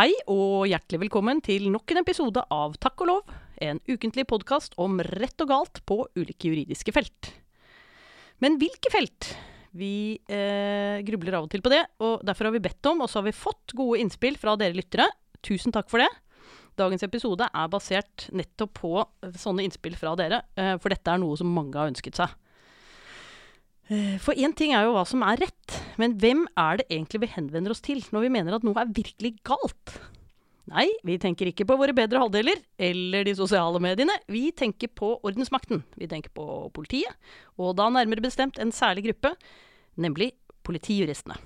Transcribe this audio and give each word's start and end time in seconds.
Hei 0.00 0.14
og 0.32 0.62
hjertelig 0.64 0.96
velkommen 1.02 1.42
til 1.44 1.66
nok 1.68 1.92
en 1.92 1.98
episode 2.00 2.40
av 2.56 2.72
Takk 2.80 3.02
og 3.04 3.08
lov, 3.10 3.32
en 3.60 3.82
ukentlig 3.84 4.22
podkast 4.30 4.72
om 4.80 4.94
rett 5.04 5.42
og 5.44 5.50
galt 5.50 5.82
på 5.84 5.98
ulike 6.16 6.48
juridiske 6.48 6.94
felt. 6.96 7.28
Men 8.40 8.56
hvilke 8.62 8.88
felt? 8.94 9.28
Vi 9.76 10.16
eh, 10.24 11.02
grubler 11.04 11.36
av 11.36 11.44
og 11.44 11.52
til 11.52 11.60
på 11.60 11.74
det, 11.74 11.82
og 12.00 12.24
derfor 12.24 12.48
har 12.48 12.54
vi 12.54 12.62
bedt 12.64 12.88
om, 12.88 13.04
og 13.04 13.12
så 13.12 13.20
har 13.20 13.26
vi 13.26 13.36
fått 13.36 13.74
gode 13.76 14.00
innspill 14.00 14.40
fra 14.40 14.54
dere 14.56 14.78
lyttere. 14.78 15.10
Tusen 15.44 15.76
takk 15.76 15.92
for 15.92 16.00
det. 16.00 16.08
Dagens 16.80 17.04
episode 17.04 17.50
er 17.52 17.72
basert 17.76 18.30
nettopp 18.32 18.72
på 18.80 18.94
sånne 19.36 19.68
innspill 19.68 20.00
fra 20.00 20.14
dere, 20.16 20.46
eh, 20.56 20.78
for 20.80 20.96
dette 20.96 21.12
er 21.12 21.20
noe 21.20 21.36
som 21.36 21.52
mange 21.52 21.76
har 21.76 21.92
ønsket 21.92 22.22
seg. 22.22 22.40
Eh, 23.92 24.16
For 24.16 24.32
én 24.32 24.56
ting 24.56 24.72
er 24.72 24.88
jo 24.88 24.96
hva 24.96 25.04
som 25.04 25.28
er 25.28 25.44
rett, 25.44 25.79
men 26.00 26.16
hvem 26.20 26.46
er 26.58 26.80
det 26.80 26.88
egentlig 26.88 27.20
vi 27.26 27.34
henvender 27.34 27.74
oss 27.74 27.84
til 27.84 28.00
når 28.14 28.26
vi 28.26 28.32
mener 28.32 28.56
at 28.56 28.64
noe 28.66 28.80
er 28.80 28.94
virkelig 28.96 29.34
galt? 29.46 29.98
Nei, 30.70 30.86
vi 31.06 31.16
tenker 31.18 31.48
ikke 31.50 31.66
på 31.66 31.76
våre 31.80 31.94
bedre 31.96 32.20
halvdeler 32.22 32.60
eller 32.78 33.26
de 33.26 33.34
sosiale 33.34 33.80
mediene. 33.82 34.14
Vi 34.30 34.50
tenker 34.54 34.92
på 34.94 35.16
ordensmakten. 35.26 35.82
Vi 35.98 36.06
tenker 36.10 36.30
på 36.34 36.68
politiet, 36.76 37.16
og 37.58 37.74
da 37.80 37.88
nærmere 37.90 38.22
bestemt 38.22 38.60
en 38.62 38.70
særlig 38.74 39.08
gruppe, 39.08 39.34
nemlig 39.98 40.30
politijuristene. 40.66 41.40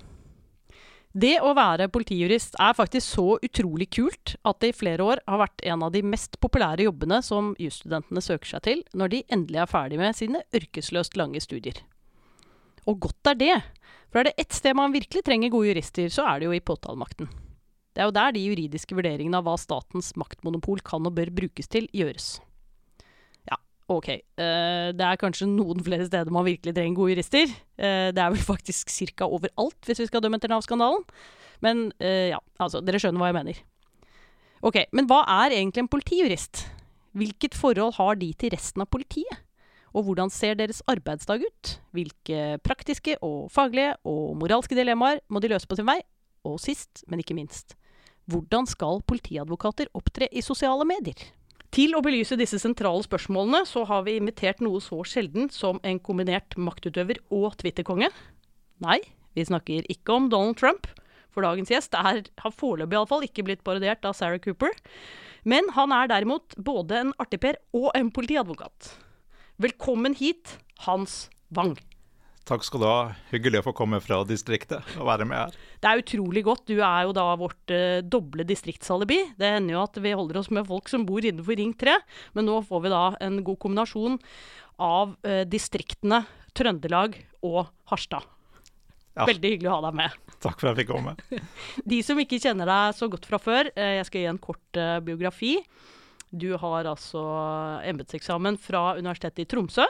Det 1.15 1.37
å 1.39 1.53
være 1.55 1.87
politijurist 1.95 2.57
er 2.59 2.75
faktisk 2.75 3.07
så 3.15 3.37
utrolig 3.39 3.87
kult 3.95 4.33
at 4.43 4.59
det 4.59 4.73
i 4.73 4.75
flere 4.75 5.05
år 5.13 5.21
har 5.31 5.39
vært 5.45 5.63
en 5.63 5.85
av 5.87 5.93
de 5.95 6.01
mest 6.03 6.35
populære 6.43 6.89
jobbene 6.89 7.21
som 7.23 7.53
jusstudentene 7.55 8.21
søker 8.21 8.51
seg 8.51 8.65
til 8.67 8.83
når 8.99 9.13
de 9.13 9.21
endelig 9.31 9.61
er 9.63 9.71
ferdig 9.71 10.01
med 10.01 10.17
sine 10.19 10.43
ørkesløst 10.59 11.15
lange 11.15 11.39
studier. 11.39 11.79
Og 12.89 12.99
godt 13.07 13.31
er 13.33 13.39
det. 13.39 13.55
For 14.11 14.21
er 14.21 14.29
det 14.29 14.37
ett 14.45 14.55
sted 14.55 14.77
man 14.77 14.93
virkelig 14.93 15.25
trenger 15.25 15.51
gode 15.53 15.73
jurister, 15.73 16.07
så 16.13 16.23
er 16.29 16.39
det 16.39 16.49
jo 16.49 16.55
i 16.55 16.63
påtalemakten. 16.63 17.27
Det 17.95 18.03
er 18.03 18.09
jo 18.09 18.15
der 18.15 18.33
de 18.35 18.43
juridiske 18.43 18.95
vurderingene 18.95 19.39
av 19.39 19.45
hva 19.47 19.55
statens 19.59 20.11
maktmonopol 20.19 20.81
kan 20.85 21.05
og 21.07 21.15
bør 21.15 21.31
brukes 21.35 21.69
til, 21.71 21.87
gjøres. 21.95 22.41
Ja, 23.47 23.57
ok. 23.91 24.09
eh, 24.11 24.89
det 24.91 25.05
er 25.05 25.21
kanskje 25.21 25.47
noen 25.47 25.83
flere 25.83 26.07
steder 26.07 26.33
man 26.33 26.47
virkelig 26.47 26.75
trenger 26.75 26.97
gode 26.99 27.15
jurister. 27.15 27.47
Eh, 27.79 28.11
det 28.11 28.19
er 28.23 28.33
vel 28.35 28.43
faktisk 28.51 28.91
ca. 29.15 29.29
overalt, 29.29 29.79
hvis 29.87 30.03
vi 30.03 30.09
skal 30.09 30.23
dømme 30.23 30.41
etter 30.41 30.51
Nav-skandalen. 30.51 31.07
Men 31.63 31.87
eh, 32.03 32.33
ja, 32.33 32.41
altså, 32.59 32.83
dere 32.83 32.99
skjønner 32.99 33.23
hva 33.23 33.31
jeg 33.31 33.39
mener. 33.39 33.63
Ok, 34.65 34.81
men 34.91 35.07
hva 35.07 35.23
er 35.45 35.55
egentlig 35.55 35.85
en 35.85 35.91
politijurist? 35.91 36.65
Hvilket 37.15 37.55
forhold 37.55 37.95
har 37.95 38.19
de 38.19 38.33
til 38.35 38.51
resten 38.51 38.83
av 38.83 38.91
politiet? 38.91 39.44
Og 39.95 40.03
hvordan 40.09 40.31
ser 40.33 40.57
deres 40.59 40.81
arbeidsdag 40.91 41.45
ut? 41.45 41.71
Hvilke 41.95 42.59
praktiske 42.65 43.15
og 43.23 43.47
faglige 43.53 43.93
og 44.03 44.35
moralske 44.41 44.75
dilemmaer 44.75 45.21
må 45.31 45.39
de 45.39 45.53
løse 45.53 45.69
på 45.69 45.77
sin 45.79 45.87
vei? 45.87 46.01
Og 46.45 46.59
sist, 46.61 47.05
men 47.07 47.23
ikke 47.23 47.37
minst, 47.37 47.77
hvordan 48.29 48.67
skal 48.67 48.99
politiadvokater 49.07 49.87
opptre 49.95 50.27
i 50.35 50.43
sosiale 50.43 50.85
medier? 50.87 51.17
Til 51.75 51.95
å 51.95 52.03
belyse 52.03 52.37
disse 52.39 52.59
sentrale 52.61 53.03
spørsmålene 53.03 53.63
så 53.67 53.83
har 53.87 54.03
vi 54.05 54.17
invitert 54.19 54.61
noe 54.63 54.81
så 54.83 55.01
sjelden 55.07 55.49
som 55.51 55.79
en 55.83 55.99
kombinert 55.99 56.55
maktutøver 56.59 57.19
og 57.33 57.55
Twitter-konge. 57.59 58.11
Nei, 58.83 58.99
vi 59.35 59.47
snakker 59.47 59.87
ikke 59.91 60.15
om 60.15 60.29
Donald 60.31 60.59
Trump, 60.59 60.87
for 61.35 61.43
dagens 61.43 61.71
gjest 61.71 61.95
er, 61.99 62.21
har 62.23 62.55
foreløpig 62.55 62.95
iallfall 62.95 63.25
ikke 63.27 63.43
blitt 63.47 63.63
parodiert 63.67 64.07
av 64.07 64.15
Sarah 64.15 64.39
Cooper. 64.43 64.71
Men 65.43 65.67
han 65.75 65.91
er 65.95 66.11
derimot 66.11 66.55
både 66.55 67.01
en 67.01 67.11
artigper 67.21 67.59
og 67.75 67.91
en 67.97 68.11
politiadvokat. 68.15 68.93
Velkommen 69.55 70.11
hit, 70.19 70.57
Hans 70.83 71.29
Wang. 71.47 71.77
Takk 72.43 72.65
skal 72.67 72.81
du 72.83 72.85
ha. 72.89 73.13
Hyggelig 73.29 73.61
å 73.61 73.65
få 73.69 73.73
komme 73.77 74.01
fra 74.03 74.17
distriktet 74.27 74.83
og 74.99 75.07
være 75.07 75.23
med 75.29 75.39
her. 75.39 75.55
Det 75.79 75.87
er 75.87 76.01
utrolig 76.01 76.43
godt. 76.43 76.65
Du 76.67 76.81
er 76.83 77.05
jo 77.07 77.13
da 77.15 77.23
vårt 77.39 77.71
eh, 77.71 78.01
doble 78.03 78.43
distriktsalibi. 78.43 79.21
Det 79.39 79.53
hender 79.55 79.77
jo 79.77 79.85
at 79.85 79.95
vi 80.03 80.11
holder 80.11 80.41
oss 80.41 80.51
med 80.51 80.67
folk 80.67 80.91
som 80.91 81.07
bor 81.07 81.23
innenfor 81.23 81.55
Ring 81.55 81.71
3, 81.71 81.95
men 82.35 82.49
nå 82.51 82.59
får 82.67 82.83
vi 82.83 82.93
da 82.97 83.01
en 83.23 83.39
god 83.47 83.61
kombinasjon 83.63 84.19
av 84.83 85.15
eh, 85.23 85.45
distriktene 85.47 86.25
Trøndelag 86.51 87.15
og 87.47 87.63
Harstad. 87.93 88.27
Ja. 89.15 89.23
Veldig 89.23 89.55
hyggelig 89.55 89.71
å 89.71 89.79
ha 89.79 89.87
deg 89.87 89.99
med. 90.03 90.21
Takk 90.43 90.59
for 90.59 90.67
at 90.67 90.75
jeg 90.75 90.83
fikk 90.83 90.91
komme. 90.97 91.15
De 91.95 92.03
som 92.03 92.19
ikke 92.19 92.43
kjenner 92.43 92.67
deg 92.67 92.99
så 92.99 93.07
godt 93.07 93.31
fra 93.31 93.39
før, 93.39 93.71
eh, 93.71 94.01
jeg 94.01 94.11
skal 94.11 94.25
gi 94.25 94.31
en 94.35 94.45
kort 94.51 94.83
eh, 94.83 94.97
biografi. 95.07 95.61
Du 96.35 96.49
har 96.59 96.87
altså 96.89 97.21
embetseksamen 97.87 98.57
fra 98.59 98.93
Universitetet 98.99 99.45
i 99.45 99.49
Tromsø. 99.49 99.85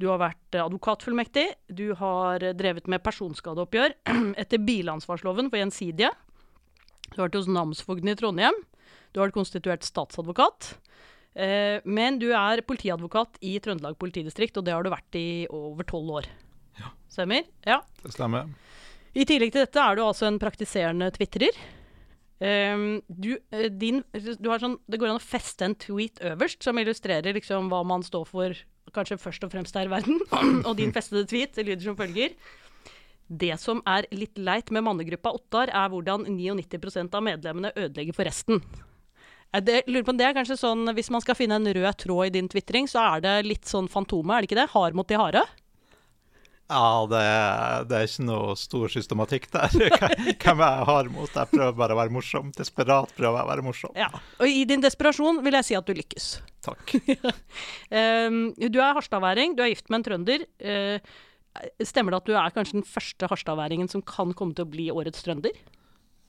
Du 0.00 0.06
har 0.08 0.20
vært 0.22 0.56
advokatfullmektig. 0.56 1.46
Du 1.68 1.90
har 1.98 2.44
drevet 2.56 2.86
med 2.88 3.02
personskadeoppgjør 3.04 3.96
etter 4.40 4.62
bilansvarsloven 4.64 5.50
for 5.50 5.60
Gjensidige. 5.60 6.12
Du 7.10 7.18
har 7.18 7.26
vært 7.26 7.40
hos 7.40 7.50
namsfogden 7.50 8.12
i 8.12 8.16
Trondheim. 8.16 8.56
Du 9.10 9.20
har 9.20 9.28
vært 9.28 9.40
konstituert 9.40 9.84
statsadvokat. 9.84 10.70
Eh, 11.34 11.82
men 11.84 12.18
du 12.22 12.30
er 12.34 12.62
politiadvokat 12.66 13.42
i 13.46 13.56
Trøndelag 13.62 13.98
politidistrikt, 14.00 14.56
og 14.58 14.66
det 14.66 14.74
har 14.74 14.86
du 14.86 14.92
vært 14.92 15.18
i 15.18 15.44
over 15.50 15.86
tolv 15.88 16.14
år. 16.22 16.30
Ja. 16.78 16.94
Stemmer? 17.10 17.44
Ja. 17.66 17.82
Det 18.00 18.14
stemmer. 18.14 18.48
I 19.10 19.26
tillegg 19.26 19.52
til 19.52 19.66
dette 19.66 19.82
er 19.82 19.98
du 19.98 20.04
altså 20.06 20.28
en 20.30 20.38
praktiserende 20.42 21.10
twitrer. 21.14 21.56
Ehm, 22.40 23.02
du, 23.06 23.34
eh, 23.52 23.68
din, 23.68 24.00
du 24.16 24.48
sånn, 24.48 24.78
det 24.88 24.98
går 25.00 25.12
an 25.12 25.20
å 25.20 25.22
feste 25.22 25.66
en 25.66 25.76
tweet 25.76 26.22
øverst 26.24 26.64
som 26.64 26.78
illustrerer 26.80 27.36
liksom 27.36 27.68
hva 27.68 27.82
man 27.84 28.04
står 28.06 28.24
for 28.28 28.62
kanskje 28.96 29.20
først 29.20 29.44
og 29.44 29.52
fremst 29.52 29.76
her 29.76 29.90
i 29.90 29.92
verden. 29.92 30.20
og 30.68 30.74
din 30.80 30.94
festede 30.94 31.28
tweet 31.28 31.60
lyder 31.60 31.84
som 31.84 31.98
følger. 31.98 32.34
Det 33.30 33.54
som 33.62 33.82
er 33.86 34.08
litt 34.10 34.40
leit 34.40 34.72
med 34.74 34.82
mannegruppa 34.88 35.34
Ottar, 35.36 35.70
er 35.70 35.92
hvordan 35.92 36.24
99 36.26 37.12
av 37.14 37.22
medlemmene 37.22 37.74
ødelegger 37.76 38.16
for 38.16 38.26
resten. 38.26 38.64
Det, 39.50 39.82
lurer 39.90 40.06
på 40.06 40.14
det 40.14 40.28
er 40.28 40.34
kanskje 40.36 40.56
sånn, 40.60 40.86
Hvis 40.94 41.10
man 41.10 41.22
skal 41.24 41.34
finne 41.34 41.56
en 41.58 41.66
rød 41.66 41.96
tråd 41.98 42.28
i 42.28 42.34
din 42.38 42.48
tvitring, 42.50 42.86
så 42.86 43.02
er 43.16 43.24
det 43.24 43.32
litt 43.48 43.66
sånn 43.66 43.90
Fantomet, 43.90 44.36
er 44.36 44.42
det 44.42 44.50
ikke 44.50 44.60
det? 44.60 44.70
Hard 44.74 44.98
mot 44.98 45.08
de 45.10 45.18
harde? 45.18 45.42
Ja, 46.70 47.06
det 47.10 47.22
det 47.90 47.96
er 47.98 48.06
ikke 48.06 48.26
noe 48.28 48.52
stor 48.58 48.92
systematikk 48.92 49.48
der. 49.50 49.72
Hvem 49.74 50.62
jeg 50.62 50.84
har 50.90 51.08
mot. 51.10 51.32
Jeg 51.34 51.50
prøver 51.50 51.74
bare 51.80 51.96
å 51.96 51.98
være 51.98 52.14
morsom. 52.14 52.52
Desperat 52.56 53.10
prøver 53.16 53.40
jeg 53.40 53.46
å 53.46 53.50
være 53.50 53.64
morsom. 53.66 53.96
Ja. 53.98 54.10
Og 54.38 54.46
i 54.46 54.62
din 54.68 54.84
desperasjon 54.84 55.42
vil 55.44 55.58
jeg 55.58 55.68
si 55.70 55.78
at 55.78 55.88
du 55.88 55.96
lykkes. 55.98 56.28
Takk. 56.66 56.94
Ehm, 58.00 58.52
du 58.54 58.78
er 58.78 58.94
harstadværing, 58.94 59.56
du 59.58 59.64
er 59.64 59.72
gift 59.72 59.90
med 59.90 60.00
en 60.00 60.06
trønder. 60.06 60.46
Eh, 60.62 61.02
stemmer 61.82 62.14
det 62.14 62.20
at 62.20 62.28
du 62.30 62.36
er 62.38 62.54
kanskje 62.54 62.78
den 62.78 62.86
første 62.86 63.26
harstadværingen 63.30 63.90
som 63.90 64.04
kan 64.06 64.34
komme 64.38 64.54
til 64.54 64.68
å 64.68 64.70
bli 64.70 64.90
årets 64.94 65.24
trønder? 65.26 65.56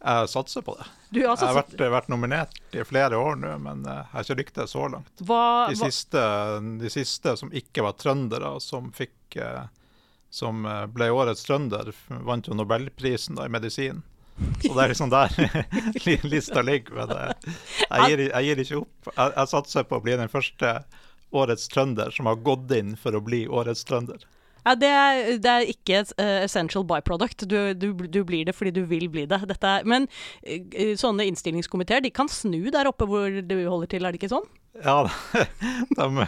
Jeg 0.01 0.29
satser 0.31 0.63
på 0.65 0.73
det. 0.79 0.87
Du 1.13 1.19
har 1.21 1.35
Jeg 1.37 1.45
har 1.45 1.59
vært, 1.59 1.75
vært 1.93 2.09
nominert 2.09 2.57
i 2.73 2.81
flere 2.87 3.19
år 3.21 3.37
nå, 3.37 3.51
men 3.61 3.83
eh, 3.85 3.99
jeg 4.01 4.15
har 4.15 4.25
ikke 4.25 4.39
lyktes 4.39 4.73
så 4.73 4.87
langt. 4.89 5.11
hva, 5.21 5.43
De 5.69 5.77
siste, 5.77 6.23
de 6.81 6.89
siste 6.89 7.35
som 7.37 7.53
ikke 7.53 7.85
var 7.85 7.93
trøndere, 8.01 8.55
som 8.65 8.89
fikk 8.97 9.37
eh, 9.37 9.67
Som 10.31 10.65
eh, 10.65 10.85
ble 10.87 11.11
årets 11.11 11.43
trønder, 11.43 11.91
vant 12.23 12.47
jo 12.47 12.55
nobelprisen 12.55 13.35
da, 13.35 13.45
i 13.45 13.51
medisin. 13.51 14.01
Så 14.63 14.73
det 14.73 14.83
er 14.83 14.91
liksom 14.93 15.11
der 15.11 16.25
lista 16.33 16.61
ligger. 16.65 17.01
Men 17.01 17.15
eh, 17.17 17.55
jeg, 17.89 18.09
gir, 18.09 18.25
jeg 18.29 18.47
gir 18.47 18.63
ikke 18.65 18.81
opp. 18.81 19.13
Jeg, 19.15 19.33
jeg 19.37 19.51
satser 19.53 19.87
på 19.87 19.99
å 19.99 20.05
bli 20.05 20.17
den 20.19 20.31
første 20.31 20.75
årets 21.31 21.67
trønder 21.71 22.11
som 22.15 22.27
har 22.27 22.39
gått 22.43 22.71
inn 22.75 22.95
for 22.99 23.15
å 23.15 23.23
bli 23.23 23.45
årets 23.47 23.83
trønder. 23.87 24.23
ja, 24.65 24.75
det, 24.75 24.89
er, 24.89 25.19
det 25.41 25.51
er 25.51 25.69
ikke 25.71 26.01
et 26.01 26.11
uh, 26.19 26.41
essential 26.45 26.83
byproduct. 26.87 27.47
Du, 27.49 27.73
du, 27.73 27.91
du 27.93 28.21
blir 28.27 28.45
det 28.47 28.55
fordi 28.55 28.73
du 28.75 28.83
vil 28.89 29.07
bli 29.09 29.25
det. 29.29 29.39
Er, 29.57 29.87
men 29.87 30.07
uh, 30.07 30.95
sånne 30.99 31.27
innstillingskomiteer 31.29 32.03
de 32.03 32.11
kan 32.13 32.29
snu 32.31 32.69
der 32.73 32.89
oppe 32.89 33.07
hvor 33.09 33.41
du 33.41 33.57
holder 33.67 33.93
til, 33.93 34.05
er 34.05 34.13
det 34.13 34.21
ikke 34.21 34.33
sånn? 34.35 34.47
Ja, 34.79 35.03
de, 35.97 36.25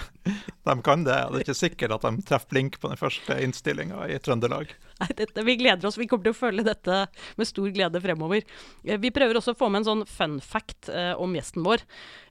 de 0.67 0.73
kan 0.83 1.03
det. 1.07 1.15
Det 1.15 1.37
er 1.39 1.43
ikke 1.45 1.55
sikkert 1.55 1.93
at 1.95 2.03
de 2.03 2.23
treffer 2.27 2.51
blink 2.51 2.75
på 2.81 2.89
den 2.91 2.99
første 2.99 3.37
innstillinga 3.39 4.03
i 4.11 4.17
Trøndelag. 4.19 4.73
Nei, 4.99 5.07
dette, 5.15 5.45
vi 5.47 5.55
gleder 5.61 5.87
oss. 5.87 5.97
Vi 5.99 6.07
kommer 6.11 6.27
til 6.27 6.35
å 6.35 6.37
følge 6.41 6.65
dette 6.67 6.97
med 7.39 7.47
stor 7.47 7.69
glede 7.73 8.01
fremover. 8.03 8.43
Eh, 8.83 8.99
Vi 8.99 9.13
prøver 9.15 9.39
også 9.39 9.55
å 9.55 9.59
få 9.61 9.69
med 9.71 9.81
en 9.83 9.87
sånn 9.89 10.05
fun 10.09 10.35
fact 10.43 10.89
eh, 10.91 11.13
om 11.15 11.35
gjesten 11.37 11.63
vår. 11.65 11.85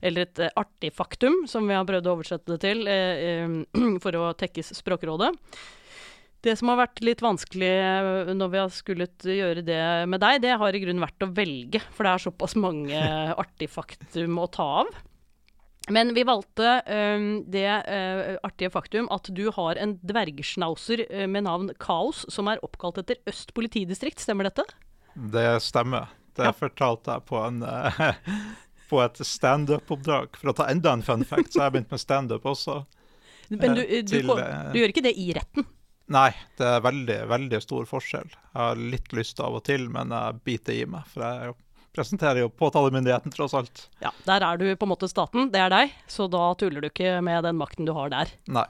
Eller 0.04 0.26
et 0.28 0.42
eh, 0.44 0.52
artig 0.60 0.92
faktum, 0.94 1.46
som 1.50 1.64
vi 1.68 1.78
har 1.78 1.88
prøvd 1.88 2.10
å 2.10 2.16
oversette 2.18 2.54
det 2.54 2.60
til 2.66 2.84
eh, 2.92 3.22
eh, 3.44 3.94
for 4.04 4.18
å 4.20 4.32
tekkes 4.38 4.74
Språkrådet. 4.82 5.32
Det 6.42 6.56
som 6.58 6.72
har 6.72 6.80
vært 6.82 7.00
litt 7.06 7.22
vanskelig 7.24 7.70
eh, 7.72 8.34
når 8.36 8.52
vi 8.52 8.60
har 8.60 8.74
skullet 8.74 9.28
gjøre 9.32 9.64
det 9.64 9.80
med 10.12 10.20
deg, 10.22 10.42
det 10.44 10.58
har 10.60 10.76
i 10.76 10.84
grunnen 10.84 11.04
vært 11.06 11.24
å 11.24 11.30
velge, 11.32 11.80
for 11.96 12.04
det 12.04 12.12
er 12.18 12.24
såpass 12.28 12.58
mange 12.60 13.00
artige 13.32 13.72
faktum 13.72 14.38
å 14.44 14.50
ta 14.52 14.68
av. 14.82 14.92
Men 15.90 16.12
vi 16.14 16.22
valgte 16.22 16.82
um, 16.86 17.24
det 17.50 17.66
uh, 17.66 18.36
artige 18.46 18.70
faktum 18.70 19.08
at 19.10 19.26
du 19.34 19.48
har 19.56 19.80
en 19.82 19.96
dvergschnauzer 20.06 21.02
eh, 21.10 21.26
med 21.26 21.42
navn 21.48 21.72
Kaos, 21.82 22.24
som 22.30 22.46
er 22.52 22.60
oppkalt 22.62 23.00
etter 23.02 23.18
Øst 23.26 23.50
politidistrikt. 23.56 24.22
Stemmer 24.22 24.46
dette? 24.46 24.62
Det 25.14 25.48
stemmer. 25.64 26.06
Det 26.38 26.46
Ja. 26.46 26.52
fortalte 26.56 27.12
jeg 27.18 27.26
på, 27.28 27.40
en, 27.44 27.62
uh, 27.66 28.14
på 28.92 29.02
et 29.04 29.18
standup-oppdrag. 29.26 30.38
For 30.38 30.52
å 30.52 30.56
ta 30.56 30.68
enda 30.70 30.94
en 30.94 31.02
fun 31.04 31.24
fact, 31.28 31.52
så 31.52 31.60
har 31.64 31.70
jeg 31.70 31.80
begynt 31.80 31.90
med 31.96 32.00
standup 32.00 32.46
også. 32.54 32.78
Men 33.50 33.74
du, 33.76 33.82
Eh, 33.82 34.00
du, 34.06 34.14
til, 34.14 34.26
kom- 34.30 34.38
eh, 34.40 34.70
du 34.72 34.78
gjør 34.80 34.94
ikke 34.94 35.04
det 35.10 35.16
i 35.18 35.32
retten? 35.36 35.66
Nei, 36.12 36.30
det 36.58 36.66
er 36.66 36.80
veldig, 36.84 37.18
veldig 37.30 37.58
stor 37.62 37.84
forskjell. 37.88 38.30
Jeg 38.30 38.58
har 38.58 38.76
litt 38.80 39.12
lyst 39.16 39.38
av 39.40 39.54
og 39.58 39.62
til, 39.64 39.88
men 39.92 40.10
jeg 40.12 40.40
biter 40.44 40.72
i 40.78 40.86
meg. 40.86 41.04
For 41.12 41.22
jeg 41.26 41.54
presenterer 41.92 42.42
jo 42.42 42.48
påtalemyndigheten, 42.48 43.32
tross 43.34 43.54
alt. 43.54 43.88
Ja, 44.00 44.12
Der 44.24 44.40
er 44.40 44.56
du 44.56 44.76
på 44.76 44.86
en 44.86 44.92
måte 44.92 45.08
staten, 45.10 45.50
det 45.52 45.60
er 45.60 45.72
deg, 45.72 45.92
så 46.08 46.28
da 46.30 46.52
tuller 46.58 46.80
du 46.80 46.88
ikke 46.88 47.20
med 47.24 47.44
den 47.44 47.58
makten 47.60 47.88
du 47.88 47.92
har 47.96 48.12
der. 48.12 48.32
Nei. 48.48 48.68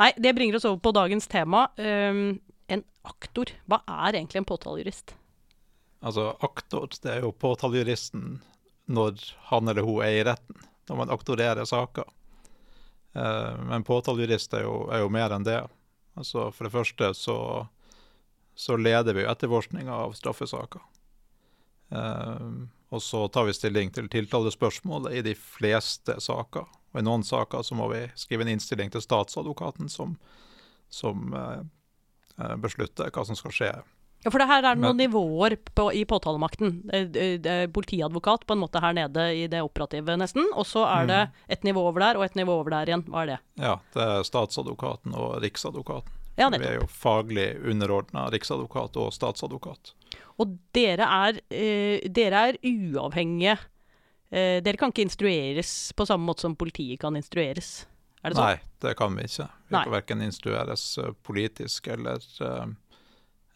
Nei, 0.00 0.10
det 0.16 0.34
bringer 0.34 0.58
oss 0.58 0.66
over 0.66 0.80
på 0.82 0.94
dagens 0.96 1.28
tema. 1.30 1.68
Um, 1.76 2.40
en 2.66 2.84
aktor, 3.06 3.52
hva 3.70 3.82
er 3.86 4.16
egentlig 4.16 4.42
en 4.42 4.48
påtalejurist? 4.48 5.14
Altså, 6.02 6.32
aktor, 6.42 6.90
det 7.02 7.12
er 7.12 7.22
jo 7.22 7.34
påtalejuristen 7.36 8.40
når 8.92 9.22
han 9.52 9.70
eller 9.70 9.86
hun 9.86 10.02
er 10.02 10.16
i 10.18 10.24
retten, 10.26 10.64
når 10.90 10.98
man 10.98 11.14
aktorerer 11.14 11.68
saker. 11.68 12.08
Uh, 13.14 13.54
men 13.68 13.86
påtalejurist 13.86 14.56
er 14.56 14.66
er 14.66 15.04
jo 15.04 15.12
mer 15.12 15.30
enn 15.36 15.46
det. 15.46 15.60
Altså, 16.18 16.50
for 16.50 16.66
det 16.66 16.74
første 16.74 17.12
så, 17.14 17.36
så 18.54 18.76
leder 18.76 19.14
vi 19.14 19.28
etterforskninga 19.28 19.94
av 19.94 20.16
straffesaker. 20.18 20.82
Uh, 21.92 22.64
og 22.92 23.00
så 23.04 23.24
tar 23.32 23.46
vi 23.48 23.54
stilling 23.56 23.92
til 23.92 24.08
tiltalespørsmålet 24.12 25.20
i 25.20 25.24
de 25.30 25.36
fleste 25.38 26.18
saker. 26.20 26.68
Og 26.92 27.00
i 27.00 27.04
noen 27.06 27.24
saker 27.24 27.64
så 27.64 27.76
må 27.76 27.88
vi 27.92 28.04
skrive 28.20 28.44
en 28.44 28.52
innstilling 28.52 28.92
til 28.92 29.04
statsadvokaten 29.04 29.88
som, 29.92 30.18
som 30.92 31.32
uh, 31.32 31.64
beslutter 32.60 33.12
hva 33.12 33.24
som 33.28 33.38
skal 33.38 33.56
skje. 33.56 33.72
Ja, 34.22 34.30
For 34.30 34.38
det 34.38 34.46
her 34.46 34.62
er 34.62 34.78
noen 34.78 34.94
Men, 34.94 35.08
nivåer 35.08 35.56
på, 35.74 35.88
i 35.98 36.04
påtalemakten. 36.06 36.76
Politiadvokat 37.74 38.46
på 38.46 38.54
en 38.54 38.60
måte 38.62 38.82
her 38.82 38.94
nede 38.94 39.24
i 39.34 39.48
det 39.50 39.64
operative, 39.64 40.14
nesten. 40.20 40.46
Og 40.54 40.68
så 40.68 40.84
er 40.86 41.08
det 41.10 41.22
mm. 41.26 41.40
et 41.56 41.66
nivå 41.66 41.86
over 41.88 42.04
der 42.04 42.20
og 42.20 42.26
et 42.28 42.38
nivå 42.38 42.60
over 42.60 42.76
der 42.76 42.92
igjen. 42.92 43.02
Hva 43.10 43.24
er 43.24 43.32
det? 43.32 43.38
Ja, 43.58 43.76
det 43.96 44.04
er 44.04 44.28
statsadvokaten 44.28 45.16
og 45.18 45.40
riksadvokaten. 45.42 46.21
Ja, 46.38 46.48
vi 46.48 46.64
er 46.64 46.78
jo 46.80 46.88
faglig 46.88 47.50
underordna 47.68 48.26
riksadvokat 48.32 48.96
og 49.00 49.12
statsadvokat. 49.12 49.92
Og 50.40 50.56
dere 50.72 51.04
er, 51.04 51.40
eh, 51.52 52.08
dere 52.08 52.48
er 52.48 52.58
uavhengige. 52.64 53.58
Eh, 54.32 54.62
dere 54.64 54.80
kan 54.80 54.92
ikke 54.92 55.04
instrueres 55.04 55.92
på 55.92 56.06
samme 56.08 56.24
måte 56.24 56.40
som 56.40 56.56
politiet 56.56 57.00
kan 57.00 57.16
instrueres? 57.16 57.84
Er 58.22 58.30
det 58.30 58.38
sånn? 58.38 58.46
Nei, 58.46 58.60
det 58.80 58.94
kan 58.96 59.16
vi 59.18 59.26
ikke. 59.26 59.48
Vi 59.68 59.74
Nei. 59.74 59.82
kan 59.84 59.92
verken 59.92 60.22
instrueres 60.22 60.98
eh, 60.98 61.12
politisk 61.26 61.88
eller, 61.88 62.24
eh, 62.40 62.66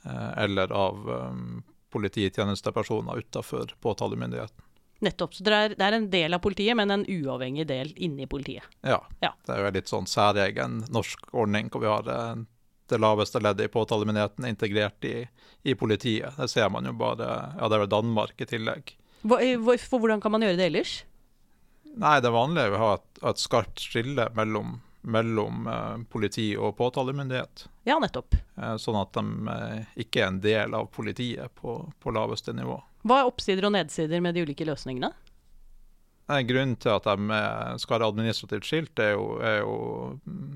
eh, 0.04 0.30
eller 0.44 0.72
av 0.72 1.10
polititjenestepersoner 1.90 3.22
utenfor 3.22 3.72
påtalemyndigheten. 3.80 4.62
Nettopp. 5.00 5.34
Så 5.36 5.44
det 5.44 5.52
er, 5.52 5.74
det 5.76 5.84
er, 5.84 5.92
en 5.92 6.10
del 6.10 6.34
av 6.34 6.40
politiet, 6.40 6.76
men 6.76 6.90
en 6.90 7.04
uavhengig 7.04 7.66
del 7.68 7.92
inni 7.96 8.26
politiet. 8.26 8.64
Ja. 8.80 8.98
ja. 9.20 9.32
Det 9.46 9.52
er 9.54 9.60
jo 9.60 9.68
en 9.68 9.76
litt 9.76 9.92
sånn 9.92 10.08
særegen 10.08 10.78
norsk 10.92 11.28
ordning 11.36 11.68
hvor 11.70 11.84
vi 11.84 11.90
har 11.90 12.44
det 12.88 13.00
laveste 13.02 13.40
leddet 13.42 13.68
i 13.68 13.72
påtalemyndigheten 13.72 14.46
integrert 14.48 15.04
i, 15.04 15.16
i, 15.62 15.74
politiet. 15.74 16.36
Det 16.38 16.48
ser 16.52 16.70
man 16.72 16.86
jo 16.86 16.94
bare 16.96 17.28
Ja, 17.56 17.68
det 17.68 17.76
er 17.76 17.84
vel 17.84 17.92
Danmark 17.92 18.40
i 18.40 18.48
tillegg. 18.48 18.94
Hva, 19.26 19.40
for 19.82 20.02
hvordan 20.02 20.22
kan 20.22 20.34
man 20.34 20.44
gjøre 20.44 20.58
det 20.60 20.70
ellers? 20.70 21.00
Nei, 21.96 22.18
det 22.20 22.32
vanlige 22.32 22.68
er 22.68 22.76
å 22.76 22.82
ha 22.82 22.90
et, 22.98 23.06
et 23.30 23.40
skarpt 23.40 23.80
skille 23.80 24.28
mellom, 24.36 24.76
mellom 25.08 25.68
eh, 25.72 25.94
politi 26.12 26.50
og 26.60 26.74
påtalemyndighet. 26.76 27.64
Ja, 27.88 27.96
nettopp. 28.02 28.36
Eh, 28.36 28.74
sånn 28.82 28.98
at 29.00 29.16
de 29.16 29.54
eh, 29.54 29.94
ikke 30.04 30.22
er 30.22 30.28
en 30.28 30.42
del 30.44 30.76
av 30.76 30.90
politiet 30.92 31.54
på, 31.56 31.78
på 32.02 32.12
laveste 32.12 32.52
nivå. 32.56 32.76
Hva 33.06 33.22
er 33.22 33.30
oppsider 33.30 33.68
og 33.68 33.72
nedsider 33.78 34.20
med 34.20 34.36
de 34.36 34.44
ulike 34.44 34.68
løsningene? 34.68 35.12
Grunnen 36.26 36.74
til 36.82 36.90
at 36.90 37.04
de 37.06 37.36
skal 37.78 38.00
være 38.00 38.08
administrativt 38.10 38.66
skilt, 38.66 38.98
er 38.98 39.12
jo, 39.14 39.26
er 39.38 39.60
jo 39.60 39.76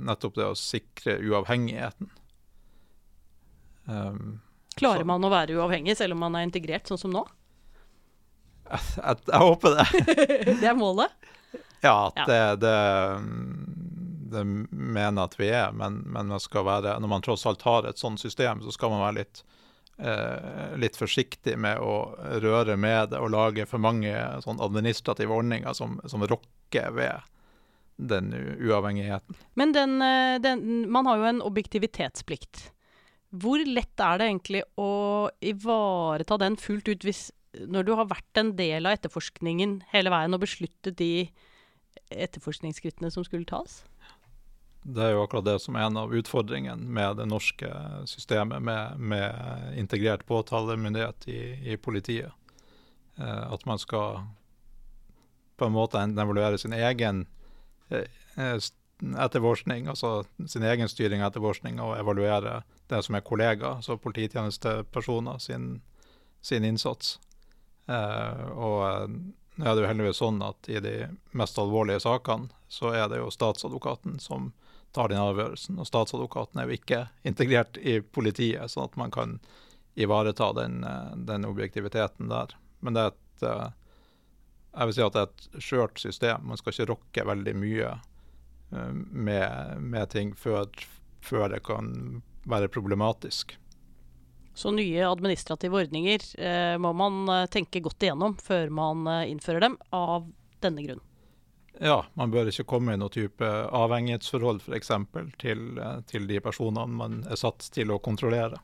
nettopp 0.02 0.34
det 0.40 0.48
å 0.50 0.56
sikre 0.58 1.14
uavhengigheten. 1.22 2.10
Um, 3.90 4.40
Klarer 4.76 5.02
så. 5.02 5.10
man 5.10 5.26
å 5.26 5.32
være 5.32 5.58
uavhengig 5.58 5.96
selv 5.98 6.14
om 6.14 6.24
man 6.24 6.38
er 6.38 6.46
integrert, 6.46 6.86
sånn 6.88 7.00
som 7.00 7.14
nå? 7.14 7.24
Jeg, 8.70 8.82
jeg, 9.04 9.22
jeg 9.26 9.42
håper 9.44 9.76
det. 9.76 9.86
det 10.62 10.70
er 10.70 10.78
målet? 10.78 11.16
Ja, 11.80 12.12
ja. 12.14 12.26
Det, 12.28 12.56
det, 12.62 12.74
det, 14.32 14.44
mener 14.70 15.24
at 15.24 15.40
vi 15.40 15.48
er. 15.48 15.72
Men, 15.72 16.02
men 16.12 16.30
være, 16.30 16.98
når 17.00 17.08
man 17.08 17.24
tross 17.24 17.46
alt 17.48 17.64
har 17.66 17.88
et 17.88 17.98
sånt 17.98 18.20
system, 18.20 18.62
så 18.62 18.72
skal 18.74 18.92
man 18.92 19.02
være 19.06 19.18
litt, 19.22 19.42
eh, 19.98 20.76
litt 20.80 20.98
forsiktig 21.00 21.56
med 21.58 21.80
å 21.80 22.14
røre 22.44 22.76
med 22.76 23.14
det 23.14 23.20
og 23.20 23.32
lage 23.34 23.66
for 23.66 23.82
mange 23.82 24.12
sånn 24.44 24.60
administrative 24.62 25.34
ordninger 25.34 25.74
som, 25.76 25.98
som 26.04 26.26
rokker 26.28 26.92
ved 26.94 27.26
den 28.00 28.32
uavhengigheten. 28.60 29.36
Men 29.60 29.72
den, 29.72 30.02
eh, 30.02 30.36
den, 30.40 30.90
man 30.92 31.08
har 31.08 31.20
jo 31.20 31.32
en 31.32 31.42
objektivitetsplikt. 31.42 32.70
Hvor 33.30 33.62
lett 33.62 34.02
er 34.02 34.18
det 34.18 34.26
egentlig 34.26 34.64
å 34.80 35.30
ivareta 35.44 36.38
den 36.40 36.56
fullt 36.58 36.88
ut 36.90 37.06
hvis, 37.06 37.28
når 37.54 37.86
du 37.86 37.92
har 37.98 38.10
vært 38.10 38.40
en 38.40 38.56
del 38.58 38.88
av 38.88 38.96
etterforskningen 38.98 39.80
hele 39.92 40.10
veien 40.10 40.34
og 40.34 40.42
besluttet 40.42 40.98
de 40.98 41.28
etterforskningsskrittene 42.10 43.10
som 43.14 43.26
skulle 43.26 43.46
tas? 43.46 43.84
Det 44.82 45.02
er 45.04 45.12
jo 45.12 45.22
akkurat 45.22 45.44
det 45.44 45.58
som 45.60 45.76
er 45.76 45.86
en 45.86 45.98
av 46.00 46.14
utfordringene 46.16 46.88
med 46.88 47.18
det 47.20 47.28
norske 47.28 47.68
systemet 48.08 48.64
med, 48.64 48.98
med 48.98 49.78
integrert 49.78 50.24
påtalemyndighet 50.26 51.28
i, 51.28 51.40
i 51.74 51.76
politiet. 51.76 52.32
Eh, 53.20 53.52
at 53.52 53.66
man 53.68 53.78
skal 53.78 54.24
på 55.60 55.68
en 55.68 55.76
måte 55.76 56.00
evaluere 56.00 56.58
sin 56.58 56.72
egen 56.72 57.26
eh, 57.90 58.08
eh 58.36 58.58
etterforskning, 59.00 59.86
altså 59.88 60.26
sin 60.44 60.62
egen 60.68 60.88
styring 60.88 61.22
av 61.22 61.30
etterforskning, 61.30 61.78
og 61.80 61.94
evaluere 61.96 62.58
det 62.90 63.02
som 63.06 63.16
er 63.16 63.24
kollegaer, 63.26 63.78
altså 63.78 63.96
polititjenestepersoner, 63.96 65.38
sin, 65.38 65.80
sin 66.40 66.64
innsats. 66.64 67.18
Eh, 67.86 68.46
og 68.50 68.80
eh, 68.88 69.06
nå 69.56 69.66
er 69.66 69.76
det 69.76 69.84
jo 69.84 69.90
heldigvis 69.90 70.20
sånn 70.22 70.42
at 70.46 70.68
i 70.70 70.80
de 70.82 70.94
mest 71.36 71.58
alvorlige 71.58 72.02
sakene, 72.04 72.50
så 72.70 72.94
er 72.94 73.08
det 73.10 73.20
jo 73.20 73.32
statsadvokaten 73.34 74.18
som 74.22 74.52
tar 74.94 75.10
den 75.10 75.22
avgjørelsen. 75.22 75.78
Og 75.78 75.88
statsadvokaten 75.88 76.60
er 76.60 76.68
jo 76.68 76.78
ikke 76.78 77.02
integrert 77.26 77.78
i 77.78 78.00
politiet, 78.00 78.70
sånn 78.70 78.88
at 78.88 78.98
man 79.00 79.14
kan 79.14 79.38
ivareta 79.98 80.52
den, 80.56 80.84
eh, 80.84 81.12
den 81.30 81.46
objektiviteten 81.48 82.30
der. 82.30 82.54
Men 82.80 82.96
det 82.96 83.06
er 83.06 83.14
et 83.14 83.46
eh, 83.50 83.68
jeg 84.70 84.86
vil 84.86 84.94
si 84.94 85.02
at 85.02 85.16
det 85.16 85.22
er 85.22 85.30
et 85.30 85.62
skjørt 85.66 85.98
system. 85.98 86.44
Man 86.46 86.58
skal 86.58 86.72
ikke 86.72 86.92
rokke 86.92 87.26
veldig 87.26 87.54
mye 87.58 87.88
med, 88.70 89.80
med 89.82 90.12
ting 90.12 90.28
før, 90.38 90.68
før, 91.26 91.48
det 91.50 91.64
kan 91.66 92.20
være 92.48 92.70
problematisk. 92.72 93.56
Så 94.54 94.72
nye 94.74 95.06
administrative 95.06 95.78
ordninger 95.78 96.24
eh, 96.38 96.76
må 96.82 96.92
man 96.96 97.22
eh, 97.32 97.46
tenke 97.52 97.82
godt 97.84 98.02
igjennom 98.04 98.36
før 98.42 98.72
man 98.74 99.06
eh, 99.08 99.28
innfører 99.30 99.64
dem, 99.68 99.78
av 99.94 100.26
denne 100.60 100.84
grunn. 100.84 101.00
Ja, 101.80 102.02
man 102.18 102.32
bør 102.32 102.50
ikke 102.50 102.66
komme 102.68 102.92
i 102.92 103.00
noe 103.00 103.12
type 103.14 103.46
avhengighetsforhold 103.46 104.60
f.eks. 104.66 104.92
Til, 105.40 105.64
eh, 105.78 106.00
til 106.10 106.28
de 106.28 106.42
personene 106.44 106.98
man 106.98 107.22
er 107.30 107.40
satt 107.40 107.70
til 107.72 107.94
å 107.94 108.00
kontrollere. 108.02 108.60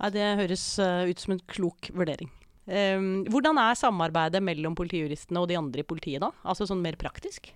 Nei, 0.00 0.10
Det 0.12 0.30
høres 0.42 0.66
ut 0.82 1.22
som 1.22 1.36
en 1.36 1.44
klok 1.48 1.92
vurdering. 1.94 2.32
Eh, 2.66 3.00
hvordan 3.30 3.60
er 3.60 3.76
samarbeidet 3.78 4.42
mellom 4.44 4.76
politijuristene 4.76 5.42
og 5.42 5.50
de 5.50 5.58
andre 5.60 5.84
i 5.84 5.88
politiet, 5.88 6.22
da? 6.24 6.32
Altså 6.44 6.66
sånn 6.68 6.82
mer 6.84 6.98
praktisk? 7.00 7.52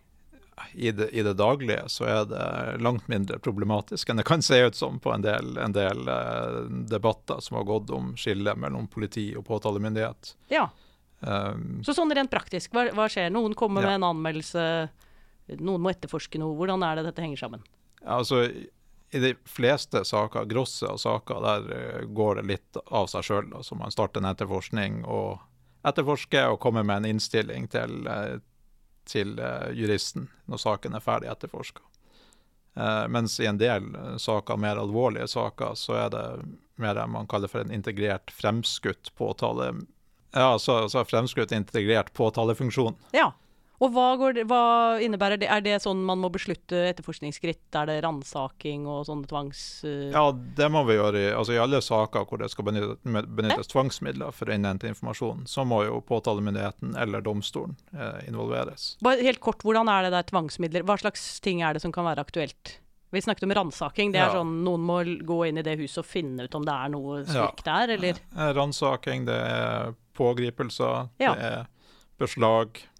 I 0.73 0.91
det, 0.91 1.11
i 1.11 1.23
det, 1.23 1.35
daglige 1.38 1.85
så 1.93 2.05
er 2.05 2.27
det 2.31 2.83
langt 2.83 3.09
mindre 3.09 3.38
problematisk 3.43 4.11
enn 4.11 4.21
det 4.21 4.27
kan 4.29 4.43
se 4.45 4.59
ut 4.67 4.77
som 4.77 4.99
på 5.03 5.12
en 5.15 5.25
del, 5.25 5.57
en 5.61 5.75
del 5.75 6.09
uh, 6.09 6.65
debatter 6.91 7.41
som 7.45 7.59
har 7.59 7.67
gått 7.69 7.91
om 7.95 8.15
skillet 8.19 8.59
mellom 8.59 8.88
politi 8.91 9.31
og 9.38 9.47
påtalemyndighet. 9.49 10.35
Ja. 10.53 10.69
Um, 11.21 11.81
så 11.85 11.95
sånn 11.97 12.15
rent 12.15 12.31
praktisk, 12.31 12.73
hva, 12.75 12.88
hva 12.95 13.09
skjer? 13.11 13.31
Noen 13.35 13.57
kommer 13.59 13.83
ja. 13.83 13.91
med 13.91 14.00
en 14.00 14.09
anmeldelse, 14.12 14.65
noen 15.59 15.83
må 15.83 15.93
etterforske 15.93 16.41
noe. 16.41 16.57
Hvordan 16.59 16.85
er 16.87 17.00
det 17.00 17.09
dette 17.11 17.25
henger 17.25 17.43
sammen? 17.43 17.65
Ja, 18.03 18.21
altså, 18.21 18.45
I 18.47 19.23
de 19.25 19.35
fleste 19.49 20.05
saker, 20.07 20.47
grosse 20.50 20.87
av 20.87 21.00
saker, 21.03 21.43
der 21.45 21.73
uh, 21.73 22.05
går 22.07 22.41
det 22.41 22.49
litt 22.55 22.83
av 22.87 23.11
seg 23.11 23.27
sjøl. 23.27 23.50
Altså, 23.50 23.79
man 23.81 23.95
starter 23.95 24.23
en 24.23 24.31
etterforskning 24.31 25.03
og 25.07 25.38
etterforsker 25.88 26.53
og 26.53 26.62
kommer 26.62 26.87
med 26.87 27.03
en 27.03 27.17
innstilling 27.17 27.67
til, 27.73 28.00
uh, 28.07 28.38
til 29.09 29.37
uh, 29.41 29.69
juristen 29.75 30.29
når 30.49 30.62
saken 30.62 30.97
er 30.97 31.05
ferdig 31.05 31.31
etterforska. 31.33 31.83
Uh, 32.79 33.09
mens 33.11 33.38
i 33.41 33.49
en 33.50 33.59
del 33.59 33.91
uh, 33.97 34.17
saker, 34.21 34.61
mer 34.61 34.79
alvorlige 34.79 35.27
saker, 35.29 35.75
så 35.75 35.97
er 36.05 36.12
det 36.15 36.25
mer 36.79 37.00
man 37.11 37.27
kaller 37.27 37.50
for 37.50 37.65
en 37.65 37.75
integrert 37.75 38.31
fremskutt 38.31 39.11
påtale. 39.19 39.73
Ja, 40.37 40.59
så, 40.62 40.85
så 40.88 41.03
fremskutt 41.09 41.53
integrert 41.53 42.12
påtalefunksjon. 42.15 42.97
Ja. 43.17 43.33
Og 43.78 43.92
hva, 43.94 44.32
det, 44.35 44.42
hva, 44.50 44.99
innebærer 45.04 45.38
det? 45.38 45.47
Er 45.47 45.62
det 45.62 45.76
sånn 45.85 46.00
man 46.06 46.18
må 46.18 46.30
beslutte 46.35 46.80
etterforskningsskritt? 46.88 47.68
Er 47.78 47.87
det 47.87 48.00
ransaking 48.02 48.88
og 48.90 49.04
sånne 49.06 49.28
tvangs... 49.30 49.61
Uh... 49.87 50.08
Ja, 50.11 50.25
det 50.32 50.66
må 50.75 50.82
vi 50.88 50.97
gjøre 50.99 51.20
i, 51.20 51.28
altså 51.30 51.54
i 51.54 51.61
alle 51.62 51.78
saker 51.85 52.26
hvor 52.26 52.42
det 52.42 52.50
skal 52.50 52.66
benyttes, 52.66 52.99
benyttes 53.04 53.70
tvangsmidler 53.70 54.35
for 54.35 54.50
å 54.50 54.56
innhente 54.56 54.90
informasjon. 54.90 55.47
Så 55.47 55.62
må 55.68 55.85
jo 55.87 56.00
påtalemyndigheten 56.08 56.97
eller 56.99 57.23
domstolen 57.23 57.76
eh, 57.94 58.26
involveres. 58.26 58.97
Bare 59.04 59.23
helt 59.23 59.40
kort, 59.44 59.62
Hvordan 59.62 59.88
er 59.92 60.08
det 60.08 60.12
der 60.16 60.26
tvangsmidler? 60.32 60.82
Hva 60.88 60.99
slags 60.99 61.38
ting 61.44 61.62
er 61.62 61.78
det 61.78 61.82
som 61.87 61.94
kan 61.94 62.06
være 62.08 62.26
aktuelt? 62.26 62.76
Vi 63.11 63.23
snakket 63.23 63.47
om 63.47 63.54
ransaking. 63.56 64.12
Det 64.12 64.20
er 64.20 64.26
Ja. 64.28 64.42
sånn 64.42 64.64
noen 64.64 64.82
må 64.85 64.99
gå 65.25 65.38
inn 65.49 65.58
i 65.58 65.62
det 65.62 65.78
huset 65.78 66.02
og 66.02 66.04
finne 66.11 66.44
ut 66.44 66.54
om 66.54 66.64
det 66.66 66.75
er 66.75 66.88
noe 66.92 67.23
Ja. 67.23 67.47
slikt 67.47 67.64
der, 67.64 67.94
eller 67.94 68.18
Eh, 68.37 68.52
Ransaking, 68.58 69.25
det 69.25 69.38
er 69.38 69.94
pågripelser, 70.14 71.08
Ja. 71.18 71.35
det 71.35 71.42
er 71.44 71.66
beslag, 72.18 72.76
eh, 72.76 72.98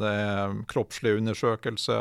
det 0.00 0.10
er 0.10 0.54
kroppslig 0.70 1.16
undersøkelse. 1.20 1.96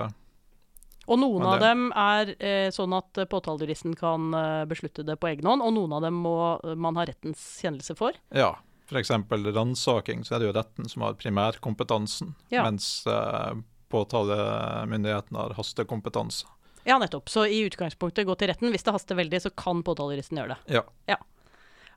Og 1.03 1.19
noen 1.19 1.43
av 1.43 1.57
dem 1.59 1.89
er 1.99 2.29
eh, 2.39 2.69
sånn 2.71 2.93
at 2.95 3.17
eh, 3.19 3.27
påtalejuristen 3.27 3.95
kan 3.99 4.29
eh, 4.39 4.61
beslutte 4.71 5.03
det 5.03 5.17
på 5.19 5.27
egen 5.33 5.49
hånd, 5.49 5.63
og 5.65 5.73
noen 5.75 5.97
av 5.97 6.05
dem 6.05 6.21
må 6.23 6.35
eh, 6.63 6.77
man 6.79 6.95
ha 6.95 7.03
rettens 7.09 7.41
kjennelse 7.59 7.95
for. 7.99 8.15
Ja, 8.31 8.53
f.eks. 8.87 9.11
ransaking, 9.11 10.23
så 10.23 10.35
er 10.37 10.39
det 10.39 10.47
jo 10.47 10.55
retten 10.55 10.87
som 10.91 11.03
har 11.03 11.17
primærkompetansen, 11.19 12.31
Ja. 12.55 12.63
mens 12.63 13.03
eh, 13.07 13.51
påtalemyndigheten 13.91 15.35
har 15.37 15.53
hastekompetanse. 15.59 16.47
Ja, 16.87 16.97
nettopp. 16.99 17.29
Så 17.29 17.45
i 17.47 17.61
utgangspunktet 17.67 18.25
gå 18.27 18.35
til 18.35 18.49
retten. 18.51 18.71
Hvis 18.73 18.83
det 18.83 18.91
haster 18.95 19.15
veldig, 19.15 19.39
så 19.45 19.51
kan 19.55 19.83
påtalejuristen 19.87 20.39
gjøre 20.39 20.55
det. 20.55 20.75
Ja. 20.79 20.81
Ja. 21.07 21.17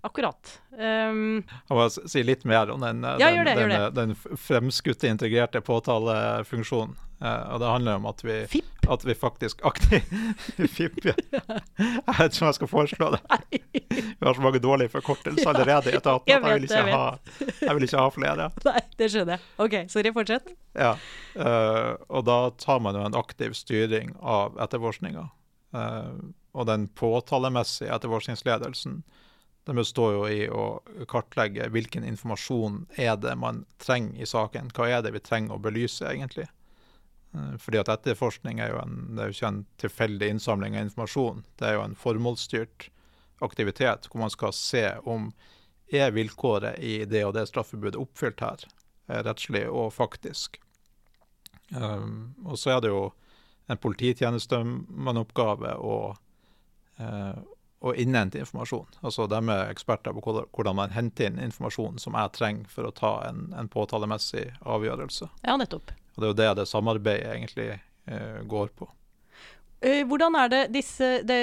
Akkurat. 0.07 0.61
Um, 0.71 1.43
Jeg 1.67 1.75
må 1.75 1.87
si 1.91 2.23
litt 2.23 2.45
mer 2.47 2.71
om 2.71 2.83
den, 2.85 3.03
eh, 3.05 3.17
Ja, 3.19 3.31
den, 3.33 3.49
det, 3.49 3.55
den, 3.59 3.73
eh, 3.75 3.89
den 3.97 4.15
fremskutte 4.39 5.09
integrerte 5.11 5.61
påtalefunksjonen. 5.65 6.95
Uh, 7.17 7.55
og 7.55 7.63
det 7.63 7.69
handler 7.73 7.97
om 7.97 8.07
at 8.11 8.21
vi, 8.21 8.35
FIP. 8.53 8.89
at 8.93 9.05
vi 9.09 9.15
faktisk 9.17 9.63
aktivt 9.65 10.11
FIP, 10.77 10.99
ja. 11.09 11.15
Jeg 11.33 12.17
vet 12.19 12.35
ikke 12.35 12.43
om 12.43 12.51
jeg 12.51 12.59
skal 12.59 12.69
foreslå 12.69 13.09
det. 13.15 13.23
Vi 13.89 14.21
har 14.21 14.37
så 14.37 14.45
mange 14.45 14.61
dårlige 14.61 14.93
forkortelser 14.93 15.49
allerede 15.55 15.95
i 15.95 15.97
etaten 16.03 16.29
Jeg 16.29 16.43
jeg 16.45 16.61
vil, 16.61 16.69
ikke 16.69 16.83
ha, 16.93 17.07
jeg 17.63 17.79
vil 17.79 17.89
ikke 17.89 18.05
ha 18.05 18.13
flere. 18.19 18.51
Nei, 18.69 18.85
det 19.01 19.11
skjønner 19.15 19.39
jeg. 19.39 19.49
OK, 19.65 19.79
sorry. 19.97 20.13
Fortsett. 20.21 20.53
Ja, 20.77 20.93
uh, 21.41 21.93
og 22.13 22.29
da 22.29 22.39
tar 22.61 22.85
man 22.85 23.01
jo 23.01 23.09
en 23.09 23.17
aktiv 23.17 23.57
styring 23.57 24.13
av 24.21 24.61
etterforskninga. 24.61 25.31
Uh, 25.73 26.37
og 26.53 26.69
den 26.69 26.87
påtalemessige 27.01 27.97
etterforskningsledelsen 27.97 29.01
den 29.67 29.77
består 29.77 30.13
jo 30.15 30.27
i 30.31 30.45
å 30.47 30.67
kartlegge 31.11 31.67
hvilken 31.75 32.05
informasjon 32.07 32.85
er 33.03 33.17
det 33.19 33.35
man 33.39 33.65
trenger 33.83 34.23
i 34.23 34.29
saken. 34.29 34.71
Hva 34.77 34.87
er 34.89 35.03
det 35.03 35.15
vi 35.17 35.25
trenger 35.25 35.57
å 35.57 35.63
belyse, 35.63 36.07
egentlig? 36.07 36.47
Eh, 37.35 37.57
fordi 37.59 37.81
at 37.83 37.91
etterforskning 37.97 38.63
er 38.63 38.75
jo, 38.75 38.79
en, 38.85 39.01
det 39.17 39.25
er 39.25 39.33
jo 39.33 39.37
ikke 39.37 39.51
en 39.51 39.65
tilfeldig 39.83 40.31
innsamling 40.37 40.79
av 40.79 40.87
informasjon. 40.87 41.43
Det 41.59 41.67
er 41.67 41.79
jo 41.79 41.85
en 41.89 41.99
formålsstyrt 41.99 42.89
aktivitet 43.45 44.07
hvor 44.11 44.23
man 44.23 44.33
skal 44.33 44.55
se 44.57 44.87
om 45.05 45.33
er 45.93 46.15
vilkåret 46.15 46.81
i 46.83 47.05
det 47.07 47.23
og 47.27 47.35
det 47.37 47.47
straffebudet 47.51 47.99
oppfylt 48.01 48.43
her, 48.43 48.65
eh, 49.09 49.23
rettslig 49.27 49.67
og 49.71 49.93
faktisk. 49.95 50.61
Um, 51.75 52.35
og 52.47 52.59
så 52.59 52.77
er 52.77 52.81
det 52.83 52.91
jo 52.93 53.03
en 53.67 53.79
polititjenestemannoppgave 53.83 55.75
å, 55.83 56.17
eh, 56.99 57.39
å 57.85 57.93
innhente 57.95 58.41
informasjon. 58.41 58.87
Altså 59.05 59.27
de 59.29 59.41
er 59.53 59.71
eksperter 59.71 60.15
på 60.17 60.23
hvordan- 60.25 60.49
hvordan 60.53 60.77
man 60.77 60.91
henter 60.91 61.27
inn 61.27 61.39
informasjon 61.39 61.99
som 62.01 62.15
jeg 62.15 62.33
trenger 62.33 62.69
for 62.73 62.89
å 62.89 62.95
ta 62.95 63.29
en, 63.29 63.53
en 63.57 63.69
påtalemessig 63.69 64.57
avgjørelse. 64.65 65.29
Ja, 65.45 65.57
nettopp. 65.57 65.93
Og 66.17 66.23
det 66.23 66.25
er 66.25 66.33
jo 66.33 66.41
det 66.41 66.57
det 66.57 66.69
samarbeidet 66.69 67.35
egentlig 67.35 67.81
eh, 68.09 68.43
går 68.49 68.73
på. 68.77 68.89
Eh, 69.85 70.03
hvordan 70.09 70.35
er 70.41 70.49
det 70.49 70.63
disse 70.73 71.21
de 71.29 71.37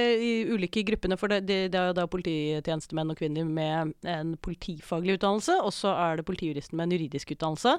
ulike 0.50 0.82
gruppene, 0.84 1.18
for 1.22 1.30
det, 1.30 1.44
det, 1.46 1.72
det 1.72 1.80
er 1.80 1.92
jo 1.92 1.98
da 2.00 2.08
polititjenestemenn 2.10 3.14
og 3.14 3.20
-kvinner 3.20 3.46
med 3.46 3.94
en 4.04 4.38
politifaglig 4.38 5.20
utdannelse, 5.20 5.62
og 5.62 5.72
så 5.72 5.94
er 5.94 6.18
det 6.18 6.26
politijuristen 6.26 6.76
med 6.76 6.90
en 6.90 6.98
juridisk 6.98 7.32
utdannelse. 7.32 7.78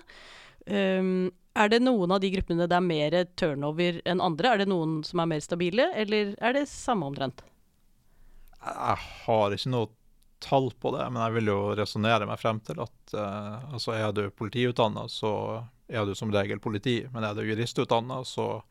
Um, 0.66 1.32
er 1.54 1.68
det 1.68 1.82
noen 1.82 2.10
av 2.10 2.20
de 2.20 2.30
gruppene 2.30 2.66
det 2.66 2.76
er 2.76 2.80
mer 2.80 3.24
turnover 3.36 4.00
enn 4.06 4.22
andre? 4.22 4.54
Er 4.54 4.58
det 4.58 4.68
noen 4.68 5.02
som 5.04 5.20
er 5.20 5.26
mer 5.26 5.40
stabile, 5.40 5.90
eller 5.94 6.34
er 6.40 6.52
det 6.52 6.68
samme 6.68 7.06
omtrent? 7.06 7.42
Jeg 8.64 8.98
har 9.26 9.54
ikke 9.54 9.72
noe 9.72 9.90
tall 10.44 10.70
på 10.80 10.92
det, 10.96 11.04
men 11.10 11.22
jeg 11.22 11.36
vil 11.38 11.50
jo 11.52 11.58
resonnere 11.78 12.26
meg 12.28 12.40
frem 12.40 12.60
til 12.64 12.80
at 12.84 13.14
uh, 13.16 13.72
altså 13.72 13.94
er 13.96 14.12
du 14.12 14.26
politiutdanna, 14.28 15.06
så 15.08 15.32
er 15.88 16.04
du 16.04 16.14
som 16.16 16.32
regel 16.32 16.60
politi. 16.60 16.98
Men 17.12 17.24
er 17.24 17.36
du 17.36 17.44
juristutdanna, 17.46 18.22
så 18.28 18.62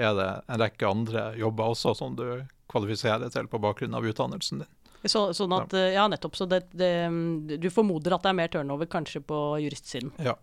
er 0.00 0.14
det 0.16 0.28
en 0.48 0.62
rekke 0.62 0.88
andre 0.88 1.30
jobber 1.38 1.74
også 1.74 1.94
som 1.98 2.16
du 2.18 2.26
kvalifiserer 2.70 3.30
til 3.34 3.50
på 3.50 3.60
bakgrunn 3.62 3.94
av 3.98 4.06
utdannelsen 4.06 4.64
din. 4.64 4.70
Så, 5.08 5.30
sånn 5.32 5.54
at, 5.56 5.72
ja, 5.94 6.04
nettopp. 6.12 6.36
Så 6.36 6.44
det, 6.44 6.66
det, 6.76 7.08
du 7.56 7.70
formoder 7.72 8.14
at 8.14 8.26
det 8.26 8.34
er 8.34 8.36
mer 8.36 8.50
turnover 8.52 8.88
kanskje 8.90 9.22
på 9.24 9.38
juristsiden? 9.62 10.12
Ja. 10.20 10.36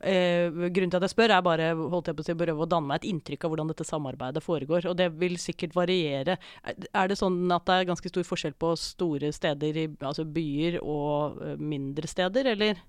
Eh, 0.00 0.46
grunnen 0.70 0.92
til 0.92 1.00
at 1.00 1.06
jeg 1.08 1.14
spør, 1.14 1.32
er 1.34 1.42
bare 1.42 1.68
holdt 1.74 2.10
jeg 2.10 2.18
på 2.18 2.22
å 2.22 2.26
si, 2.28 2.34
prøve 2.38 2.62
å 2.64 2.68
danne 2.70 2.86
meg 2.86 3.00
et 3.00 3.08
inntrykk 3.10 3.44
av 3.44 3.50
hvordan 3.52 3.72
dette 3.72 3.86
samarbeidet 3.88 4.42
foregår. 4.44 4.86
Og 4.90 4.96
det 5.00 5.08
vil 5.18 5.34
sikkert 5.42 5.74
variere. 5.74 6.38
Er- 6.64 7.08
det 7.10 7.18
sånn 7.18 7.40
at 7.54 7.66
det 7.66 7.74
er 7.74 7.88
ganske 7.90 8.08
stor 8.12 8.22
forskjell 8.28 8.54
på 8.54 8.74
store 8.78 9.32
steder, 9.34 9.76
i, 9.76 9.86
altså 10.00 10.24
byer, 10.24 10.78
og 10.82 11.42
eh, 11.42 11.56
mindre 11.58 12.06
steder, 12.10 12.52
eller? 12.54 12.82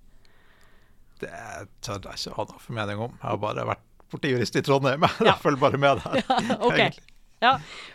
Det 1.19 1.31
tør 1.81 1.99
jeg 2.05 2.21
ikke 2.21 2.35
ha 2.37 2.45
noe 2.51 2.63
formening 2.63 2.99
om. 3.09 3.15
Jeg 3.17 3.27
har 3.27 3.41
bare 3.41 3.65
vært 3.73 3.85
politijurist 4.09 4.55
i 4.55 4.61
Trondheim. 4.65 5.03
Ja. 5.19 5.33
Jeg 5.33 5.41
følger 5.43 5.63
bare 5.65 5.81
med 5.81 6.03
der. 6.03 6.21
ok. 6.67 6.73
egentlig. 6.77 7.07
Ja. 7.39 7.53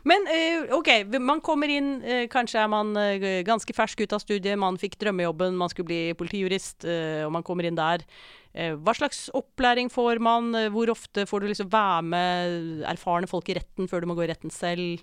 Men 0.09 0.25
eh, 0.33 0.71
OK, 0.73 0.89
man 1.21 1.43
kommer 1.45 1.69
inn, 1.69 1.99
eh, 2.03 2.23
kanskje 2.33 2.63
er 2.63 2.71
man 2.73 2.95
eh, 2.97 3.43
ganske 3.45 3.75
fersk 3.77 4.01
ut 4.07 4.15
av 4.17 4.23
studiet, 4.23 4.57
man 4.59 4.79
fikk 4.81 4.97
drømmejobben, 5.03 5.57
man 5.61 5.69
skulle 5.73 5.91
bli 5.91 6.01
politijurist, 6.17 6.87
og 7.27 7.33
man 7.35 7.45
kommer 7.45 7.69
inn 7.69 7.77
der. 7.77 8.07
Hva 8.55 8.93
slags 8.95 9.27
opplæring 9.35 9.89
får 9.91 10.21
man? 10.23 10.53
Hvor 10.71 10.93
ofte 10.93 11.25
får 11.27 11.43
du 11.43 11.49
liksom 11.51 11.69
være 11.73 12.03
med 12.07 12.85
erfarne 12.87 13.27
folk 13.27 13.49
i 13.51 13.57
retten 13.59 13.89
før 13.91 14.05
du 14.05 14.07
må 14.07 14.15
gå 14.15 14.23
i 14.25 14.31
retten 14.31 14.53
selv? 14.55 15.03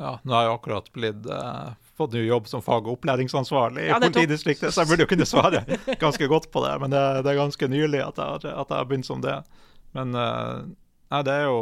Ja, 0.00 0.18
nå 0.24 0.32
har 0.36 0.44
jeg 0.46 0.52
akkurat 0.54 0.90
blitt, 0.94 1.26
uh, 1.28 1.72
fått 1.98 2.14
ny 2.16 2.22
jobb 2.24 2.46
som 2.48 2.62
fag- 2.64 2.86
og 2.86 2.98
opplæringsansvarlig 2.98 3.88
i 3.88 3.90
Ja, 3.90 3.98
politidistriktet, 4.00 4.72
så 4.72 4.84
jeg 4.84 4.92
burde 4.92 5.04
jo 5.04 5.10
kunne 5.10 5.26
svare 5.28 5.64
ganske 6.00 6.28
godt 6.30 6.50
på 6.54 6.62
det. 6.64 6.76
Men 6.84 6.94
det, 6.94 7.02
det 7.26 7.32
er 7.34 7.40
ganske 7.40 7.68
nylig 7.68 8.00
at 8.04 8.16
jeg, 8.20 8.26
har- 8.26 8.60
at 8.62 8.70
jeg 8.70 8.76
har 8.78 8.88
begynt 8.88 9.08
som 9.08 9.20
det. 9.24 9.34
Men 9.96 10.14
eh, 10.14 10.62
nei, 11.10 11.22
det 11.26 11.34
er 11.34 11.44
jo 11.48 11.60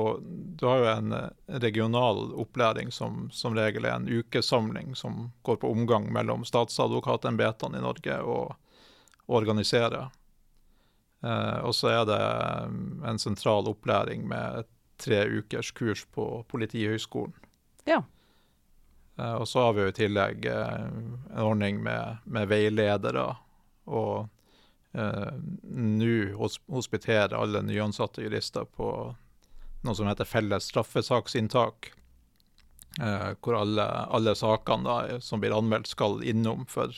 Du 0.58 0.66
har 0.66 0.82
jo 0.82 0.88
en 0.92 1.12
eh, 1.16 1.58
regional 1.64 2.22
opplæring 2.34 2.92
som 2.92 3.28
som 3.32 3.56
regel 3.56 3.86
er 3.88 3.96
en 3.96 4.08
ukesamling 4.08 4.94
som 4.96 5.30
går 5.42 5.60
på 5.62 5.70
omgang 5.70 6.12
mellom 6.12 6.44
statsadvokatembetene 6.44 7.78
i 7.78 7.84
Norge 7.84 8.20
og 8.22 8.56
organisere. 9.28 10.08
Eh, 11.22 11.58
og 11.66 11.74
så 11.74 11.92
er 11.92 12.04
det 12.08 12.20
eh, 12.20 12.78
en 13.10 13.18
sentral 13.18 13.68
opplæring 13.70 14.26
med 14.28 14.68
tre 14.98 15.24
ukers 15.26 15.70
kurs 15.70 16.04
på 16.14 16.44
Politihøgskolen. 16.48 17.34
Ja. 17.86 18.02
Eh, 19.18 19.34
og 19.34 19.48
så 19.48 19.66
har 19.66 19.72
vi 19.72 19.82
jo 19.82 19.92
i 19.92 19.96
tillegg 19.96 20.46
eh, 20.46 20.74
en 20.82 21.44
ordning 21.44 21.82
med, 21.82 22.22
med 22.24 22.50
veiledere. 22.50 23.26
Og 23.86 24.28
eh, 24.92 25.32
nå 25.62 26.12
hos, 26.38 26.60
hospiterer 26.70 27.36
alle 27.38 27.62
nyansatte 27.66 28.22
jurister 28.26 28.68
på 28.76 28.92
noe 29.86 29.94
som 29.94 30.08
heter 30.10 30.28
felles 30.28 30.68
straffesaksinntak. 30.72 31.92
Eh, 33.00 33.30
hvor 33.40 33.54
alle, 33.60 33.84
alle 33.84 34.34
sakene 34.34 34.84
da, 34.84 35.20
som 35.20 35.40
blir 35.40 35.54
anmeldt, 35.54 35.86
skal 35.86 36.22
innom 36.26 36.64
for, 36.66 36.94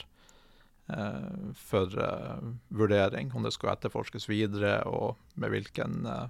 eh, 0.88 1.52
for 1.56 1.98
eh, 2.04 2.52
vurdering. 2.68 3.32
Om 3.34 3.42
det 3.42 3.52
skal 3.52 3.74
etterforskes 3.74 4.28
videre, 4.28 4.80
og 4.88 5.16
med 5.34 5.52
hvilken, 5.52 6.06
eh, 6.06 6.28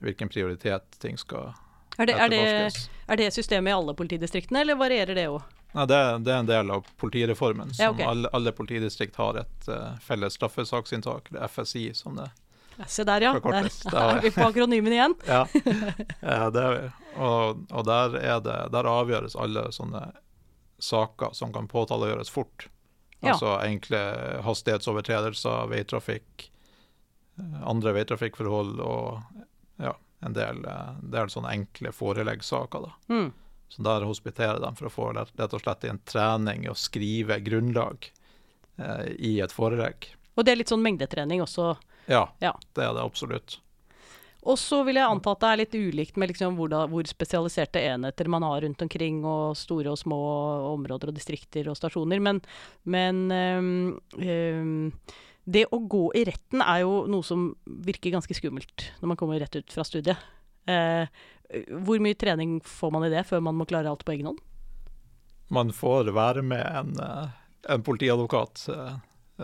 hvilken 0.00 0.32
prioritet 0.32 0.98
ting 0.98 1.18
skal 1.20 1.52
Er 1.98 2.06
det, 2.06 2.14
er, 2.16 2.28
det, 2.28 2.38
etterforskes. 2.40 2.90
er 3.08 3.16
det 3.20 3.32
systemet 3.34 3.70
i 3.70 3.76
alle 3.76 3.94
politidistriktene, 3.94 4.64
eller 4.64 4.80
varierer 4.80 5.14
det 5.14 5.28
òg? 5.28 5.42
Nei, 5.72 5.86
det, 5.88 5.98
det 6.24 6.32
er 6.32 6.40
en 6.42 6.48
del 6.48 6.70
av 6.70 6.88
politireformen. 7.00 7.74
Som 7.74 7.84
Ja, 7.84 7.90
okay. 7.92 8.04
alle, 8.04 8.28
alle 8.32 8.52
politidistrikt 8.52 9.16
har 9.16 9.38
et 9.40 9.68
uh, 9.68 9.96
felles 10.04 10.36
straffesaksinntak, 10.36 11.30
eller 11.30 11.48
FSI, 11.48 11.94
som 11.96 12.16
det 12.16 12.28
Se 12.86 13.04
der, 13.04 13.20
ja. 13.20 13.32
Der 13.40 13.68
er 14.02 14.20
vi 14.22 14.30
på 14.34 14.44
akronymen 14.46 14.92
igjen. 14.92 15.14
Ja, 15.26 15.46
ja 16.20 16.50
det 16.50 16.62
er 16.62 16.76
vi. 16.76 16.84
Og, 17.20 17.64
og 17.70 17.86
der, 17.86 18.16
er 18.20 18.40
det, 18.44 18.58
der 18.72 18.88
avgjøres 18.88 19.36
alle 19.36 19.66
sånne 19.74 20.06
saker 20.82 21.34
som 21.36 21.52
kan 21.52 21.68
påtalegjøres 21.68 22.30
fort. 22.32 22.68
Ja. 23.20 23.34
Altså 23.34 23.54
enkle 23.62 24.00
hastighetsovertredelser, 24.42 25.68
veitrafikk, 25.70 26.48
eh, 27.38 27.60
andre 27.68 27.92
veitrafikkforhold 27.94 28.80
og 28.82 29.20
ja, 29.78 29.94
en 30.26 30.34
del, 30.34 30.64
eh, 30.66 30.96
del 31.14 31.30
sånne 31.30 31.52
enkle 31.54 31.92
foreleggssaker. 31.94 32.88
da. 32.88 33.14
Mm. 33.14 33.30
Så 33.68 33.82
der 33.82 34.04
hospiterer 34.04 34.58
de 34.60 34.72
for 34.76 34.88
å 34.88 34.92
få 34.92 35.12
rett 35.16 35.54
og 35.54 35.62
slett 35.62 35.86
en 35.88 36.02
trening 36.04 36.66
i 36.66 36.72
å 36.72 36.76
skrive 36.76 37.38
grunnlag 37.40 38.10
eh, 38.76 39.06
i 39.16 39.38
et 39.40 39.54
forelegg. 39.54 40.10
Og 40.34 40.44
det 40.44 40.52
er 40.52 40.60
litt 40.60 40.72
sånn 40.72 40.82
mengdetrening 40.84 41.44
også. 41.44 41.76
Ja, 42.10 42.28
Ja. 42.42 42.54
det 42.74 42.84
er 42.84 42.94
det 42.96 43.02
absolutt. 43.04 43.58
Og 44.42 44.58
så 44.58 44.80
vil 44.82 44.98
jeg 44.98 45.06
anta 45.06 45.36
at 45.36 45.42
det 45.42 45.48
er 45.52 45.60
litt 45.60 45.74
ulikt 45.78 46.16
med 46.18 46.32
liksom 46.32 46.56
hvor, 46.58 46.70
da, 46.72 46.80
hvor 46.90 47.06
spesialiserte 47.06 47.78
enheter 47.78 48.26
man 48.26 48.42
har 48.42 48.64
rundt 48.64 48.82
omkring, 48.82 49.20
og 49.24 49.54
store 49.56 49.92
og 49.92 50.00
små 50.00 50.18
områder 50.72 51.12
og 51.12 51.14
distrikter 51.14 51.68
og 51.70 51.78
stasjoner. 51.78 52.18
Men, 52.18 52.40
men 52.82 53.20
øhm, 53.30 54.00
øhm, 54.18 54.90
det 55.44 55.68
å 55.70 55.78
gå 55.86 56.08
i 56.18 56.24
retten 56.26 56.62
er 56.62 56.82
jo 56.82 57.04
noe 57.10 57.26
som 57.26 57.52
virker 57.86 58.14
ganske 58.14 58.34
skummelt 58.34 58.88
når 59.00 59.12
man 59.12 59.20
kommer 59.20 59.38
rett 59.42 59.60
ut 59.60 59.74
fra 59.74 59.86
studiet. 59.86 60.18
Eh, 60.66 61.06
hvor 61.84 62.02
mye 62.02 62.18
trening 62.18 62.58
får 62.66 62.92
man 62.94 63.06
i 63.06 63.12
det 63.12 63.22
før 63.28 63.42
man 63.46 63.58
må 63.58 63.66
klare 63.70 63.90
alt 63.90 64.02
på 64.06 64.14
egen 64.16 64.30
hånd? 64.30 64.42
Man 65.52 65.70
får 65.74 66.10
være 66.16 66.42
med 66.42 66.66
en, 66.66 66.92
eh, 66.98 67.30
en 67.70 67.86
politiadvokat 67.86 68.66
eh, 68.74 68.94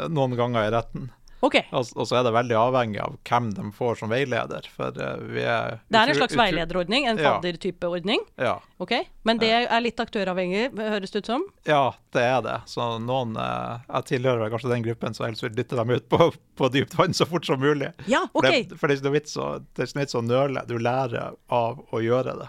noen 0.09 0.35
ganger 0.39 0.67
i 0.67 0.75
retten. 0.75 1.11
Ok, 1.41 1.55
Og, 1.71 1.87
og 1.95 2.07
så 2.11 2.19
er 2.19 2.25
det 2.27 2.33
veldig 2.35 2.57
avhengig 2.59 2.99
av 3.03 3.15
hvem 3.29 3.53
de 3.55 3.69
får 3.77 4.01
som 4.01 4.11
veileder. 4.11 4.67
For 4.75 4.97
eh, 4.99 5.21
vi 5.37 5.45
er 5.45 5.79
Det 5.87 6.01
er 6.01 6.11
en 6.11 6.19
slags 6.19 6.35
veilederordning, 6.39 7.07
en 7.07 7.21
faddertype 7.21 7.87
ordning. 7.87 8.25
Ja. 8.41 8.57
Ok, 8.83 8.97
Men 9.29 9.39
det 9.39 9.53
er 9.61 9.85
litt 9.85 10.01
aktøravhengig, 10.03 10.73
høres 10.79 11.15
det 11.15 11.23
ut 11.23 11.31
som? 11.31 11.47
ja, 11.69 11.95
det 12.17 12.25
er 12.25 12.43
det. 12.43 12.57
Så 12.71 12.85
noen 13.05 13.37
eh, 13.39 13.87
Jeg 13.87 14.09
tilhører 14.15 14.51
kanskje 14.51 14.73
den 14.75 14.87
gruppen 14.87 15.15
som 15.15 15.29
helst 15.29 15.47
vil 15.47 15.55
dytte 15.55 15.79
dem 15.79 15.95
ut 15.95 16.09
på, 16.11 16.31
på 16.59 16.71
dypt 16.75 16.99
vann 16.99 17.15
så 17.15 17.27
fort 17.29 17.47
som 17.47 17.63
mulig. 17.63 17.93
Ja, 18.11 18.25
For, 18.33 18.43
ok. 18.43 18.69
det, 18.71 18.79
for 18.79 18.89
det 18.89 18.97
er 18.97 19.01
ikke 19.01 19.11
noe 19.11 19.19
vits 19.21 19.39
å 19.39 19.49
det 19.59 19.83
er 19.83 19.91
ikke 19.91 19.99
noe 19.99 20.07
vits 20.09 20.19
å 20.19 20.25
nøle. 20.27 20.63
Du 20.69 20.79
lærer 20.79 21.37
av 21.55 21.83
å 21.95 22.03
gjøre 22.03 22.35
det. 22.43 22.49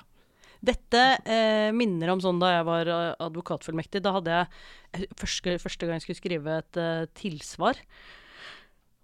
Dette 0.59 1.01
eh, 1.23 1.69
minner 1.71 2.11
om 2.11 2.19
sånn 2.23 2.39
da 2.41 2.49
jeg 2.57 2.65
var 2.67 2.89
eh, 2.91 3.13
advokatfullmektig. 3.23 4.01
Da 4.03 4.11
hadde 4.17 4.33
jeg 4.33 4.49
eh, 4.97 5.05
første, 5.19 5.55
første 5.61 5.87
gang 5.87 5.99
jeg 5.99 6.07
skulle 6.07 6.19
skrive 6.19 6.57
et 6.59 6.79
uh, 6.79 7.05
tilsvar. 7.15 7.79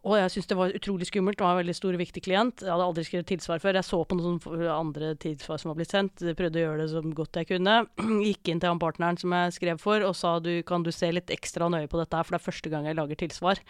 Og 0.05 0.19
jeg 0.19 0.31
syntes 0.35 0.49
det 0.51 0.57
var 0.59 0.73
utrolig 0.77 1.07
skummelt. 1.09 1.39
Det 1.39 1.45
var 1.45 1.55
en 1.55 1.63
veldig 1.63 1.73
stor 1.73 1.95
og 1.95 2.01
viktig 2.03 2.21
klient. 2.27 2.61
Jeg 2.61 2.69
hadde 2.69 2.85
aldri 2.85 3.05
skrevet 3.07 3.29
tilsvar 3.31 3.61
før. 3.63 3.79
Jeg 3.79 3.87
så 3.87 3.99
på 4.05 4.17
noen 4.19 4.37
andre 4.69 5.15
tilsvar 5.17 5.57
som 5.57 5.71
var 5.71 5.79
blitt 5.79 5.95
sendt. 5.95 6.21
Jeg 6.21 6.37
prøvde 6.37 6.61
å 6.61 6.65
gjøre 6.67 6.83
det 6.83 6.91
så 6.91 7.01
godt 7.17 7.39
jeg 7.41 7.49
kunne. 7.49 7.77
Gikk 8.27 8.51
inn 8.53 8.61
til 8.61 8.69
han 8.69 8.81
partneren 8.81 9.17
som 9.17 9.33
jeg 9.33 9.55
skrev 9.57 9.81
for, 9.81 10.05
og 10.05 10.13
sa 10.17 10.35
du, 10.45 10.51
kan 10.67 10.85
du 10.85 10.91
se 10.93 11.09
litt 11.09 11.33
ekstra 11.33 11.71
nøye 11.73 11.89
på 11.89 11.97
dette 11.97 12.19
her, 12.19 12.27
for 12.27 12.35
det 12.35 12.41
er 12.41 12.45
første 12.51 12.73
gang 12.73 12.85
jeg 12.85 12.99
lager 12.99 13.21
tilsvar. 13.23 13.63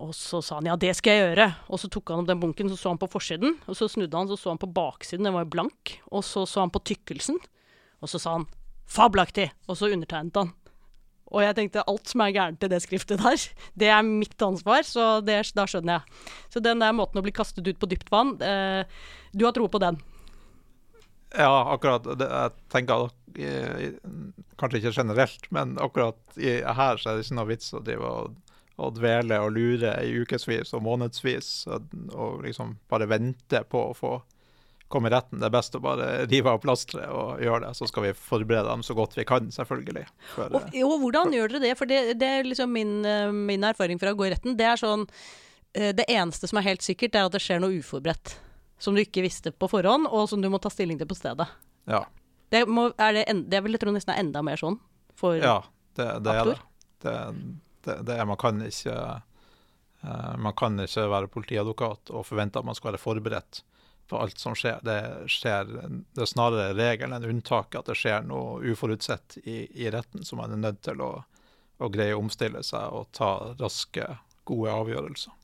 Og 0.00 0.14
så 0.16 0.40
sa 0.40 0.56
han 0.56 0.70
ja, 0.70 0.78
det 0.80 0.94
skal 0.96 1.18
jeg 1.18 1.26
gjøre. 1.26 1.50
Og 1.68 1.82
så 1.82 1.92
tok 1.92 2.14
han 2.14 2.24
opp 2.24 2.32
den 2.32 2.40
bunken, 2.40 2.72
så 2.72 2.80
så 2.80 2.94
han 2.94 3.02
på 3.02 3.10
forsiden. 3.12 3.58
Og 3.68 3.76
så 3.76 3.90
snudde 3.92 4.16
han, 4.16 4.32
så 4.32 4.40
så 4.40 4.54
han 4.54 4.62
på 4.62 4.72
baksiden, 4.72 5.28
den 5.28 5.36
var 5.36 5.44
jo 5.44 5.52
blank. 5.58 5.98
Og 6.08 6.24
så 6.24 6.46
så 6.48 6.64
han 6.64 6.72
på 6.72 6.80
tykkelsen. 6.94 7.36
Og 8.00 8.08
så 8.08 8.18
sa 8.18 8.38
han 8.38 8.48
'fabelaktig', 8.88 9.52
og 9.68 9.76
så 9.76 9.92
undertegnet 9.92 10.36
han. 10.36 10.56
Og 11.32 11.40
jeg 11.40 11.56
tenkte 11.56 11.84
alt 11.88 12.10
som 12.12 12.22
er 12.24 12.34
gærent 12.36 12.64
i 12.64 12.70
det 12.70 12.82
skriftet 12.84 13.22
der, 13.22 13.44
det 13.80 13.90
er 13.90 14.06
mitt 14.06 14.36
ansvar, 14.44 14.84
så 14.86 15.16
det, 15.24 15.40
da 15.56 15.66
skjønner 15.68 16.00
jeg. 16.00 16.22
Så 16.52 16.64
den 16.64 16.82
der 16.84 16.96
måten 16.96 17.20
å 17.20 17.24
bli 17.24 17.34
kastet 17.34 17.68
ut 17.68 17.80
på 17.80 17.88
dypt 17.90 18.12
vann, 18.12 18.36
eh, 18.44 18.84
du 19.32 19.46
har 19.48 19.56
tro 19.56 19.68
på 19.72 19.80
den? 19.82 20.00
Ja, 21.32 21.72
akkurat. 21.72 22.04
Det, 22.20 22.28
jeg 22.28 22.52
tenker 22.72 23.06
at 23.08 23.40
eh, 23.40 23.94
Kanskje 24.60 24.82
ikke 24.82 24.94
generelt, 25.00 25.46
men 25.50 25.78
akkurat 25.80 26.36
i, 26.36 26.60
her 26.60 27.00
så 27.00 27.10
er 27.10 27.18
det 27.18 27.24
ikke 27.24 27.38
noe 27.38 27.48
vits 27.48 27.72
å 27.74 27.80
drive 27.82 28.10
og, 28.20 28.52
og 28.76 28.92
dvele 28.98 29.40
og 29.42 29.56
lure 29.56 29.94
i 30.04 30.12
ukevis 30.22 30.74
og 30.76 30.84
månedsvis 30.84 31.48
og, 31.72 31.88
og 32.12 32.44
liksom 32.44 32.76
bare 32.92 33.08
vente 33.10 33.64
på 33.72 33.88
å 33.88 33.96
få 33.96 34.12
komme 34.92 35.08
i 35.10 35.12
retten. 35.14 35.40
Det 35.40 35.48
er 35.48 35.54
best 35.54 35.74
å 35.78 35.80
bare 35.82 36.10
rive 36.30 36.52
av 36.52 36.60
plasteret 36.62 37.10
og 37.10 37.40
gjøre 37.42 37.64
det. 37.66 37.72
Så 37.78 37.88
skal 37.90 38.06
vi 38.06 38.12
forberede 38.18 38.68
dem 38.68 38.84
så 38.86 38.94
godt 38.98 39.16
vi 39.18 39.24
kan, 39.28 39.48
selvfølgelig. 39.54 40.06
For, 40.34 40.52
Og, 40.60 40.76
og 40.86 40.94
hvordan 41.02 41.32
gjør 41.34 41.54
dere 41.56 41.64
det? 41.66 41.74
For 41.80 41.90
det, 41.90 42.00
det 42.20 42.30
er 42.38 42.48
liksom 42.48 42.72
min, 42.76 42.94
eh, 43.08 43.32
min 43.32 43.64
erfaring 43.68 44.00
fra 44.02 44.12
å 44.14 44.18
gå 44.18 44.28
i 44.28 44.32
retten. 44.34 44.56
Det 44.60 44.68
er 44.68 44.80
sånn 44.80 45.06
eh, 45.74 45.90
Det 45.96 46.06
eneste 46.12 46.50
som 46.50 46.60
er 46.60 46.68
helt 46.70 46.84
sikkert, 46.84 47.16
er 47.16 47.26
at 47.28 47.34
det 47.36 47.42
skjer 47.42 47.62
noe 47.64 47.80
uforberedt. 47.80 48.36
Som 48.82 48.96
du 48.98 49.02
ikke 49.04 49.22
visste 49.24 49.52
på 49.54 49.68
forhånd, 49.70 50.08
og 50.10 50.28
som 50.30 50.42
du 50.42 50.48
må 50.50 50.58
ta 50.62 50.70
stilling 50.72 50.98
til 51.00 51.08
på 51.10 51.18
stedet. 51.18 51.48
ja. 51.90 52.04
Det, 52.52 52.66
må, 52.68 52.90
er 53.00 53.14
det, 53.16 53.20
en, 53.32 53.38
det 53.48 53.62
vil 53.64 53.72
jeg 53.72 53.80
tro 53.80 53.92
nesten 53.94 54.12
er 54.12 54.18
enda 54.20 54.42
mer 54.44 54.58
sånn 54.60 54.74
for 55.16 55.38
Ja, 55.40 55.62
det, 55.96 56.04
det 56.20 56.32
er 56.36 56.50
det. 56.50 56.56
Aktor? 56.58 56.58
det, 57.00 57.14
det, 57.86 57.94
det 58.10 58.16
er, 58.20 58.26
man 58.28 58.36
kan 58.36 58.58
ikke 58.66 58.96
eh, 60.04 60.34
Man 60.36 60.52
kan 60.60 60.76
ikke 60.84 61.06
være 61.08 61.30
politiadvokat 61.32 62.12
og 62.12 62.26
forvente 62.28 62.60
at 62.60 62.68
man 62.68 62.76
skal 62.76 62.90
være 62.90 63.00
forberedt 63.00 63.62
på 64.08 64.18
alt 64.18 64.38
som 64.38 64.54
skjer. 64.58 64.80
Det, 64.84 64.98
skjer, 65.30 65.68
det 66.12 66.24
er 66.24 66.30
snarere 66.30 66.76
regelen 66.76 67.16
enn 67.16 67.36
unntaket 67.36 67.80
at 67.80 67.92
det 67.92 67.98
skjer 67.98 68.26
noe 68.28 68.60
uforutsett 68.72 69.38
i, 69.44 69.64
i 69.84 69.90
retten, 69.92 70.24
så 70.24 70.38
man 70.38 70.54
er 70.54 70.60
nødt 70.60 70.82
til 70.84 71.00
å, 71.04 71.12
å 71.78 71.92
greie 71.92 72.16
å 72.16 72.22
omstille 72.22 72.62
seg 72.66 72.92
og 72.92 73.08
ta 73.16 73.54
raske, 73.60 74.08
gode 74.48 74.74
avgjørelser. 74.74 75.38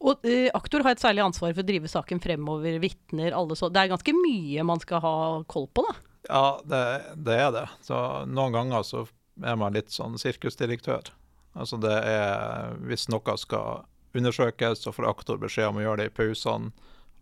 Og 0.00 0.24
eh, 0.26 0.48
aktor 0.56 0.84
har 0.86 0.96
et 0.96 1.02
særlig 1.02 1.24
ansvar 1.24 1.52
for 1.52 1.62
å 1.62 1.68
drive 1.68 1.90
saken 1.90 2.22
fremover, 2.22 2.78
vitner, 2.82 3.34
alle 3.36 3.56
så 3.58 3.68
Det 3.68 3.82
er 3.82 3.92
ganske 3.92 4.14
mye 4.16 4.64
man 4.66 4.80
skal 4.82 5.02
ha 5.04 5.16
koll 5.50 5.68
på, 5.68 5.84
da. 5.86 5.96
Ja, 6.26 6.46
det, 6.64 6.82
det 7.26 7.36
er 7.38 7.52
det. 7.54 7.66
Så 7.86 7.98
noen 8.30 8.54
ganger 8.56 8.86
så 8.86 9.04
er 9.44 9.58
man 9.60 9.76
litt 9.76 9.92
sånn 9.94 10.16
sirkusdirektør. 10.18 11.12
Altså 11.56 11.78
det 11.80 11.92
er 11.92 12.74
Hvis 12.88 13.06
noe 13.12 13.36
skal 13.40 13.84
undersøkes, 14.16 14.82
så 14.82 14.92
får 14.96 15.10
aktor 15.10 15.40
beskjed 15.40 15.70
om 15.70 15.80
å 15.80 15.84
gjøre 15.84 16.02
det 16.02 16.10
i 16.10 16.16
pausene. 16.16 16.72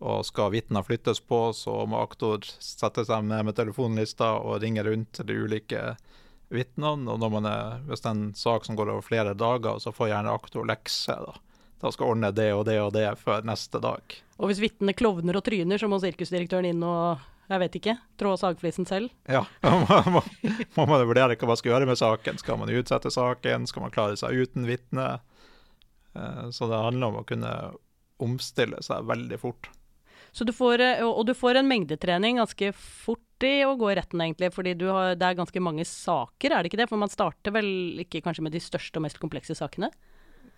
Og 0.00 0.24
skal 0.26 0.50
vitner 0.52 0.82
flyttes 0.84 1.20
på, 1.22 1.52
så 1.54 1.84
må 1.88 2.00
aktor 2.02 2.42
sette 2.44 3.04
seg 3.06 3.24
ned 3.24 3.46
med 3.46 3.56
telefonlista 3.56 4.32
og 4.40 4.58
ringe 4.64 4.82
rundt 4.84 5.12
til 5.16 5.28
de 5.30 5.36
ulike 5.46 5.82
vitnene. 6.52 7.08
Og 7.14 7.20
når 7.22 7.30
man 7.32 7.46
er, 7.48 7.78
hvis 7.88 8.02
det 8.04 8.10
er 8.10 8.16
en 8.18 8.32
sak 8.36 8.66
som 8.66 8.76
går 8.76 8.90
over 8.92 9.06
flere 9.06 9.34
dager, 9.38 9.78
så 9.80 9.92
får 9.94 10.10
gjerne 10.10 10.34
aktor 10.34 10.66
lekse. 10.68 11.14
da. 11.14 11.36
Da 11.84 11.92
skal 11.92 12.10
ordne 12.14 12.32
det 12.34 12.50
og 12.56 12.64
det 12.68 12.78
og 12.82 12.92
det 12.96 13.06
før 13.20 13.46
neste 13.46 13.80
dag. 13.82 14.18
Og 14.40 14.50
hvis 14.50 14.60
vitnene 14.62 14.96
klovner 14.96 15.38
og 15.38 15.44
tryner, 15.46 15.78
så 15.80 15.88
må 15.88 16.00
sirkusdirektøren 16.02 16.68
inn 16.72 16.82
og 16.84 17.22
jeg 17.44 17.60
vet 17.60 17.74
ikke, 17.76 17.92
trå 18.16 18.30
sagflisen 18.40 18.86
selv. 18.88 19.10
Ja, 19.28 19.42
må, 19.68 19.98
må, 20.14 20.22
må 20.78 20.86
man 20.88 21.02
vurdere 21.04 21.36
hva 21.36 21.48
man 21.50 21.58
skal 21.60 21.74
gjøre 21.74 21.88
med 21.90 22.00
saken. 22.00 22.38
Skal 22.40 22.56
man 22.60 22.72
utsette 22.72 23.12
saken? 23.12 23.66
Skal 23.68 23.84
man 23.84 23.92
klare 23.92 24.16
seg 24.16 24.32
uten 24.40 24.64
vitne? 24.68 25.08
Eh, 26.16 26.46
Så 26.56 26.68
det 26.70 26.80
handler 26.86 27.12
om 27.12 27.18
å 27.20 27.26
kunne 27.28 27.52
omstille 28.24 28.80
seg 28.84 29.04
veldig 29.10 29.38
fort. 29.42 29.68
Så 30.34 30.44
du 30.44 30.50
får, 30.52 30.80
eh, 30.82 31.04
og 31.06 31.22
du 31.28 31.34
får 31.34 31.60
en 31.60 31.68
mengdetrening 31.70 32.40
ganske 32.40 32.72
fort 32.74 33.46
i 33.46 33.60
å 33.62 33.76
gå 33.78 33.92
i 33.92 33.94
retten, 33.98 34.22
egentlig, 34.24 34.50
fordi 34.54 34.72
har, 34.82 35.14
det 35.18 35.26
er 35.28 35.38
ganske 35.38 35.62
mange 35.62 35.84
saker, 35.86 36.50
er 36.50 36.64
det 36.64 36.72
ikke 36.72 36.80
det? 36.80 36.88
For 36.90 36.98
man 36.98 37.12
starter 37.12 37.54
vel 37.54 38.02
ikke 38.02 38.22
kanskje 38.24 38.42
med 38.46 38.54
de 38.56 38.62
største 38.62 38.98
og 38.98 39.04
mest 39.06 39.20
komplekse 39.22 39.54
sakene? 39.54 39.92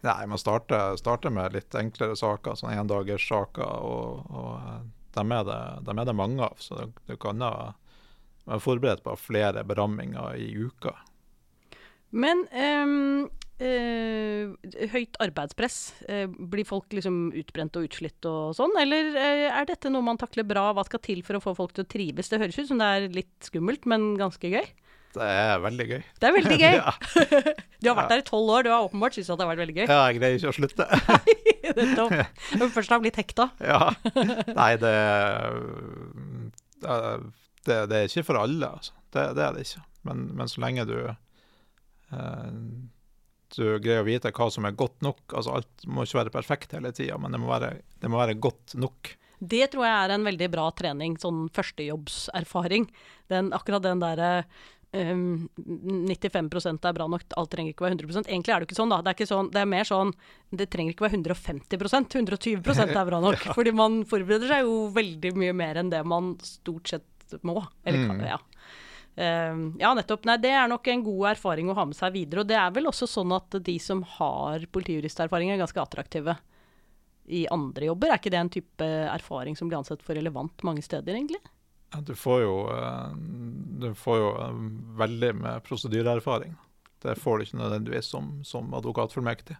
Nei, 0.06 0.20
man 0.30 0.40
starter, 0.40 0.96
starter 1.00 1.32
med 1.34 1.56
litt 1.56 1.76
enklere 1.76 2.16
saker, 2.16 2.56
sånn 2.56 2.72
endagerssaker, 2.72 3.84
og, 3.84 4.30
og 4.32 4.52
eh, 4.56 4.80
dem, 5.18 5.34
er 5.36 5.44
det, 5.48 5.60
dem 5.88 6.00
er 6.00 6.08
det 6.08 6.16
mange 6.16 6.48
av. 6.48 6.56
Så 6.62 6.78
du, 6.78 7.02
du 7.10 7.16
kan 7.20 7.44
være 7.44 8.62
forberedt 8.62 9.04
på 9.04 9.16
flere 9.20 9.64
beramminger 9.66 10.40
i 10.40 10.52
uka. 10.56 10.94
Men 12.16 12.46
ehm, 12.54 13.26
eh, 13.62 14.50
høyt 14.92 15.18
arbeidspress, 15.22 15.76
eh, 16.08 16.26
blir 16.26 16.66
folk 16.68 16.92
liksom 16.96 17.30
utbrent 17.36 17.76
og 17.78 17.86
utslitt 17.88 18.28
og 18.28 18.56
sånn, 18.58 18.74
eller 18.80 19.12
eh, 19.16 19.44
er 19.50 19.68
dette 19.68 19.92
noe 19.92 20.04
man 20.04 20.20
takler 20.20 20.46
bra? 20.48 20.68
Hva 20.76 20.84
skal 20.88 21.02
til 21.04 21.22
for 21.26 21.38
å 21.38 21.42
få 21.44 21.56
folk 21.58 21.76
til 21.76 21.86
å 21.86 21.90
trives? 21.90 22.30
Det 22.32 22.40
høres 22.42 22.58
ut 22.58 22.70
som 22.70 22.82
det 22.82 22.90
er 22.90 23.08
litt 23.14 23.48
skummelt, 23.48 23.88
men 23.88 24.14
ganske 24.20 24.50
gøy. 24.52 24.66
Det 25.16 25.26
er 25.26 25.60
veldig 25.64 25.86
gøy. 25.88 26.02
Det 26.20 26.28
er 26.28 26.34
veldig 26.36 26.58
gøy. 26.60 26.74
ja. 26.82 26.92
Du 27.80 27.90
har 27.90 27.98
vært 28.00 28.12
der 28.14 28.22
i 28.22 28.26
tolv 28.26 28.50
år, 28.50 28.64
du 28.64 28.70
har 28.72 28.86
åpenbart 28.86 29.14
syntes 29.14 29.28
at 29.30 29.38
det 29.38 29.44
har 29.44 29.50
vært 29.52 29.62
veldig 29.62 29.76
gøy. 29.76 29.84
ja, 29.86 29.98
jeg 30.08 30.16
greier 30.18 30.38
ikke 30.40 30.50
å 30.50 30.56
slutte. 30.56 30.86
Når 32.56 32.62
du 32.64 32.72
først 32.72 32.92
har 32.94 33.02
blitt 33.02 33.18
hekta. 33.20 33.50
Ja. 33.60 33.92
Nei, 34.56 34.70
det, 34.80 34.94
det, 37.68 37.78
det 37.92 38.00
er 38.00 38.08
ikke 38.08 38.24
for 38.26 38.40
alle, 38.40 38.70
altså. 38.78 38.96
Det, 39.12 39.28
det 39.36 39.44
er 39.44 39.54
det 39.54 39.66
ikke. 39.66 39.84
Men, 40.08 40.24
men 40.38 40.50
så 40.50 40.62
lenge 40.62 40.86
du 40.88 40.96
eh, 41.04 42.50
du 43.54 43.78
greier 43.78 44.02
å 44.02 44.06
vite 44.08 44.32
hva 44.34 44.48
som 44.50 44.66
er 44.66 44.74
godt 44.74 45.02
nok 45.06 45.34
altså 45.36 45.54
Alt 45.60 45.84
må 45.86 46.02
ikke 46.02 46.18
være 46.24 46.32
perfekt 46.34 46.72
hele 46.74 46.90
tida, 46.96 47.18
men 47.22 47.30
det 47.32 47.38
må, 47.42 47.46
være, 47.52 47.76
det 48.02 48.10
må 48.10 48.18
være 48.18 48.34
godt 48.42 48.74
nok. 48.82 49.12
Det 49.38 49.66
tror 49.70 49.84
jeg 49.86 49.96
er 50.06 50.14
en 50.16 50.24
veldig 50.26 50.48
bra 50.50 50.64
trening, 50.72 51.18
sånn 51.20 51.44
førstejobbserfaring. 51.54 52.88
Den, 53.28 53.52
akkurat 53.54 53.84
den 53.84 54.00
derre 54.00 54.30
um, 54.96 55.48
95% 55.58 56.86
er 56.88 56.96
bra 56.96 57.06
nok, 57.10 57.26
alt 57.36 57.50
trenger 57.52 57.74
ikke 57.74 57.84
være 57.86 57.98
100% 57.98 58.30
Egentlig 58.30 58.54
er 58.54 58.62
det 58.64 58.68
ikke 58.70 58.78
sånn, 58.78 58.92
da. 58.94 59.00
Det 59.04 59.14
er, 59.14 59.28
sånn, 59.28 59.50
det 59.52 59.60
er 59.62 59.68
mer 59.70 59.84
sånn 59.88 60.12
Det 60.56 60.68
trenger 60.72 60.94
ikke 60.94 61.06
være 61.06 61.20
150% 61.20 62.16
120% 62.22 62.96
er 62.96 63.10
bra 63.10 63.20
nok. 63.24 63.44
Fordi 63.58 63.74
man 63.76 64.00
forbereder 64.08 64.50
seg 64.50 64.66
jo 64.66 64.86
veldig 64.96 65.34
mye 65.42 65.56
mer 65.56 65.82
enn 65.82 65.92
det 65.92 66.02
man 66.06 66.34
stort 66.46 66.94
sett 66.94 67.38
må. 67.42 67.58
Eller 67.84 68.06
kan, 68.06 68.20
Mm. 68.22 68.28
ja. 68.30 68.36
Um, 69.16 69.62
ja, 69.80 69.94
nettopp. 69.96 70.26
Nei, 70.28 70.36
det 70.42 70.52
er 70.52 70.68
nok 70.68 70.88
en 70.92 71.04
god 71.06 71.30
erfaring 71.32 71.70
å 71.72 71.76
ha 71.78 71.86
med 71.88 71.96
seg 71.96 72.12
videre. 72.12 72.42
Og 72.44 72.50
det 72.50 72.58
er 72.60 72.74
vel 72.76 72.90
også 72.90 73.08
sånn 73.08 73.32
at 73.32 73.56
de 73.64 73.78
som 73.80 74.02
har 74.18 74.66
politijuristerfaring, 74.72 75.50
er 75.54 75.62
ganske 75.62 75.80
attraktive 75.80 76.36
i 77.26 77.46
andre 77.50 77.88
jobber. 77.88 78.12
Er 78.12 78.20
ikke 78.20 78.32
det 78.34 78.42
en 78.42 78.52
type 78.52 78.88
erfaring 79.10 79.56
som 79.58 79.70
blir 79.70 79.80
ansett 79.80 80.04
for 80.04 80.18
relevant 80.18 80.62
mange 80.66 80.84
steder, 80.84 81.16
egentlig? 81.16 81.40
Du 82.06 82.14
får 82.14 82.42
jo, 82.42 82.54
eh, 82.76 83.12
du 83.80 83.94
får 83.94 84.18
jo 84.20 84.30
eh, 84.42 84.60
veldig 85.00 85.32
med 85.34 85.64
prosedyreerfaring. 85.64 86.56
Det 87.02 87.14
får 87.20 87.38
du 87.38 87.44
ikke 87.46 87.60
nødvendigvis 87.60 88.10
som, 88.12 88.30
som 88.44 88.74
advokatfullmektig. 88.74 89.56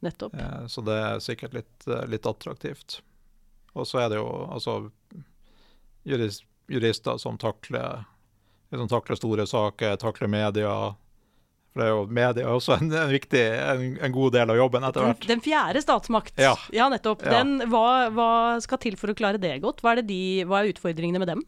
Nettopp. 0.00 0.34
Eh, 0.34 0.66
Så 0.66 0.84
det 0.86 0.96
er 0.96 1.24
sikkert 1.24 1.56
litt, 1.58 1.88
litt 2.08 2.26
attraktivt. 2.26 3.00
Og 3.74 3.86
så 3.86 4.00
er 4.04 4.08
det 4.12 4.20
jo 4.22 4.28
altså 4.50 4.78
juris, 6.06 6.40
jurister 6.70 7.18
som 7.20 7.38
takler, 7.38 8.06
som 8.78 8.90
takler 8.90 9.18
store 9.18 9.46
saker, 9.50 9.96
takler 10.00 10.30
media. 10.30 10.74
For 11.70 11.82
det 11.82 11.86
er 11.86 11.92
jo 11.94 12.02
media 12.10 12.44
er 12.44 12.56
også 12.56 12.76
en, 12.80 12.90
en 12.90 13.12
viktig, 13.12 13.42
en, 13.62 13.84
en 14.02 14.14
god 14.14 14.34
del 14.34 14.50
av 14.50 14.58
jobben 14.58 14.86
etter 14.86 15.04
Den, 15.04 15.12
hvert. 15.14 15.28
den 15.30 15.44
fjerde 15.44 15.82
statsmakt. 15.84 16.34
Ja. 16.40 16.56
nettopp. 16.90 17.22
Ja. 17.26 17.38
Den, 17.38 17.70
hva, 17.70 18.10
hva 18.14 18.30
skal 18.62 18.82
til 18.82 18.98
for 18.98 19.12
å 19.12 19.16
klare 19.18 19.38
det 19.42 19.56
godt? 19.62 19.82
Hva 19.84 19.94
er, 19.94 20.02
det 20.02 20.10
de, 20.10 20.22
hva 20.50 20.62
er 20.62 20.72
utfordringene 20.74 21.22
med 21.22 21.30
dem? 21.30 21.44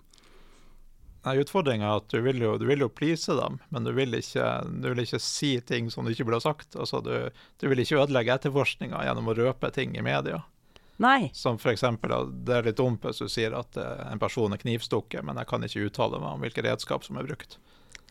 Nei, 1.22 1.36
Utfordringa 1.38 1.86
er 1.86 2.00
at 2.00 2.08
du 2.10 2.18
vil, 2.24 2.40
jo, 2.42 2.56
du 2.58 2.64
vil 2.66 2.82
jo 2.82 2.88
please 2.90 3.34
dem, 3.38 3.60
men 3.70 3.84
du 3.86 3.92
vil, 3.94 4.14
ikke, 4.18 4.46
du 4.82 4.88
vil 4.90 5.04
ikke 5.04 5.20
si 5.22 5.52
ting 5.62 5.90
som 5.92 6.02
du 6.02 6.10
ikke 6.10 6.26
burde 6.26 6.40
ha 6.40 6.46
sagt. 6.48 6.74
Altså, 6.74 6.98
du, 6.98 7.12
du 7.62 7.66
vil 7.70 7.82
ikke 7.82 8.00
ødelegge 8.02 8.34
etterforskninga 8.40 9.04
gjennom 9.06 9.30
å 9.30 9.36
røpe 9.38 9.70
ting 9.74 9.94
i 9.94 10.02
media. 10.02 10.40
Nei. 11.02 11.30
Som 11.34 11.58
f.eks. 11.58 11.84
det 12.46 12.56
er 12.56 12.70
litt 12.70 12.78
dumt 12.78 13.04
hvis 13.06 13.22
du 13.22 13.28
sier 13.30 13.56
at 13.58 13.78
eh, 13.80 14.06
en 14.12 14.22
person 14.22 14.54
er 14.54 14.62
knivstukket, 14.62 15.24
men 15.26 15.40
jeg 15.40 15.50
kan 15.50 15.66
ikke 15.66 15.88
uttale 15.88 16.22
meg 16.22 16.36
om 16.36 16.46
hvilke 16.46 16.64
redskap 16.66 17.06
som 17.06 17.18
er 17.18 17.28
brukt. 17.28 17.58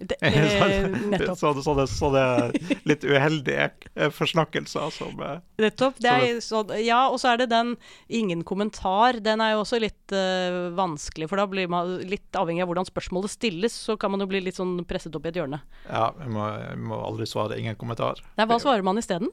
Det, 0.01 0.15
eh, 0.21 0.89
nettopp. 0.89 1.37
så, 1.37 1.53
så, 1.61 1.73
det, 1.77 1.87
så 1.87 2.09
det 2.09 2.21
er 2.21 2.79
litt 2.89 3.03
uheldige 3.05 3.67
eh, 3.93 4.09
forsnakkelser 4.09 4.89
som 4.95 5.19
Nettopp. 5.61 5.99
Ja, 6.01 7.03
og 7.05 7.19
så 7.21 7.33
er 7.33 7.43
det 7.43 7.51
den 7.51 7.75
'ingen 8.07 8.41
kommentar'. 8.43 9.21
Den 9.21 9.41
er 9.41 9.53
jo 9.53 9.61
også 9.61 9.77
litt 9.81 10.15
uh, 10.15 10.73
vanskelig, 10.73 11.29
for 11.29 11.37
da 11.37 11.45
blir 11.45 11.69
man 11.69 11.99
litt 12.09 12.33
avhengig 12.33 12.65
av 12.65 12.71
hvordan 12.71 12.89
spørsmålet 12.89 13.35
stilles, 13.35 13.77
så 13.77 13.97
kan 13.97 14.11
man 14.11 14.25
jo 14.25 14.29
bli 14.31 14.41
litt 14.41 14.57
sånn 14.57 14.79
presset 14.89 15.15
opp 15.15 15.29
i 15.29 15.29
et 15.29 15.37
hjørne. 15.37 15.61
Ja, 15.85 16.09
vi 16.17 16.33
må, 16.33 16.49
må, 16.81 16.97
aldri 17.05 17.29
svare 17.29 17.59
'ingen 17.59 17.77
kommentar'. 17.77 18.25
Nei, 18.41 18.49
Hva 18.49 18.57
svarer 18.57 18.81
man 18.81 18.97
isteden? 18.97 19.29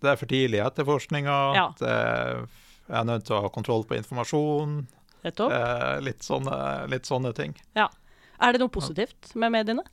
Det 0.00 0.12
er 0.12 0.18
for 0.20 0.30
tidlig 0.30 0.60
i 0.60 0.64
etterforskninga. 0.64 1.36
Ja. 1.56 1.66
Jeg 1.80 2.98
er 2.98 3.06
nødt 3.06 3.28
til 3.28 3.36
å 3.36 3.44
ha 3.44 3.52
kontroll 3.52 3.84
på 3.86 3.98
informasjon. 3.98 4.80
Eh, 5.22 6.00
litt, 6.00 6.24
sånne, 6.24 6.56
litt 6.90 7.08
sånne 7.08 7.32
ting. 7.36 7.54
Ja. 7.76 7.90
Er 8.40 8.56
det 8.56 8.62
noe 8.62 8.72
positivt 8.72 9.34
med 9.36 9.52
mediene? 9.52 9.84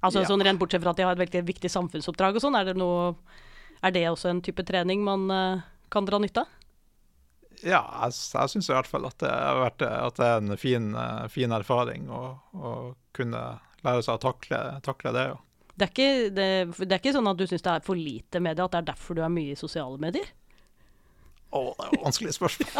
Altså 0.00 0.24
ja. 0.24 0.28
sånn 0.28 0.42
Rent 0.42 0.58
bortsett 0.58 0.82
fra 0.82 0.94
at 0.94 0.98
de 0.98 1.06
har 1.06 1.14
et 1.14 1.22
veldig 1.22 1.44
viktig 1.46 1.70
samfunnsoppdrag 1.70 2.38
og 2.38 2.42
sånn, 2.42 2.56
er, 2.58 2.72
er, 2.72 3.92
det 3.94 4.06
også 4.08 4.32
en 4.32 4.40
type 4.42 4.64
trening 4.66 5.04
man 5.06 5.28
uh, 5.30 5.62
kan 5.92 6.08
dra 6.08 6.18
nytte 6.18 6.42
av? 6.42 6.56
Ja, 7.60 7.82
jeg, 8.06 8.16
jeg 8.32 8.52
syns 8.54 8.70
i 8.70 8.74
hvert 8.74 8.88
fall 8.88 9.04
at 9.06 9.18
det, 9.20 9.30
vært, 9.60 9.84
at 9.84 10.16
det 10.16 10.26
er 10.26 10.38
en 10.40 10.56
fin, 10.58 10.94
fin 11.28 11.52
erfaring 11.52 12.08
å, 12.08 12.22
kunne 13.12 13.42
lære 13.84 14.04
seg 14.06 14.16
å 14.16 14.22
takle, 14.22 14.60
takle 14.86 15.12
det. 15.12 15.26
Ja. 15.34 15.38
Det 15.80 15.86
er, 15.86 15.92
ikke, 15.94 16.28
det, 16.36 16.48
det 16.76 16.92
er 16.92 16.98
ikke 17.00 17.14
sånn 17.16 17.28
at 17.30 17.38
du 17.40 17.46
syns 17.48 17.64
det 17.64 17.72
er 17.72 17.84
for 17.86 17.96
lite 17.96 18.42
media, 18.44 18.66
at 18.66 18.74
det 18.74 18.82
er 18.82 18.88
derfor 18.92 19.16
du 19.16 19.22
er 19.24 19.32
mye 19.32 19.54
i 19.54 19.58
sosiale 19.58 19.96
medier? 20.02 20.26
Å, 21.50 21.60
det 21.74 21.86
er 21.86 21.94
jo 21.96 22.02
vanskelig 22.04 22.34
spørsmål. 22.36 22.74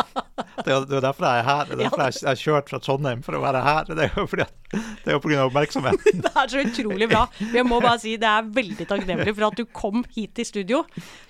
Det 0.60 0.72
er, 0.74 0.82
jo 0.92 0.98
derfor 1.00 1.24
jeg 1.24 1.40
er 1.40 1.46
her. 1.46 1.68
Det 1.70 1.72
er 1.72 1.78
derfor 1.80 2.02
jeg 2.04 2.26
har 2.26 2.38
kjørt 2.38 2.70
fra 2.70 2.78
Trondheim 2.84 3.22
for 3.24 3.36
å 3.38 3.40
være 3.40 3.62
her. 3.64 3.86
Det 3.88 4.02
er 4.04 4.18
jo 4.18 4.26
fordi 4.28 4.44
det 4.74 5.08
er 5.08 5.14
jo 5.14 5.20
pga. 5.24 5.46
oppmerksomheten. 5.46 6.20
Det 6.26 6.32
er 6.36 6.50
så 6.52 6.64
utrolig 6.66 7.08
bra. 7.08 7.22
Jeg 7.40 7.64
må 7.64 7.78
bare 7.80 8.00
si 8.02 8.12
det 8.20 8.28
er 8.28 8.50
veldig 8.58 8.86
takknemlig 8.90 9.34
for 9.38 9.48
at 9.48 9.56
du 9.56 9.64
kom 9.72 10.04
hit 10.12 10.34
til 10.36 10.48
studio. 10.48 10.82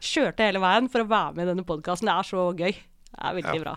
Kjørte 0.03 0.49
hele 0.49 0.63
veien 0.63 0.91
for 0.91 1.05
å 1.05 1.11
være 1.13 1.37
med 1.37 1.47
i 1.47 1.53
denne 1.53 1.67
podkasten. 1.69 2.11
Det 2.11 2.17
er 2.17 2.31
så 2.33 2.49
gøy. 2.51 2.75
Det 2.75 3.23
er 3.23 3.39
veldig 3.39 3.61
ja. 3.61 3.65
bra. 3.69 3.77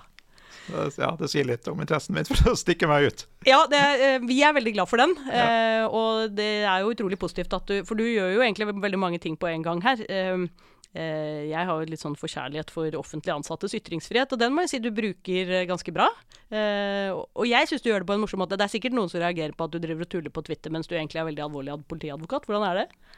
Ja, 0.71 1.11
det 1.19 1.29
sier 1.31 1.47
litt 1.47 1.67
om 1.67 1.81
interessen 1.83 2.15
min 2.15 2.27
for 2.29 2.53
å 2.53 2.57
stikke 2.59 2.87
meg 2.87 3.09
ut. 3.09 3.25
Ja, 3.47 3.63
det, 3.71 3.79
eh, 3.79 4.19
vi 4.23 4.41
er 4.45 4.55
veldig 4.55 4.75
glad 4.77 4.91
for 4.91 5.01
den. 5.01 5.15
Ja. 5.27 5.47
Eh, 5.47 5.87
og 5.87 6.35
det 6.37 6.51
er 6.63 6.83
jo 6.83 6.93
utrolig 6.95 7.19
positivt 7.19 7.55
at 7.57 7.67
du 7.67 7.81
For 7.87 7.99
du 7.99 8.05
gjør 8.07 8.37
jo 8.37 8.45
egentlig 8.45 8.69
veldig 8.71 9.01
mange 9.01 9.19
ting 9.23 9.35
på 9.39 9.49
en 9.51 9.65
gang 9.65 9.83
her. 9.83 10.05
Eh, 10.07 10.47
Eh, 10.93 11.49
jeg 11.49 11.65
har 11.65 11.73
jo 11.73 11.89
litt 11.89 12.01
sånn 12.03 12.17
forkjærlighet 12.17 12.69
for 12.69 12.93
offentlig 12.99 13.33
ansattes 13.33 13.73
ytringsfrihet, 13.79 14.35
og 14.35 14.41
den 14.41 14.53
må 14.53 14.61
jeg 14.63 14.75
si 14.75 14.81
du 14.83 14.91
bruker 14.93 15.49
eh, 15.49 15.65
ganske 15.69 15.93
bra. 15.95 16.05
Eh, 16.53 17.09
og 17.09 17.47
jeg 17.49 17.69
syns 17.69 17.81
du 17.81 17.89
gjør 17.89 18.03
det 18.03 18.09
på 18.11 18.17
en 18.17 18.21
morsom 18.21 18.43
måte. 18.43 18.59
Det 18.59 18.67
er 18.67 18.73
sikkert 18.75 18.93
noen 18.93 19.09
som 19.09 19.23
reagerer 19.23 19.55
på 19.57 19.65
at 19.65 19.73
du 19.73 19.79
driver 19.81 20.05
og 20.05 20.11
tuller 20.13 20.33
på 20.33 20.45
Twitter 20.45 20.73
mens 20.73 20.89
du 20.89 20.93
egentlig 20.93 21.23
er 21.23 21.29
veldig 21.31 21.45
alvorlig 21.47 21.79
politiadvokat. 21.89 22.45
Hvordan 22.45 22.67
er 22.69 22.83
det? 22.83 23.15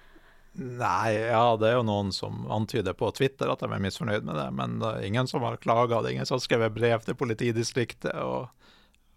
Nei, 0.56 1.15
ja, 1.20 1.44
det 1.60 1.68
er 1.68 1.74
jo 1.80 1.86
noen 1.88 2.13
som 2.15 2.46
antyder 2.52 2.96
på 2.96 3.10
Twitter 3.18 3.50
at 3.52 3.60
de 3.60 3.68
er 3.68 3.82
misfornøyd 3.84 4.24
med 4.28 4.38
det, 4.39 4.48
men 4.56 4.78
det 4.80 4.91
er 4.91 5.08
ingen 5.08 5.28
som 5.28 5.44
har 5.44 5.58
klaga. 5.60 6.00
Det 6.00 6.12
er 6.12 6.15
ingen 6.15 6.30
som 6.30 6.38
har 6.38 6.46
skrevet 6.46 6.76
brev 6.76 7.04
til 7.04 7.18
politidistriktet 7.20 8.15
og, 8.24 8.48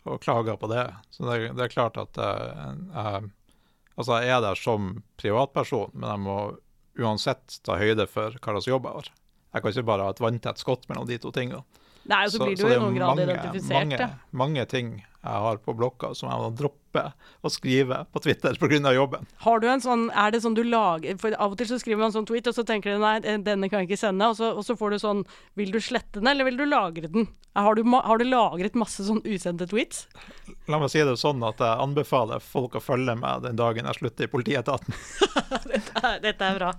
og 0.02 0.18
klaga 0.24 0.56
på 0.58 0.70
det. 0.72 0.88
Så 1.14 1.28
det, 1.28 1.52
det 1.54 1.66
er 1.68 1.74
klart 1.74 2.00
at 2.00 2.18
jeg, 2.18 2.74
jeg, 2.90 3.30
altså 3.94 4.18
jeg 4.18 4.34
er 4.34 4.42
der 4.48 4.58
som 4.58 4.90
privatperson, 5.20 5.94
men 5.94 6.10
jeg 6.10 6.24
må 6.26 6.38
uansett 6.98 7.60
ta 7.62 7.78
høyde 7.78 8.08
for 8.10 8.34
hva 8.34 8.56
slags 8.56 8.70
jobb 8.70 8.90
jeg 8.90 8.98
har. 8.98 9.12
Jeg 9.54 9.62
kan 9.62 9.72
ikke 9.76 9.88
bare 9.92 10.08
ha 10.08 10.14
et 10.16 10.22
vanntett 10.22 10.60
skott 10.60 10.90
mellom 10.90 11.06
de 11.08 11.20
to 11.22 11.30
tingene. 11.34 11.62
Nei, 12.08 12.24
og 12.24 12.32
så, 12.32 12.40
blir 12.42 12.56
du 12.56 12.66
i 12.66 12.80
noen 12.80 12.96
grad 12.96 13.20
identifisert. 13.20 13.94
Mange, 13.94 14.10
mange 14.32 14.66
ting 14.70 14.92
jeg 14.98 15.40
har 15.44 15.58
på 15.62 15.74
blokka 15.76 16.14
som 16.16 16.30
jeg 16.32 16.40
må 16.40 16.50
droppe 16.56 16.87
å 16.96 17.50
skrive 17.52 18.04
på 18.12 18.22
Twitter 18.24 18.54
pga. 18.58 18.92
jobben. 18.94 19.26
Har 19.44 19.60
du 19.60 19.68
en 19.68 19.80
sånn, 19.80 20.10
er 20.10 20.30
det 20.30 20.42
sånn 20.42 20.54
du 20.54 20.64
lager, 20.64 21.16
for 21.18 21.34
Av 21.38 21.52
og 21.52 21.58
til 21.58 21.68
så 21.68 21.78
skriver 21.78 22.00
man 22.00 22.12
sånn 22.12 22.26
tweet, 22.26 22.46
og 22.46 22.54
så 22.54 22.64
tenker 22.64 22.94
du 22.94 22.98
nei, 22.98 23.20
denne 23.20 23.68
kan 23.68 23.80
jeg 23.80 23.90
ikke 23.90 24.00
sende. 24.00 24.28
Og 24.28 24.36
så, 24.36 24.52
og 24.52 24.64
så 24.64 24.76
får 24.76 24.90
du 24.90 24.98
sånn 24.98 25.24
Vil 25.54 25.72
du 25.72 25.80
slette 25.80 26.20
den, 26.20 26.28
eller 26.28 26.44
vil 26.44 26.56
du 26.56 26.66
lagre 26.66 27.08
den? 27.08 27.28
Har 27.58 27.74
du, 27.74 27.82
har 27.82 28.18
du 28.18 28.24
lagret 28.24 28.76
masse 28.78 29.02
sånn 29.02 29.18
usendte 29.24 29.66
tweets? 29.66 30.04
La 30.70 30.78
meg 30.78 30.92
si 30.92 31.00
det 31.02 31.16
sånn 31.18 31.42
at 31.42 31.58
jeg 31.62 31.82
anbefaler 31.82 32.42
folk 32.44 32.76
å 32.78 32.82
følge 32.82 33.16
med 33.18 33.42
den 33.48 33.58
dagen 33.58 33.88
jeg 33.88 33.98
slutter 33.98 34.28
i 34.28 34.30
politietaten. 34.30 34.94
dette, 35.72 36.02
er, 36.02 36.20
dette, 36.22 36.44
er, 36.44 36.58
bra. 36.60 36.70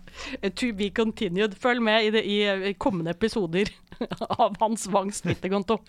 To 0.61 0.69
be 0.77 0.87
continued. 0.95 1.57
Følg 1.59 1.83
med 1.83 2.07
i, 2.07 2.13
det, 2.15 2.23
i 2.23 2.73
kommende 2.79 3.11
episoder 3.11 3.73
av 4.39 4.55
Hans 4.61 4.87
Wangs 4.93 5.19
Twitter-konto. 5.25 5.81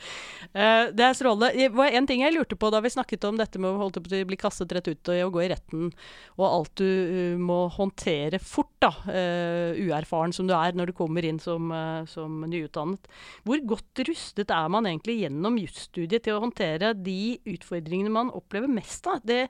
Uh, 0.57 0.91
det 0.91 1.07
er 1.07 1.15
strålende. 1.15 1.53
Det 1.55 1.71
var 1.77 1.95
en 1.95 2.11
ting 2.11 2.25
jeg 2.25 2.35
lurte 2.35 2.59
på 2.59 2.73
da 2.75 2.83
vi 2.83 2.91
snakket 2.91 3.29
om 3.31 3.39
dette 3.39 3.63
med 3.63 3.71
å 3.71 3.85
holde 3.85 4.03
på 4.03 4.11
å 4.25 4.31
bli 4.31 4.39
kastet 4.41 4.73
rett 4.77 4.91
ut 4.91 5.11
og 5.15 5.35
gå 5.35 5.45
i 5.45 5.51
retten, 5.53 5.91
og 6.39 6.47
alt 6.47 6.73
du 6.81 6.87
uh, 6.87 7.41
må 7.41 7.63
håndtere 7.75 8.41
fort, 8.43 8.73
da, 8.81 8.93
uh, 9.09 9.77
uerfaren 9.77 10.35
som 10.37 10.49
du 10.49 10.55
er 10.57 10.77
når 10.77 10.91
du 10.91 10.97
kommer 10.97 11.27
inn 11.27 11.41
som, 11.43 11.73
som 12.09 12.41
nyutdannet. 12.49 13.11
Hvor 13.45 13.61
godt 13.75 14.03
rustet 14.09 14.53
er 14.55 14.71
man 14.73 14.89
egentlig 14.89 15.21
gjennom 15.23 15.59
jusstudiet 15.61 16.25
til 16.25 16.39
å 16.39 16.45
håndtere 16.47 16.95
de 16.97 17.37
utfordringene 17.51 18.13
man 18.13 18.33
opplever 18.37 18.71
mest 18.71 19.09
av. 19.11 19.21
Det, 19.27 19.43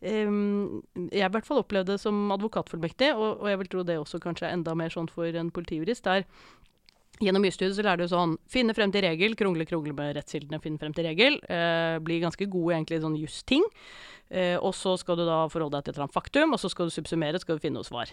um, 0.00 0.80
jeg 1.10 1.24
i 1.24 1.32
hvert 1.34 1.48
fall 1.48 1.62
opplevde 1.62 1.96
det 1.96 2.02
som 2.02 2.30
advokatfullmektig, 2.34 3.12
og, 3.16 3.42
og, 3.42 3.50
jeg 3.52 3.62
vil 3.62 3.72
tro 3.74 3.84
det 3.86 3.98
også 4.00 4.22
kanskje 4.22 4.48
er 4.48 4.56
enda 4.56 4.76
mer 4.78 4.92
sånn 4.94 5.10
for 5.12 5.28
en 5.28 5.52
politijurist. 5.54 6.08
der 6.08 6.26
Gjennom 7.18 7.46
jusstudiet 7.48 7.76
så 7.78 7.84
lærer 7.86 8.04
du 8.04 8.10
sånn 8.12 8.36
finne 8.50 8.74
frem 8.76 8.92
til 8.94 9.02
regel, 9.02 9.34
krongle, 9.38 9.66
krongle 9.66 9.94
med 9.96 10.14
rettskildene, 10.18 10.60
finne 10.62 10.78
frem 10.78 10.94
til 10.94 11.08
regel. 11.08 11.40
Eh, 11.50 11.98
bli 12.04 12.20
ganske 12.22 12.46
god 12.50 12.76
egentlig 12.76 13.00
i 13.00 13.04
sånn 13.04 13.18
justing. 13.18 13.66
Eh, 14.28 14.56
og 14.56 14.74
så 14.76 14.94
skal 15.00 15.18
du 15.18 15.24
da 15.26 15.42
forholde 15.50 15.78
deg 15.78 15.86
til 15.86 15.94
et 15.94 15.98
eller 15.98 16.08
annet 16.08 16.18
faktum, 16.18 16.54
og 16.54 16.62
så 16.62 16.70
skal 16.70 16.88
du 16.88 16.94
subsumere, 16.94 17.40
skal 17.42 17.58
du 17.58 17.64
finne 17.64 17.80
noe 17.80 17.88
svar. 17.88 18.12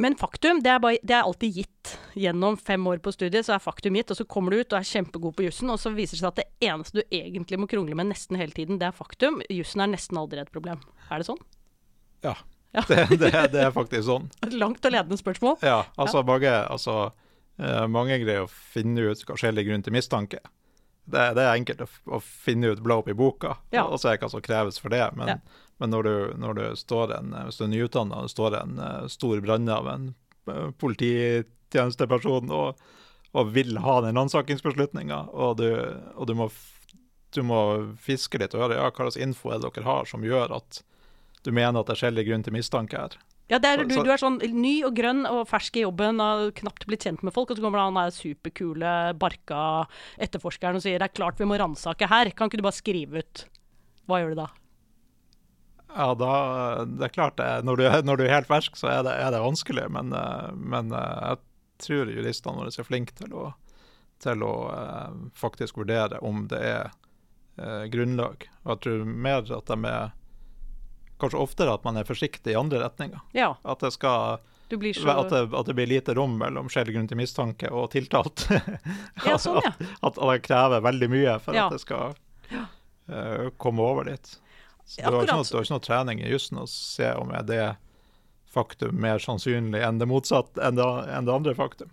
Men 0.00 0.16
faktum, 0.16 0.62
det 0.64 0.70
er, 0.72 0.78
bare, 0.80 0.98
det 1.04 1.12
er, 1.12 1.26
alltid 1.28 1.58
gitt. 1.60 1.90
Gjennom 2.16 2.56
fem 2.56 2.86
år 2.88 3.02
på 3.04 3.12
studiet 3.12 3.44
så 3.44 3.56
er 3.56 3.62
faktum 3.62 3.98
gitt, 3.98 4.12
og 4.12 4.16
så 4.16 4.24
kommer 4.24 4.54
du 4.54 4.62
ut 4.62 4.72
og 4.72 4.78
er 4.78 4.86
kjempegod 4.88 5.34
på 5.36 5.44
jussen, 5.44 5.72
og 5.72 5.80
så 5.82 5.92
viser 5.92 6.16
det 6.16 6.22
seg 6.22 6.30
at 6.30 6.40
det 6.40 6.70
eneste 6.70 7.02
du 7.02 7.16
egentlig 7.18 7.58
må 7.60 7.68
krongle 7.68 7.98
med 7.98 8.08
nesten 8.08 8.38
hele 8.40 8.56
tiden, 8.56 8.80
det 8.80 8.88
er 8.88 8.96
faktum. 8.96 9.42
Jussen 9.52 9.84
er 9.84 9.92
nesten 9.92 10.20
aldri 10.20 10.40
et 10.40 10.52
problem. 10.54 10.80
Er 11.10 11.20
det 11.20 11.28
sånn? 11.28 11.42
Ja. 12.24 12.32
ja. 12.72 12.86
Det, 12.88 13.02
det, 13.20 13.30
det, 13.52 13.60
er 13.66 13.74
faktisk 13.76 14.06
sånn. 14.08 14.30
Et 14.46 14.56
langt 14.62 14.88
og 14.88 14.96
ledende 14.96 15.20
spørsmål. 15.20 15.58
Ja, 15.68 15.82
altså, 16.00 16.22
ja. 16.22 16.28
Mange, 16.32 16.54
altså, 16.72 16.96
mange 17.92 18.16
greier 18.22 18.46
å 18.46 18.50
finne 18.50 19.10
ut 19.10 19.22
hva 19.28 19.36
skjellig 19.36 19.66
grunn 19.66 19.82
til 19.84 19.92
mistanke. 19.92 20.38
Det, 21.10 21.24
det, 21.36 21.42
er 21.42 21.56
enkelt 21.58 21.82
å, 21.84 21.88
å 22.16 22.20
finne 22.22 22.70
ut 22.70 22.82
blow 22.84 23.02
opp 23.02 23.10
i 23.10 23.16
boka, 23.16 23.56
ja. 23.74 23.82
og 23.84 23.98
se 24.00 24.12
hva 24.14 24.28
som 24.30 24.42
kreves 24.44 24.78
for 24.80 24.92
det. 24.94 25.02
Men, 25.18 25.34
ja. 25.34 25.66
Men 25.80 25.94
når 25.94 26.02
du, 26.02 26.14
når 26.36 26.58
du 26.58 26.64
står 26.76 27.14
en, 27.16 27.32
hvis 27.46 27.56
du 27.56 27.64
er 27.64 27.72
nyutdanna 27.72 28.20
og 28.20 28.26
det 28.28 28.34
står 28.34 28.56
en 28.58 28.74
uh, 28.82 29.06
stor 29.08 29.40
brann 29.40 29.68
av 29.72 29.88
en 29.88 30.10
uh, 30.50 30.68
polititjenesteperson 30.82 32.52
og, 32.52 32.82
og, 33.32 33.54
vil 33.56 33.80
ha 33.80 33.94
den 34.04 34.20
ransakingsbeslutninga, 34.20 35.22
og, 35.32 35.62
du, 35.62 35.70
og 36.20 36.28
du, 36.28 36.34
må, 36.36 36.50
du, 37.32 37.40
må, 37.48 37.62
fiske 37.96 38.42
litt 38.42 38.54
og 38.58 38.66
høre 38.66 38.76
ja, 38.76 38.90
hva 38.90 39.08
slags 39.08 39.18
info 39.24 39.54
er 39.54 39.62
det 39.62 39.72
dere 39.72 39.88
har 39.88 40.10
som 40.10 40.26
gjør 40.26 40.52
at 40.60 40.82
du 41.40 41.50
mener 41.56 41.80
at 41.80 41.88
det 41.88 41.96
er 41.96 42.02
skjellig 42.02 42.26
grunn 42.28 42.44
til 42.44 42.58
mistanke 42.58 43.00
her. 43.00 43.16
Ja, 43.50 43.58
er, 43.58 43.82
du, 43.82 43.96
du, 43.98 44.06
er 44.06 44.20
sånn 44.20 44.38
ny 44.54 44.76
og 44.86 44.94
grønn 44.94 45.24
og 45.26 45.42
fersk 45.50 45.80
i 45.80 45.82
jobben 45.82 46.22
og 46.22 46.52
knapt 46.60 46.84
blitt 46.86 47.02
kjent 47.02 47.24
med 47.26 47.34
folk, 47.34 47.50
og 47.50 47.58
så 47.58 47.64
kommer 47.64 47.82
han 47.82 47.98
der 47.98 48.14
superkule, 48.14 48.92
barka 49.18 49.88
etterforskeren 50.22 50.78
og 50.78 50.84
sier 50.84 51.02
det 51.02 51.08
er 51.08 51.16
klart 51.18 51.40
vi 51.40 51.48
må 51.50 51.58
ransake 51.58 52.06
her, 52.10 52.30
kan 52.30 52.46
ikke 52.46 52.60
du 52.60 52.66
bare 52.68 52.78
skrive 52.78 53.24
ut? 53.24 53.44
Hva 54.06 54.20
gjør 54.22 54.36
du 54.36 54.42
da? 54.44 54.46
Ja, 55.90 56.12
da, 56.14 56.32
det 56.86 57.08
er 57.08 57.14
klart 57.14 57.40
det. 57.40 57.48
Når 57.66 57.80
du, 57.80 57.88
når 58.06 58.20
du 58.20 58.24
er 58.28 58.36
helt 58.36 58.50
fersk, 58.50 58.78
så 58.78 58.92
er 58.92 59.02
det, 59.06 59.16
er 59.18 59.34
det 59.34 59.42
vanskelig. 59.42 59.88
Men, 59.90 60.12
eh, 60.14 60.52
men, 60.54 60.94
eh, 60.94 61.24
jeg 61.32 61.40
tror 61.82 62.12
juristene 62.14 62.60
våre 62.60 62.70
er 62.70 62.86
flinke 62.86 63.16
til 63.18 63.34
å, 63.34 63.48
til 64.22 64.44
å 64.46 64.54
eh, 64.76 65.18
faktisk 65.38 65.80
vurdere 65.80 66.22
om 66.26 66.44
det 66.50 66.62
er 66.62 66.92
eh, 67.58 67.84
grunnlag. 67.90 68.46
Og 68.62 68.76
jeg 68.76 68.82
tror 68.86 69.04
mer 69.10 69.42
at 69.42 69.74
de 69.74 69.90
er 69.90 70.14
Kanskje 71.20 71.40
oftere 71.40 71.74
at 71.76 71.84
man 71.84 72.00
er 72.00 72.08
forsiktig 72.08 72.54
i 72.54 72.58
andre 72.58 72.82
retninger. 72.84 73.20
Ja. 73.36 73.54
At 73.62 73.84
det 73.84 73.92
skal 73.96 74.40
så... 74.94 75.08
at, 75.08 75.30
det, 75.30 75.40
at, 75.56 75.66
det, 75.66 75.74
blir 75.74 75.88
lite 75.90 76.14
rom 76.14 76.36
mellom 76.38 76.68
skjellig 76.70 76.94
grunn 76.94 77.08
til 77.10 77.18
mistanke 77.18 77.70
og 77.74 77.88
tiltalt. 77.90 78.46
ja, 79.26 79.34
sånn, 79.34 79.58
ja. 79.64 79.72
at, 80.00 80.14
at, 80.14 80.20
det 80.20 80.36
krever 80.46 80.84
veldig 80.84 81.08
mye 81.10 81.34
for 81.42 81.58
ja. 81.58 81.66
at 81.66 81.74
det 81.74 81.82
skal 81.82 82.14
uh, 82.54 83.50
komme 83.58 83.82
over 83.82 84.06
dit. 84.12 84.34
Så 84.86 85.02
du 85.02 85.06
har, 85.06 85.26
noe, 85.26 85.42
du 85.42 85.56
har, 85.56 85.64
ikke 85.64 85.74
noe, 85.74 85.84
trening 85.84 86.22
i 86.22 86.30
jussen 86.30 86.62
å 86.62 86.66
se 86.70 87.10
om 87.18 87.34
er 87.34 87.46
det 87.46 87.64
faktum 88.50 88.98
mer 89.00 89.20
sannsynlig 89.22 89.82
enn 89.86 90.00
det 90.00 90.08
motsatte, 90.10 90.58
enn 90.64 90.78
det, 90.78 90.86
enn 91.14 91.28
det 91.28 91.34
andre 91.34 91.54
faktum. 91.58 91.90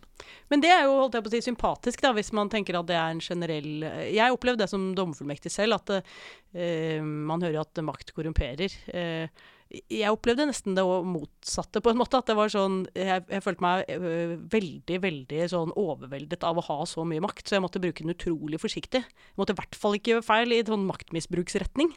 Men 0.52 0.64
det 0.64 0.72
er 0.74 0.88
jo 0.88 0.96
holdt 1.02 1.18
jeg 1.18 1.26
på 1.26 1.30
å 1.30 1.34
si, 1.36 1.44
sympatisk, 1.46 2.02
da, 2.04 2.14
hvis 2.18 2.32
man 2.36 2.50
tenker 2.52 2.80
at 2.80 2.88
det 2.90 2.96
er 2.98 3.12
en 3.14 3.22
generell 3.24 3.84
Jeg 4.14 4.34
opplevde 4.34 4.64
det 4.64 4.72
som 4.72 4.90
dommerfullmektig 4.98 5.52
selv, 5.54 5.78
at 5.78 5.94
uh, 6.00 7.04
man 7.04 7.44
hører 7.46 7.62
at 7.62 7.84
makt 7.86 8.14
korrumperer. 8.18 8.74
Uh, 8.90 9.28
jeg 9.68 10.16
opplevde 10.16 10.46
nesten 10.48 10.78
det 10.78 10.86
motsatte, 10.86 11.82
på 11.84 11.92
en 11.92 12.00
måte. 12.00 12.22
At 12.22 12.30
det 12.32 12.38
var 12.40 12.52
sånn 12.54 12.86
Jeg, 12.96 13.26
jeg 13.28 13.44
følte 13.44 13.66
meg 13.66 13.84
uh, 13.92 14.38
veldig, 14.56 15.02
veldig 15.04 15.44
sånn 15.52 15.76
overveldet 15.78 16.48
av 16.48 16.62
å 16.62 16.66
ha 16.70 16.80
så 16.90 17.06
mye 17.08 17.24
makt, 17.24 17.46
så 17.46 17.58
jeg 17.58 17.68
måtte 17.68 17.84
bruke 17.84 18.06
den 18.06 18.16
utrolig 18.16 18.62
forsiktig. 18.64 19.04
Jeg 19.04 19.38
måtte 19.40 19.54
i 19.54 19.60
hvert 19.60 19.78
fall 19.78 20.00
ikke 20.00 20.16
gjøre 20.16 20.30
feil 20.32 20.56
i 20.56 20.64
sånn 20.66 20.88
maktmisbruksretning. 20.90 21.94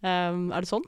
er 0.00 0.56
det 0.56 0.70
sånn? 0.70 0.86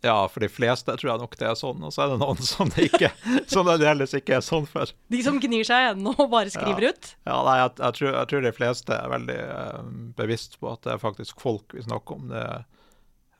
Ja, 0.00 0.28
for 0.30 0.40
de 0.40 0.48
fleste 0.50 0.94
tror 0.94 1.10
jeg 1.10 1.20
nok 1.24 1.34
det 1.40 1.46
er 1.48 1.56
sånn, 1.58 1.82
og 1.82 1.90
så 1.94 2.04
er 2.04 2.12
det 2.12 2.20
noen 2.20 2.40
som 2.52 2.70
det 2.70 2.86
ikke 2.86 3.10
som 3.50 3.66
det 3.66 3.88
ellers 3.90 4.14
ikke 4.14 4.36
er 4.38 4.44
sånn 4.46 4.68
for. 4.70 4.90
De 5.10 5.22
som 5.26 5.40
gnir 5.42 5.66
seg 5.66 5.92
ennå 5.92 6.14
og 6.14 6.30
bare 6.30 6.52
skriver 6.54 6.86
ja. 6.86 6.92
ut? 6.94 7.10
Ja, 7.26 7.38
nei, 7.48 7.56
jeg, 7.62 7.74
jeg, 7.80 7.96
tror, 7.98 8.10
jeg, 8.12 8.30
tror, 8.30 8.46
de 8.46 8.54
fleste 8.54 8.94
er 8.94 9.12
veldig 9.14 9.38
uh, 9.50 9.80
bevisst 10.20 10.58
på 10.62 10.70
at 10.70 10.84
det 10.86 10.94
er 10.94 11.02
faktisk 11.02 11.42
folk 11.42 11.74
vi 11.74 11.82
snakker 11.82 12.20
om. 12.20 12.30
Det, 12.30 12.44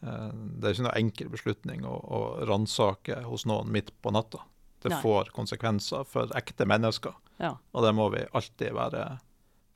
uh, 0.02 0.34
det 0.58 0.66
er 0.66 0.76
ikke 0.76 0.88
noen 0.88 1.00
enkel 1.04 1.32
beslutning 1.36 1.86
å, 1.86 1.94
å 1.94 2.20
ransake 2.50 3.22
hos 3.28 3.46
noen 3.46 3.70
midt 3.74 3.94
på 4.02 4.14
natta. 4.14 4.42
Det 4.82 4.94
nei. 4.94 5.00
får 5.02 5.32
konsekvenser 5.34 6.06
for 6.06 6.30
ekte 6.38 6.66
mennesker, 6.70 7.14
ja. 7.42 7.56
og 7.74 7.82
det 7.86 7.90
må 7.98 8.10
vi 8.14 8.26
alltid 8.30 8.74
være, 8.74 9.08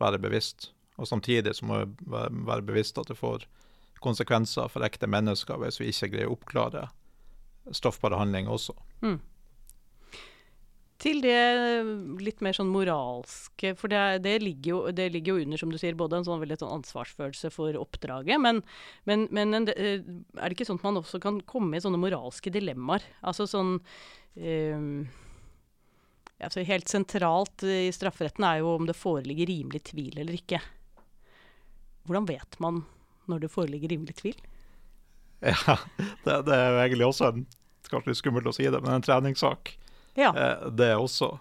være 0.03 0.23
bevisst. 0.23 0.73
Og 0.99 1.09
samtidig 1.11 1.57
så 1.59 1.67
må 1.67 1.81
vi 1.81 2.11
være, 2.11 2.31
være 2.47 2.67
bevisst 2.67 2.99
at 2.99 3.11
det 3.11 3.19
får 3.19 3.43
konsekvenser 3.43 3.59
for 4.03 4.87
ekte 4.87 5.11
mennesker 5.11 5.61
hvis 5.63 5.81
vi 5.81 5.93
ikke 5.93 6.13
greier 6.15 6.31
å 6.31 6.37
oppklare 6.37 6.89
straffbare 7.71 8.19
handlinger 8.19 8.53
også. 8.53 8.75
Mm. 9.03 9.21
Til 11.03 11.19
det 11.25 11.39
litt 12.23 12.43
mer 12.47 12.55
sånn 12.55 12.71
moralske, 12.71 13.73
for 13.79 13.91
det, 13.91 14.23
det, 14.23 14.37
ligger 14.43 14.71
jo, 14.71 14.81
det, 14.95 15.09
ligger 15.11 15.35
jo, 15.35 15.47
under, 15.47 15.59
som 15.59 15.73
du 15.73 15.79
sier, 15.81 15.97
både 15.99 16.21
en 16.21 16.27
sånn 16.29 16.43
veldig 16.43 16.61
sånn 16.61 16.77
ansvarsfølelse 16.77 17.51
for 17.51 17.79
oppdraget, 17.81 18.39
men, 18.43 18.61
men, 19.11 19.27
men 19.35 19.59
en, 19.59 19.67
er 19.73 20.05
det 20.05 20.55
ikke 20.55 20.69
sånn 20.69 20.79
at 20.79 20.87
man 20.87 21.01
også 21.03 21.19
kan 21.23 21.41
komme 21.49 21.79
i 21.79 21.83
sånne 21.83 21.99
moralske 22.03 22.55
dilemmaer? 22.55 23.03
Altså 23.27 23.49
sånn 23.51 23.81
um, 23.81 24.95
altså 26.43 26.63
Helt 26.67 26.91
sentralt 26.91 27.67
i 27.67 27.91
strafferetten 27.95 28.47
er 28.47 28.63
jo 28.63 28.73
om 28.77 28.87
det 28.87 28.99
foreligger 28.99 29.51
rimelig 29.51 29.85
tvil 29.91 30.23
eller 30.23 30.39
ikke. 30.39 30.63
Hvordan 32.07 32.31
vet 32.31 32.59
man 32.63 32.83
når 33.31 33.45
det 33.45 33.53
foreligger 33.53 33.93
rimelig 33.95 34.19
tvil? 34.23 34.39
Ja, 35.43 35.77
det, 36.25 36.37
det 36.47 36.55
er 36.55 36.69
jo 36.71 36.83
egentlig 36.85 37.07
også 37.09 37.31
en 37.33 37.47
kanskje 37.91 38.13
litt 38.13 38.21
skummelt 38.21 38.49
å 38.49 38.55
si 38.57 38.69
det, 38.71 38.81
men 38.81 38.95
en 38.95 39.05
treningssak. 39.05 39.75
Ja. 40.15 40.31
Eh, 40.37 40.69
det 40.71 40.93
også. 40.97 41.33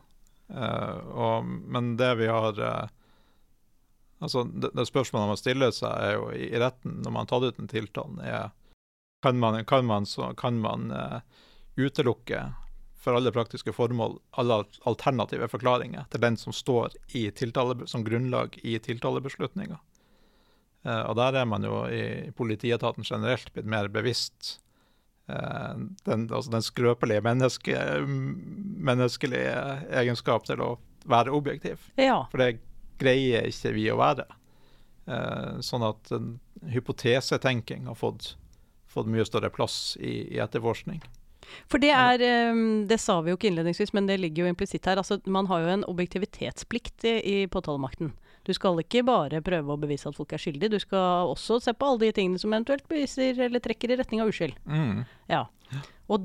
Eh, 0.50 0.98
og, 1.12 1.46
men 1.46 1.96
det 2.00 2.15
vi 2.22 2.32
har 2.32 2.60
eh, 2.60 2.98
Altså, 4.22 4.44
det, 4.44 4.70
det, 4.78 4.84
spørsmålet 4.86 5.32
man 5.32 5.38
stiller 5.39 5.72
seg, 5.74 5.96
er 5.98 6.12
jo 6.13 6.28
i, 6.30 6.44
i 6.54 6.60
retten, 6.62 7.00
når 7.02 7.13
man 7.13 7.24
har 7.24 7.30
tatt 7.32 7.46
ut 7.48 7.62
en 7.63 7.70
tiltale, 7.72 8.22
er 8.22 8.52
kan 9.26 9.39
man, 9.41 9.58
kan 9.65 9.88
man, 9.89 10.06
så, 10.06 10.28
kan 10.38 10.60
man 10.62 10.91
uh, 10.94 11.24
utelukke 11.74 12.44
for 13.02 13.17
alle 13.17 13.34
praktiske 13.34 13.74
formål 13.74 14.20
alle 14.38 14.60
alternative 14.89 15.50
forklaringer 15.50 16.06
til 16.13 16.22
den 16.22 16.38
som 16.38 16.54
står 16.54 16.94
tiltale, 17.38 17.88
som 17.89 18.06
grunnlag 18.06 18.60
i 18.62 18.78
tiltalebeslutninga. 18.78 19.80
Uh, 20.82 21.04
og 21.12 21.15
der 21.20 21.38
er 21.38 21.46
man 21.46 21.65
jo 21.65 21.84
i 21.94 22.32
politietaten 22.34 23.06
generelt 23.06 23.52
blitt 23.54 23.70
mer 23.70 23.89
bevisst 23.94 24.56
uh, 25.30 25.78
den, 26.08 26.26
altså 26.26 26.56
den 26.56 26.65
skrøpelige 26.65 27.22
menneske, 27.22 27.78
menneskelige 28.89 29.54
egenskap 30.02 30.48
til 30.50 30.63
å 30.65 30.72
være 31.06 31.34
objektiv. 31.38 31.86
Ja. 32.02 32.24
For 32.34 32.41
det 32.41 32.63
greier 33.02 33.46
ikke 33.50 33.76
vi 33.78 33.86
å 33.94 34.00
være. 34.02 34.26
Uh, 35.06 35.62
sånn 35.65 35.86
at 35.86 36.10
hypotesetenking 36.74 37.86
har 37.89 37.98
fått, 37.98 38.36
fått, 38.89 39.10
mye 39.10 39.26
større 39.26 39.54
plass 39.54 39.96
i, 40.02 40.34
i 40.34 40.41
etterforskning. 40.41 41.02
For 41.67 41.82
det 41.82 41.89
er 41.91 42.22
Det 42.88 42.96
sa 43.02 43.17
vi 43.20 43.34
jo 43.34 43.36
ikke 43.36 43.50
innledningsvis, 43.50 43.91
men 43.98 44.06
det 44.08 44.22
ligger 44.22 44.46
jo 44.46 44.52
implisitt 44.54 44.86
her. 44.88 45.02
Altså, 45.02 45.17
man 45.26 45.50
har 45.50 45.65
jo 45.65 45.72
en 45.74 45.88
objektivitetsplikt 45.89 47.06
i, 47.10 47.15
i 47.28 47.38
påtalemakten. 47.52 48.13
Du 48.52 48.58
skal 48.58 48.82
ikke 48.84 49.06
bare 49.08 49.40
prøve 49.46 49.72
å 49.72 49.80
bevise 49.80 50.10
at 50.10 50.18
folk 50.18 50.34
er 50.36 50.42
skyldige, 50.42 50.74
du 50.76 50.82
skal 50.84 51.32
også 51.32 51.62
se 51.64 51.72
på 51.72 51.88
alle 51.88 52.04
de 52.04 52.12
tingene 52.18 52.42
som 52.42 52.52
eventuelt 52.52 52.84
beviser 52.92 53.40
eller 53.48 53.64
trekker 53.64 53.94
i 53.94 53.98
retning 54.02 54.24
av 54.24 54.32
uskyld. 54.34 54.58
Mm. 54.68 55.04
Ja. 55.32 55.46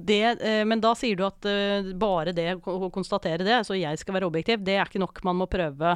Det, 0.03 0.23
eh, 0.43 0.65
men 0.67 0.83
da 0.83 0.91
sier 0.99 1.15
du 1.15 1.23
at 1.23 1.47
eh, 1.47 1.93
bare 1.95 2.35
det 2.35 2.49
å 2.59 2.89
konstatere 2.91 3.47
det, 3.47 3.61
så 3.69 3.77
jeg 3.79 4.01
skal 4.01 4.17
være 4.17 4.27
objektiv, 4.27 4.65
det 4.67 4.75
er 4.75 4.91
ikke 4.91 5.03
nok. 5.03 5.23
Man 5.29 5.39
må 5.39 5.47
prøve 5.51 5.93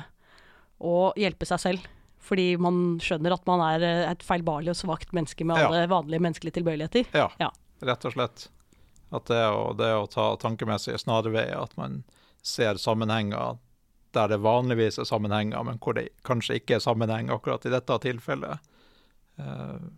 å 0.78 1.00
hjelpe 1.18 1.48
seg 1.50 1.64
selv. 1.64 1.88
Fordi 2.20 2.52
man 2.60 3.00
skjønner 3.02 3.34
at 3.34 3.46
man 3.48 3.62
er 3.64 3.86
eh, 3.86 4.04
et 4.12 4.22
feilbarlig 4.22 4.74
og 4.74 4.78
svakt 4.78 5.14
menneske 5.16 5.46
med 5.48 5.58
alle 5.58 5.82
ja. 5.86 5.90
vanlige 5.90 6.22
menneskelige 6.22 6.60
tilbøyeligheter. 6.60 7.10
Ja, 7.16 7.26
ja, 7.40 7.50
rett 7.88 8.06
og 8.06 8.14
slett. 8.14 8.46
At 9.10 9.26
det 9.32 9.42
å, 9.50 9.72
det 9.74 9.90
å 9.96 10.06
ta 10.06 10.28
tankemessige 10.38 11.00
snarveier, 11.00 11.56
at 11.58 11.74
man 11.80 12.02
ser 12.46 12.78
sammenhenger 12.78 13.58
der 14.12 14.28
det 14.28 14.36
vanligvis 14.42 14.98
er 14.98 15.04
sammenhenger, 15.08 15.62
men 15.64 15.78
hvor 15.82 15.94
det 15.94 16.08
kanskje 16.26 16.58
ikke 16.60 16.78
er 16.78 16.84
sammenheng 16.84 17.30
akkurat 17.30 17.66
i 17.66 17.72
dette 17.72 17.98
tilfellet. 18.02 18.70
Uh, 19.40 19.90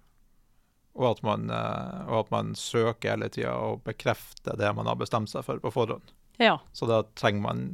og, 0.93 1.07
at 1.15 1.23
man, 1.25 1.49
uh, 1.51 2.03
og 2.11 2.19
at 2.25 2.35
man 2.35 2.53
søker 2.59 3.15
hele 3.15 3.31
tida 3.33 3.55
å 3.57 3.79
bekrefte 3.85 4.57
det 4.61 4.73
man 4.77 4.91
har 4.91 5.01
bestemt 5.01 5.33
seg 5.33 5.47
for 5.47 5.63
på 5.63 5.73
forhånd. 5.73 6.13
Ja. 6.43 6.59
Så 6.77 6.89
da 6.91 7.03
trenger 7.19 7.47
man 7.47 7.65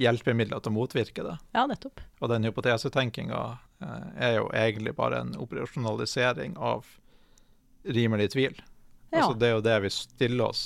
hjelpemidler 0.00 0.62
til 0.62 0.72
å 0.72 0.78
motvirke 0.78 1.26
det. 1.26 1.36
Ja, 1.54 1.66
nettopp. 1.70 2.00
Og 2.20 2.32
den 2.32 2.48
hypotesetenkinga 2.48 3.42
uh, 3.84 4.06
er 4.16 4.38
jo 4.40 4.48
egentlig 4.56 4.96
bare 4.96 5.20
en 5.20 5.34
operasjonalisering 5.40 6.56
av 6.56 6.88
rimelig 7.84 8.32
tvil. 8.32 8.56
Ja. 9.12 9.26
Altså 9.26 9.36
Det 9.38 9.50
er 9.50 9.58
jo 9.58 9.66
det 9.68 9.76
vi 9.84 9.92
stiller 9.92 10.48
oss. 10.48 10.64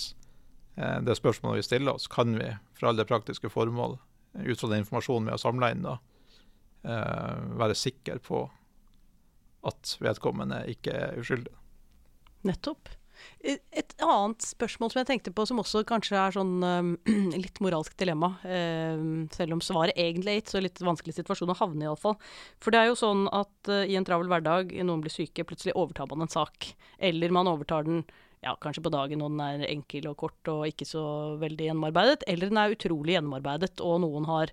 Det 0.78 1.16
spørsmålet 1.18 1.59
vi 1.59 1.62
stiller 1.66 1.96
oss, 1.98 2.04
kan 2.07 2.37
vi 2.38 2.52
for 2.78 2.87
alle 2.92 3.02
praktiske 3.02 3.50
formål 3.50 3.96
ut 4.35 4.61
fra 4.61 4.71
den 4.73 4.85
informasjonen 4.85 5.29
vi 5.29 5.35
har 5.35 5.43
samla 5.43 5.73
inn, 5.75 5.87
da, 5.87 5.99
eh, 6.85 7.43
være 7.61 7.77
sikker 7.79 8.23
på 8.25 8.45
at 9.69 9.97
vedkommende 10.03 10.62
ikke 10.71 10.95
er 10.95 11.19
uskyldig. 11.21 11.55
Nettopp. 12.47 12.95
Et 13.43 13.95
annet 14.03 14.45
spørsmål 14.47 14.93
som 14.93 15.01
jeg 15.01 15.09
tenkte 15.09 15.33
på, 15.35 15.45
som 15.49 15.59
også 15.59 15.83
kanskje 15.87 16.19
er 16.19 16.35
sånn 16.35 16.53
um, 16.62 16.93
litt 17.45 17.59
moralsk 17.64 17.97
dilemma, 17.99 18.33
um, 18.45 19.27
selv 19.35 19.57
om 19.57 19.62
svaret 19.64 19.99
egentlig 19.99 20.33
er 20.33 20.41
gitt, 20.41 20.53
så 20.53 20.62
litt 20.62 20.83
vanskelig 20.83 21.17
situasjon 21.17 21.51
å 21.51 21.59
havne 21.59 21.85
i 21.85 21.88
iallfall. 21.88 22.14
For 22.62 22.75
det 22.75 22.83
er 22.83 22.91
jo 22.91 22.99
sånn 22.99 23.27
at 23.35 23.73
uh, 23.73 23.83
i 23.83 23.99
en 23.99 24.07
travel 24.07 24.31
hverdag, 24.31 24.75
noen 24.87 25.03
blir 25.05 25.14
syke, 25.14 25.47
plutselig 25.49 25.77
overtar 25.79 26.11
man 26.11 26.27
en 26.27 26.33
sak. 26.33 26.73
Eller 26.99 27.35
man 27.35 27.51
overtar 27.51 27.87
den 27.88 28.05
ja, 28.44 28.55
kanskje 28.62 28.85
på 28.85 28.92
dagen 28.94 29.22
når 29.22 29.33
den 29.33 29.40
er 29.46 29.70
enkel 29.72 30.11
og 30.11 30.18
kort 30.20 30.51
og 30.53 30.66
ikke 30.68 30.87
så 30.87 31.05
veldig 31.40 31.70
gjennomarbeidet, 31.70 32.27
eller 32.31 32.53
den 32.53 32.61
er 32.61 32.74
utrolig 32.77 33.16
gjennomarbeidet 33.16 33.83
og 33.85 33.98
noen 34.05 34.29
har 34.29 34.53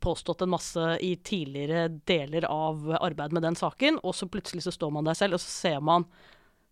påstått 0.00 0.44
en 0.44 0.52
masse 0.52 0.86
i 1.04 1.14
tidligere 1.24 1.88
deler 2.08 2.46
av 2.48 2.88
arbeidet 3.00 3.36
med 3.36 3.46
den 3.46 3.58
saken, 3.58 4.00
og 4.04 4.16
så 4.16 4.28
plutselig 4.28 4.66
så 4.66 4.74
står 4.74 4.92
man 4.92 5.08
der 5.08 5.18
selv, 5.18 5.36
og 5.36 5.44
så 5.44 5.52
ser 5.52 5.84
man 5.84 6.08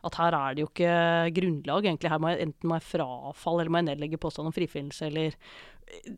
at 0.04 0.18
her 0.20 0.36
er 0.36 0.56
det 0.56 0.64
jo 0.64 0.68
ikke 0.68 0.96
grunnlag, 1.38 1.86
egentlig. 1.86 2.10
Her 2.12 2.20
må 2.20 2.32
jeg 2.32 2.48
enten 2.48 2.68
må 2.68 2.76
jeg 2.76 2.88
frafalle, 2.90 3.62
eller 3.62 3.72
må 3.72 3.80
jeg 3.80 3.88
nedlegge 3.88 4.20
påstand 4.20 4.50
om 4.50 4.56
frifinnelse, 4.56 5.08
eller 5.08 5.38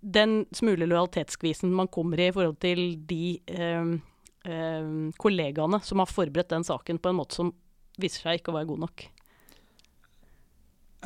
Den 0.02 0.44
smule 0.54 0.87
lojalitetsskvisen 0.87 1.72
man 1.74 1.90
kommer 1.90 2.20
i 2.22 2.28
i 2.30 2.35
forhold 2.35 2.56
til 2.62 2.82
de 3.06 3.38
eh, 3.50 3.88
eh, 4.46 4.90
kollegaene 5.18 5.80
som 5.82 5.98
har 5.98 6.11
forberedt 6.11 6.54
den 6.54 6.66
saken 6.66 7.00
på 7.02 7.11
en 7.11 7.18
måte 7.18 7.35
som 7.35 7.50
viser 7.98 8.28
seg 8.28 8.38
ikke 8.38 8.52
å 8.52 8.59
være 8.59 8.70
god 8.70 8.85
nok. 8.87 9.06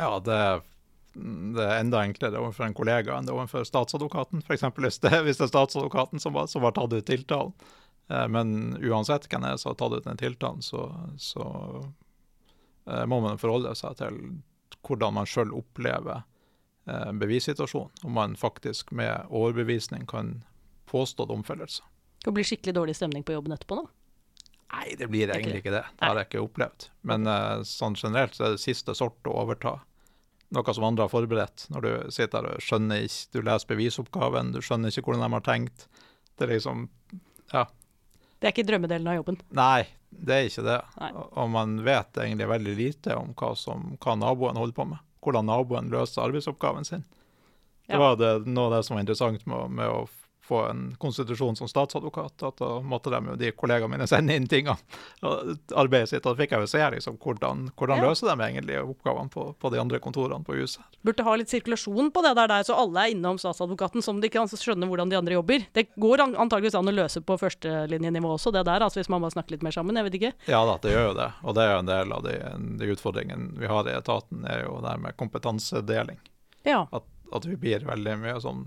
Ja, 0.00 0.14
det, 0.24 0.62
det, 1.12 1.64
er 1.64 1.80
enda 1.80 2.00
enklere 2.06 2.40
overfor 2.40 2.64
en 2.64 2.76
kollega 2.76 3.18
enn 3.18 3.28
det 3.28 3.34
overfor 3.34 3.66
statsadvokaten. 3.68 4.40
F.eks. 4.46 4.64
Hvis, 4.78 4.98
det, 5.04 5.12
hvis 5.26 5.40
det 5.40 5.48
er 5.48 5.52
statsadvokaten 5.52 6.22
som, 6.22 6.38
som 6.48 6.64
har 6.64 6.76
tatt 6.76 6.94
ut 6.96 7.06
tiltalen. 7.06 7.52
Eh, 8.08 8.28
men 8.28 8.78
uansett 8.80 9.28
hvem 9.30 9.44
det 9.44 9.54
er 9.54 9.60
som 9.60 9.74
har 9.74 9.80
tatt 9.82 9.98
ut 9.98 10.08
den 10.08 10.20
tiltalen, 10.20 10.64
så, 10.64 10.88
så 11.20 11.44
eh, 12.88 13.04
må 13.06 13.20
man 13.26 13.40
forholde 13.40 13.74
seg 13.78 13.98
til 14.00 14.20
hvordan 14.86 15.18
man 15.18 15.28
sjøl 15.28 15.52
opplever 15.54 16.22
eh, 16.88 17.12
bevissituasjonen. 17.20 18.04
Om 18.06 18.16
man 18.16 18.36
faktisk 18.40 18.94
med 18.96 19.28
overbevisning 19.28 20.08
kan 20.10 20.38
påstå 20.90 21.28
domfellelse. 21.28 21.84
Det 22.24 22.32
blir 22.36 22.44
skikkelig 22.44 22.76
dårlig 22.76 22.96
stemning 22.96 23.24
på 23.24 23.36
jobben 23.36 23.52
etterpå, 23.54 23.78
nå? 23.80 23.86
Nei, 24.70 24.94
det 24.96 25.08
blir 25.10 25.30
egentlig 25.32 25.64
ikke 25.64 25.72
det. 25.74 25.84
Det 25.98 26.06
har 26.06 26.18
jeg 26.20 26.28
ikke 26.28 26.42
opplevd. 26.44 26.84
Men 27.10 27.26
sånn 27.66 27.96
generelt 27.98 28.36
så 28.36 28.44
er 28.46 28.52
det 28.54 28.62
siste 28.62 28.94
sort 28.94 29.26
å 29.26 29.32
overta 29.40 29.72
noe 30.50 30.74
som 30.74 30.84
andre 30.88 31.06
har 31.06 31.12
forberedt. 31.12 31.66
Når 31.70 31.84
du 31.86 31.90
sitter 32.10 32.42
der 32.42 32.56
og 32.58 32.64
skjønner 32.64 33.04
ikke, 33.06 33.26
du 33.36 33.40
leser 33.46 33.70
bevisoppgaven, 33.70 34.52
du 34.54 34.60
skjønner 34.64 34.90
ikke 34.90 35.04
hvordan 35.06 35.24
de 35.26 35.36
har 35.36 35.44
tenkt. 35.46 35.86
Det 36.38 36.46
er 36.48 36.54
liksom, 36.56 36.88
ja. 37.52 37.64
Det 38.40 38.48
er 38.48 38.54
ikke 38.54 38.66
drømmedelen 38.70 39.06
av 39.12 39.18
jobben? 39.20 39.36
Nei, 39.52 39.84
det 40.10 40.34
er 40.38 40.46
ikke 40.48 40.64
det. 40.64 40.78
Nei. 41.00 41.10
Og 41.36 41.50
man 41.52 41.74
vet 41.84 42.16
egentlig 42.24 42.48
veldig 42.48 42.74
lite 42.78 43.16
om 43.20 43.34
hva, 43.36 43.52
som, 43.56 43.90
hva 44.00 44.14
naboen 44.16 44.56
holder 44.58 44.76
på 44.78 44.88
med. 44.94 44.98
hvordan 45.20 45.44
naboen 45.50 45.90
løser 45.92 46.22
arbeidsoppgaven 46.24 46.86
sin. 46.88 47.02
Det 47.86 47.92
Ja. 47.92 47.98
var 47.98 48.16
det, 48.16 48.46
noe 48.46 48.70
av 48.70 48.72
det 48.78 48.84
som 48.86 48.94
var 48.96 49.02
interessant 49.02 49.44
med, 49.46 49.70
med 49.76 49.86
å 49.92 50.08
få 50.50 50.60
en 50.68 50.82
konstitusjon 51.00 51.56
som 51.56 51.70
statsadvokat. 51.70 52.42
at 52.50 52.58
Da 52.60 52.70
måtte 52.82 53.10
de, 53.14 53.36
de 53.40 53.52
kollegaene 53.56 53.94
mine 53.94 54.06
sende 54.10 54.34
inn 54.36 54.48
tingene, 54.50 54.76
arbeidet 55.76 56.08
sitt. 56.10 56.24
Og 56.26 56.34
da 56.34 56.42
fikk 56.42 56.54
jeg 56.56 56.64
jo 56.64 56.70
se 56.70 56.82
liksom, 56.96 57.16
hvordan, 57.22 57.68
hvordan 57.78 58.00
Ja. 58.02 58.08
løser 58.08 58.30
de 58.30 58.44
egentlig 58.48 58.78
oppgavene 58.82 59.30
på, 59.30 59.44
på 59.58 59.70
de 59.72 59.80
andre 59.80 59.98
kontorene 60.02 60.44
på 60.44 60.56
huset. 60.58 60.82
Burde 61.06 61.24
ha 61.26 61.34
litt 61.38 61.48
sirkulasjon 61.52 62.10
på 62.12 62.22
det 62.26 62.34
der, 62.36 62.48
der 62.50 62.66
så 62.66 62.76
alle 62.78 63.06
er 63.06 63.14
innom 63.14 63.38
statsadvokaten, 63.40 64.02
som 64.02 64.20
de 64.20 64.28
kan 64.32 64.48
skjønne 64.50 64.88
hvordan 64.90 65.10
de 65.12 65.16
andre 65.18 65.36
jobber. 65.38 65.66
Det 65.72 65.86
går 65.96 66.20
an- 66.26 66.36
antageligvis 66.36 66.74
an 66.78 66.90
å 66.90 66.94
løse 66.94 67.22
på 67.24 67.38
førstelinjenivå 67.40 68.34
også, 68.36 68.52
det 68.52 68.64
der, 68.68 68.80
altså 68.84 69.00
hvis 69.00 69.08
man 69.12 69.22
bare 69.22 69.34
snakker 69.36 69.56
litt 69.56 69.62
mer 69.66 69.76
sammen. 69.76 69.96
Jeg 69.96 70.08
vet 70.10 70.18
ikke. 70.20 70.32
Ja 70.50 70.64
da, 70.66 70.76
det 70.82 70.92
gjør 70.94 71.08
jo 71.10 71.14
det. 71.20 71.30
Og 71.44 71.54
det 71.56 71.62
er 71.66 71.72
jo 71.74 71.78
en 71.84 71.90
del 71.92 72.12
av 72.18 72.26
de, 72.26 72.34
de 72.80 72.90
utfordringene 72.94 73.58
vi 73.60 73.70
har 73.70 73.88
i 73.88 73.96
etaten, 73.96 74.44
er 74.48 74.64
jo 74.66 74.80
det 74.84 74.96
med 75.00 75.16
kompetansedeling. 75.20 76.18
Ja. 76.66 76.86
At, 76.92 77.04
at 77.32 77.46
vi 77.48 77.56
blir 77.56 77.86
veldig 77.86 78.18
mye 78.20 78.40
sånn 78.42 78.66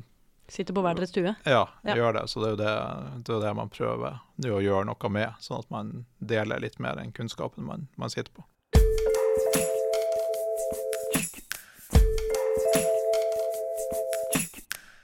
Sitter 0.52 0.76
på 0.76 0.82
hver 0.84 0.96
deres 0.98 1.10
stue. 1.14 1.36
Ja, 1.46 1.68
Ja. 1.84 1.96
gjør 1.96 2.14
det. 2.20 2.30
Så 2.30 2.42
det 2.44 2.48
er 2.48 2.56
jo 2.56 2.60
det, 2.62 3.24
det, 3.26 3.36
er 3.36 3.40
det 3.48 3.56
man 3.56 3.70
prøver 3.70 4.20
å 4.44 4.62
gjøre 4.62 4.86
noe 4.86 5.10
med, 5.10 5.34
sånn 5.40 5.60
at 5.64 5.70
man 5.72 6.06
deler 6.20 6.60
litt 6.60 6.80
mer 6.80 6.96
den 7.00 7.12
kunnskapen 7.16 7.64
man, 7.64 7.88
man 7.98 8.10
sitter 8.10 8.32
på. 8.36 8.44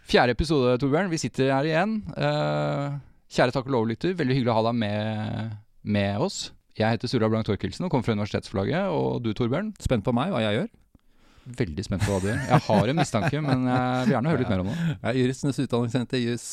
Fjerde 0.09 0.33
episode, 0.33 0.77
Torbjørn. 0.81 1.11
Vi 1.11 1.19
sitter 1.21 1.51
her 1.53 1.67
igjen. 1.69 1.99
Eh, 2.17 2.95
kjære 3.35 3.53
takk 3.53 3.67
og 3.69 3.75
lov-lytter, 3.75 4.15
veldig 4.17 4.39
hyggelig 4.39 4.53
å 4.53 4.57
ha 4.57 4.63
deg 4.71 4.79
med, 4.81 5.51
med 5.85 6.23
oss. 6.25 6.39
Jeg 6.79 6.95
heter 6.95 7.11
Sura 7.11 7.29
Blank 7.29 7.45
Torkelsen 7.45 7.85
og 7.85 7.91
kommer 7.93 8.07
fra 8.07 8.15
Universitetsforlaget. 8.17 8.89
Og 8.95 9.21
du, 9.25 9.33
Torbjørn? 9.37 9.73
Spent 9.83 10.05
på 10.07 10.13
meg, 10.15 10.33
hva 10.33 10.41
jeg 10.47 10.57
gjør. 10.57 10.69
Veldig 11.45 11.85
spent 11.85 12.03
på 12.05 12.11
hva 12.11 12.19
du 12.23 12.27
gjør. 12.29 12.41
Jeg 12.49 12.65
har 12.67 12.91
en 12.91 12.99
mistanke, 12.99 13.41
men 13.45 13.65
jeg 13.69 14.03
vil 14.05 14.13
gjerne 14.15 14.33
høre 14.33 14.43
litt 14.43 14.51
mer 14.51 14.63
om 14.63 14.69
det. 14.71 14.77
Er 14.99 15.19
Juristenes 15.19 15.61
utdanningssenter, 15.63 16.21
juss. 16.21 16.47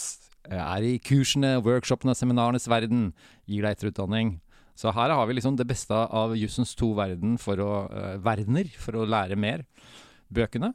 Er 0.47 0.87
i 0.87 0.97
kursene, 1.03 1.57
workshopene, 1.67 2.15
seminarenes 2.17 2.69
verden. 2.71 3.11
Gir 3.51 3.67
deg 3.67 3.77
etterutdanning. 3.77 4.37
Så 4.77 4.93
her 4.93 5.11
har 5.11 5.27
vi 5.27 5.39
liksom 5.39 5.57
det 5.57 5.67
beste 5.69 5.97
av 5.97 6.37
jussens 6.37 6.75
to 6.77 6.93
verden 6.97 7.39
for 7.41 7.61
å, 7.65 7.71
uh, 7.89 8.17
verdener, 8.23 8.69
for 8.79 9.01
å 9.01 9.09
lære 9.09 9.39
mer. 9.41 9.65
Bøkene 10.33 10.75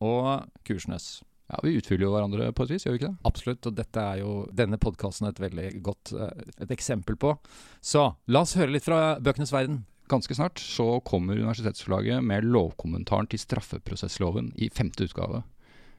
og 0.00 0.46
kursenes. 0.66 1.20
Ja, 1.46 1.60
Vi 1.62 1.76
utfyller 1.78 2.08
jo 2.08 2.14
hverandre 2.14 2.48
på 2.56 2.64
et 2.66 2.72
vis, 2.74 2.84
gjør 2.86 2.96
vi 2.96 2.98
ikke 3.00 3.10
det? 3.12 3.18
Absolutt, 3.28 3.66
og 3.68 3.76
dette 3.78 4.02
er 4.02 4.22
jo 4.24 4.30
denne 4.50 4.80
podkasten 4.82 5.28
et 5.28 5.38
veldig 5.38 5.68
godt 5.86 6.10
eh, 6.16 6.46
et 6.64 6.72
eksempel 6.74 7.14
på. 7.22 7.36
Så 7.78 8.08
la 8.26 8.42
oss 8.42 8.56
høre 8.58 8.74
litt 8.74 8.86
fra 8.86 9.20
bøkenes 9.22 9.54
verden. 9.54 9.84
Ganske 10.08 10.34
snart 10.38 10.58
så 10.62 11.00
kommer 11.04 11.34
Universitetsforlaget 11.40 12.22
med 12.24 12.44
lovkommentaren 12.44 13.26
til 13.28 13.38
straffeprosessloven 13.42 14.52
i 14.56 14.68
femte 14.70 15.04
utgave. 15.08 15.42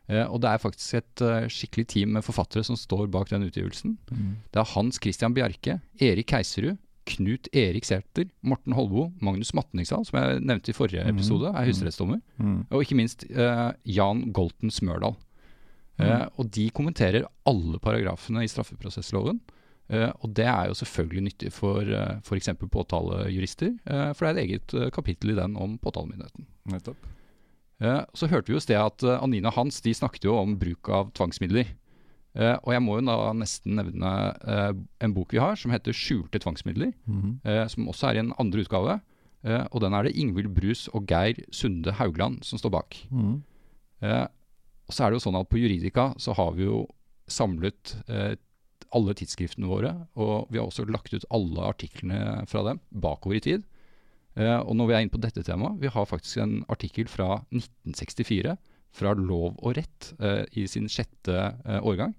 Eh, 0.07 0.23
og 0.31 0.39
det 0.41 0.49
er 0.53 0.61
faktisk 0.63 0.93
et 1.01 1.21
eh, 1.27 1.47
skikkelig 1.51 1.87
team 1.91 2.13
med 2.15 2.23
forfattere 2.23 2.63
som 2.63 2.77
står 2.79 3.09
bak 3.11 3.27
den 3.29 3.43
utgivelsen. 3.49 3.97
Det 4.07 4.61
er 4.61 4.69
Hans 4.75 4.99
Christian 5.03 5.33
Bjerke, 5.35 5.81
Erik 5.99 6.27
Keiserud, 6.31 6.77
Knut 7.07 7.47
Erik 7.55 7.85
Sæther, 7.87 8.25
Morten 8.43 8.73
Holbo, 8.75 9.09
Magnus 9.23 9.53
Matningsdal, 9.55 10.03
som 10.07 10.17
jeg 10.19 10.41
nevnte 10.43 10.69
i 10.71 10.75
forrige 10.75 11.03
Mhm. 11.05 11.15
episode, 11.17 11.47
er 11.55 11.65
høyesterettsdommer, 11.67 12.21
Mm. 12.39 12.65
og 12.69 12.81
ikke 12.83 12.95
minst 12.95 13.23
eh, 13.29 13.71
Jan 13.85 14.31
Golten 14.33 14.69
Smørdal. 14.71 15.15
Eh, 15.99 16.27
og 16.37 16.51
de 16.51 16.69
kommenterer 16.69 17.25
alle 17.45 17.79
paragrafene 17.79 18.43
i 18.43 18.47
straffeprosessloven. 18.47 19.39
Eh, 19.89 20.09
og 20.21 20.33
det 20.35 20.45
er 20.45 20.67
jo 20.67 20.75
selvfølgelig 20.75 21.23
nyttig 21.29 21.51
for 21.55 21.79
uh, 21.87 22.19
f.eks. 22.19 22.49
påtalejurister, 22.59 23.71
eh, 23.87 24.09
for 24.13 24.25
det 24.25 24.29
er 24.29 24.35
et 24.35 24.43
eget 24.43 24.73
eh, 24.75 24.89
kapittel 24.91 25.31
i 25.31 25.37
den 25.37 25.55
om 25.55 25.77
påtalemyndigheten. 25.79 26.47
Nettopp. 26.73 27.09
Eh, 27.79 28.01
så 28.13 28.27
hørte 28.27 28.51
vi 28.51 28.57
jo 28.57 28.61
i 28.61 28.65
sted 28.65 28.81
at 28.81 29.05
eh, 29.07 29.23
Anine 29.23 29.53
Hans 29.55 29.79
de 29.85 29.93
snakket 29.95 30.27
jo 30.27 30.35
om 30.35 30.57
bruk 30.59 30.89
av 30.89 31.13
tvangsmidler. 31.17 31.75
Uh, 32.37 32.53
og 32.67 32.69
jeg 32.69 32.81
må 32.85 32.99
jo 32.99 33.05
da 33.07 33.31
nesten 33.33 33.79
nevne 33.79 34.09
uh, 34.45 34.73
en 35.01 35.13
bok 35.15 35.31
vi 35.33 35.39
har 35.41 35.55
som 35.57 35.71
heter 35.73 35.95
'Skjulte 35.95 36.37
tvangsmidler', 36.37 36.91
mm 37.07 37.21
-hmm. 37.21 37.33
uh, 37.49 37.67
som 37.67 37.87
også 37.87 38.07
er 38.07 38.13
i 38.13 38.19
en 38.19 38.33
andre 38.37 38.61
utgave. 38.61 38.99
Eh, 39.45 39.63
og 39.71 39.83
den 39.83 39.95
er 39.95 40.07
det 40.07 40.15
Ingvild 40.17 40.49
Brus 40.55 40.87
og 40.95 41.07
Geir 41.09 41.39
Sunde 41.53 41.93
Haugland 41.99 42.43
som 42.47 42.59
står 42.59 42.73
bak. 42.73 42.97
Mhm. 43.11 43.43
Eh, 44.01 44.25
og 44.87 44.93
så 44.93 45.03
er 45.03 45.11
det 45.11 45.19
jo 45.19 45.25
sånn 45.27 45.39
at 45.39 45.49
på 45.51 45.59
Juridika 45.59 46.13
så 46.17 46.33
har 46.37 46.53
vi 46.55 46.63
jo 46.63 46.85
samlet 47.27 47.97
eh, 48.07 48.35
alle 48.95 49.15
tidsskriftene 49.17 49.69
våre, 49.69 49.93
og 50.15 50.51
vi 50.51 50.59
har 50.59 50.67
også 50.67 50.85
lagt 50.87 51.13
ut 51.15 51.27
alle 51.33 51.65
artiklene 51.67 52.45
fra 52.47 52.63
dem 52.67 52.79
bakover 52.91 53.39
i 53.39 53.43
tid. 53.43 53.65
Eh, 54.37 54.59
og 54.61 54.75
når 54.77 54.89
vi 54.89 54.95
er 54.95 55.05
inne 55.05 55.13
på 55.13 55.21
dette 55.23 55.43
temaet, 55.43 55.79
vi 55.81 55.91
har 55.91 56.09
faktisk 56.09 56.43
en 56.43 56.59
artikkel 56.71 57.09
fra 57.11 57.41
1964 57.49 58.55
fra 58.97 59.13
Lov 59.17 59.57
og 59.57 59.75
rett 59.77 60.13
eh, 60.21 60.43
i 60.57 60.65
sin 60.69 60.87
sjette 60.91 61.35
eh, 61.35 61.81
årgang. 61.81 62.15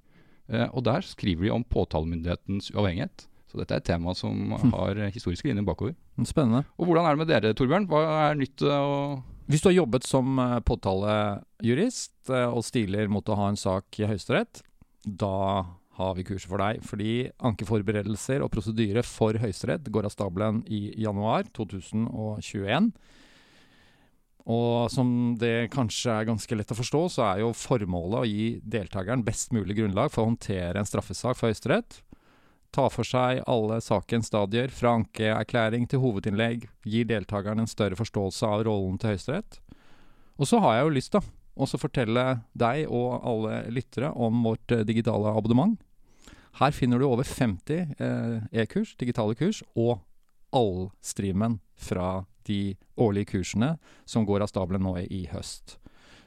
Eh, 0.48 0.68
og 0.72 0.85
der 0.88 1.04
skriver 1.07 1.46
de 1.48 1.54
om 1.54 1.66
påtalemyndighetens 1.66 2.72
uavhengighet. 2.74 3.26
Så 3.48 3.61
dette 3.61 3.76
er 3.76 3.81
et 3.81 3.88
tema 3.88 4.12
som 4.16 4.52
har 4.52 4.92
historisk 5.09 5.16
historiske 5.16 5.48
linjer 5.48 5.64
bakover. 5.64 5.96
Spennende. 6.28 6.66
Og 6.76 6.88
hvordan 6.88 7.07
er 7.07 7.14
det 7.14 7.22
med 7.22 7.31
dere, 7.31 7.54
Torbjørn? 7.57 7.88
Hva 7.88 8.02
er 8.28 8.40
nytt 8.40 8.64
eh, 8.64 8.76
å 8.76 9.22
Hvis 9.48 9.64
du 9.64 9.70
har 9.70 9.78
jobbet 9.78 10.09
som 10.09 10.40
eh, 10.42 10.59
påtalejurist 10.68 12.33
og 12.52 12.61
stiler 12.66 13.09
mot 13.09 13.24
å 13.24 13.38
ha 13.40 13.48
en 13.48 13.57
sak 13.57 14.02
i 14.02 14.09
Høyesterett, 14.09 14.61
da 15.09 15.64
har 15.99 16.17
vi 16.17 16.25
kurset 16.27 16.51
for 16.51 16.63
deg. 16.63 16.83
Fordi 16.87 17.13
ankeforberedelser 17.51 18.45
og 18.45 18.53
prosedyre 18.55 19.05
for 19.07 19.39
Høyesterett 19.39 19.91
går 19.93 20.09
av 20.09 20.15
stabelen 20.15 20.63
i 20.71 20.89
januar 21.03 21.49
2021. 21.59 22.93
Og 24.49 24.89
som 24.89 25.09
det 25.37 25.69
kanskje 25.75 26.15
er 26.15 26.29
ganske 26.31 26.57
lett 26.57 26.73
å 26.73 26.79
forstå, 26.79 27.01
så 27.13 27.25
er 27.27 27.43
jo 27.43 27.53
formålet 27.57 28.21
å 28.23 28.29
gi 28.29 28.51
deltakeren 28.65 29.25
best 29.27 29.53
mulig 29.53 29.77
grunnlag 29.77 30.13
for 30.15 30.25
å 30.25 30.31
håndtere 30.31 30.81
en 30.81 30.89
straffesak 30.89 31.37
for 31.37 31.51
Høyesterett. 31.51 32.01
Ta 32.73 32.87
for 32.93 33.05
seg 33.05 33.43
alle 33.49 33.81
sakens 33.85 34.29
stadier, 34.29 34.73
fra 34.73 34.95
ankeerklæring 34.99 35.87
til 35.89 36.01
hovedinnlegg. 36.03 36.69
Gir 36.89 37.09
deltakeren 37.09 37.65
en 37.65 37.71
større 37.71 37.97
forståelse 37.97 38.49
av 38.49 38.65
rollen 38.69 38.97
til 39.01 39.13
Høyesterett. 39.13 39.61
Og 40.39 40.49
så 40.49 40.61
har 40.63 40.79
jeg 40.79 40.87
jo 40.87 40.95
lyst, 40.97 41.17
da, 41.17 41.23
også 41.59 41.81
fortelle 41.81 42.25
deg 42.57 42.87
og 42.89 43.19
alle 43.27 43.63
lyttere 43.75 44.13
om 44.15 44.45
vårt 44.47 44.73
eh, 44.75 44.85
digitale 44.87 45.33
abonnement. 45.35 45.77
Her 46.59 46.75
finner 46.75 46.99
du 46.99 47.07
over 47.07 47.27
50 47.27 47.94
eh, 48.03 48.62
e-kurs, 48.62 48.97
digitale 48.99 49.37
kurs, 49.38 49.62
og 49.79 50.01
allstreamen 50.55 51.61
fra 51.79 52.25
de 52.49 52.75
årlige 52.99 53.35
kursene 53.35 53.77
som 54.09 54.27
går 54.27 54.42
av 54.42 54.51
stabelen 54.51 54.83
nå 54.83 54.97
i 55.05 55.27
høst. 55.31 55.77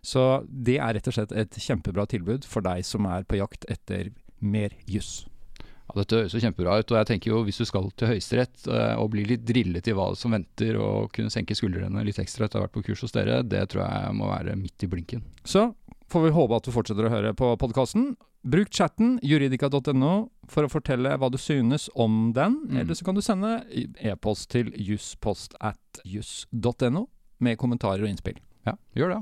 Så 0.02 0.44
det 0.48 0.80
er 0.82 0.96
rett 0.98 1.10
og 1.10 1.18
slett 1.18 1.34
et 1.36 1.58
kjempebra 1.62 2.08
tilbud 2.10 2.46
for 2.48 2.66
deg 2.66 2.86
som 2.88 3.06
er 3.10 3.28
på 3.28 3.42
jakt 3.42 3.68
etter 3.70 4.14
mer 4.40 4.74
juss. 4.90 5.26
Ja, 5.60 6.00
Dette 6.00 6.22
høres 6.22 6.34
jo 6.34 6.42
kjempebra 6.42 6.80
ut, 6.80 6.94
og 6.94 6.98
jeg 7.02 7.10
tenker 7.10 7.34
jo 7.34 7.44
hvis 7.46 7.60
du 7.62 7.68
skal 7.68 7.92
til 8.00 8.14
Høyesterett 8.14 8.66
eh, 8.72 8.96
og 9.02 9.12
blir 9.14 9.28
litt 9.30 9.44
drillet 9.46 9.92
i 9.92 9.98
hva 9.98 10.14
som 10.18 10.34
venter, 10.34 10.80
og 10.80 11.12
kunne 11.14 11.34
senke 11.34 11.58
skuldrene 11.58 12.06
litt 12.08 12.22
ekstra 12.24 12.48
etter 12.48 12.62
å 12.62 12.64
ha 12.64 12.70
vært 12.70 12.78
på 12.80 12.88
kurs 12.88 13.04
hos 13.04 13.16
dere, 13.18 13.42
det 13.44 13.68
tror 13.74 13.84
jeg 13.84 14.18
må 14.18 14.32
være 14.32 14.56
midt 14.58 14.88
i 14.88 14.90
blinken. 14.90 15.26
Så 15.44 15.68
får 16.12 16.28
vi 16.28 16.36
håpe 16.40 16.58
at 16.58 16.68
du 16.68 16.74
fortsetter 16.74 17.08
å 17.08 17.14
høre 17.14 17.36
på 17.38 17.52
podkasten. 17.60 18.14
Bruk 18.42 18.72
chatten 18.74 19.20
juridika.no 19.22 20.14
for 20.50 20.66
å 20.66 20.72
fortelle 20.72 21.14
hva 21.22 21.30
du 21.30 21.38
synes 21.38 21.92
om 21.94 22.32
den. 22.34 22.58
Mm. 22.66 22.80
Eller 22.82 22.98
så 22.98 23.06
kan 23.06 23.18
du 23.18 23.22
sende 23.22 23.60
e-post 24.02 24.50
til 24.56 24.72
jusspost 24.82 25.54
at 25.62 26.02
juss.no 26.10 27.06
med 27.38 27.60
kommentarer 27.62 28.02
og 28.02 28.10
innspill. 28.10 28.42
Ja, 28.66 28.74
gjør 28.98 29.14
det. 29.14 29.22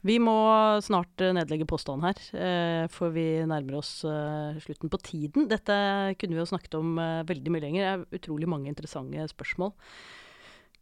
Vi 0.00 0.16
må 0.16 0.34
snart 0.80 1.20
eh, 1.20 1.34
nedlegge 1.36 1.66
påstanden 1.68 2.06
her, 2.08 2.20
eh, 2.32 2.84
for 2.90 3.12
vi 3.12 3.44
nærmer 3.44 3.76
oss 3.82 3.98
eh, 4.08 4.56
slutten 4.64 4.90
på 4.90 5.00
tiden. 5.04 5.46
Dette 5.50 5.76
kunne 6.16 6.38
vi 6.38 6.40
jo 6.40 6.48
snakket 6.48 6.78
om 6.78 6.96
veldig 7.28 7.52
mye 7.52 7.64
lenger. 7.66 7.84
Det 7.84 7.92
er 7.92 8.22
utrolig 8.22 8.48
mange 8.48 8.72
interessante 8.72 9.28
spørsmål. 9.34 9.74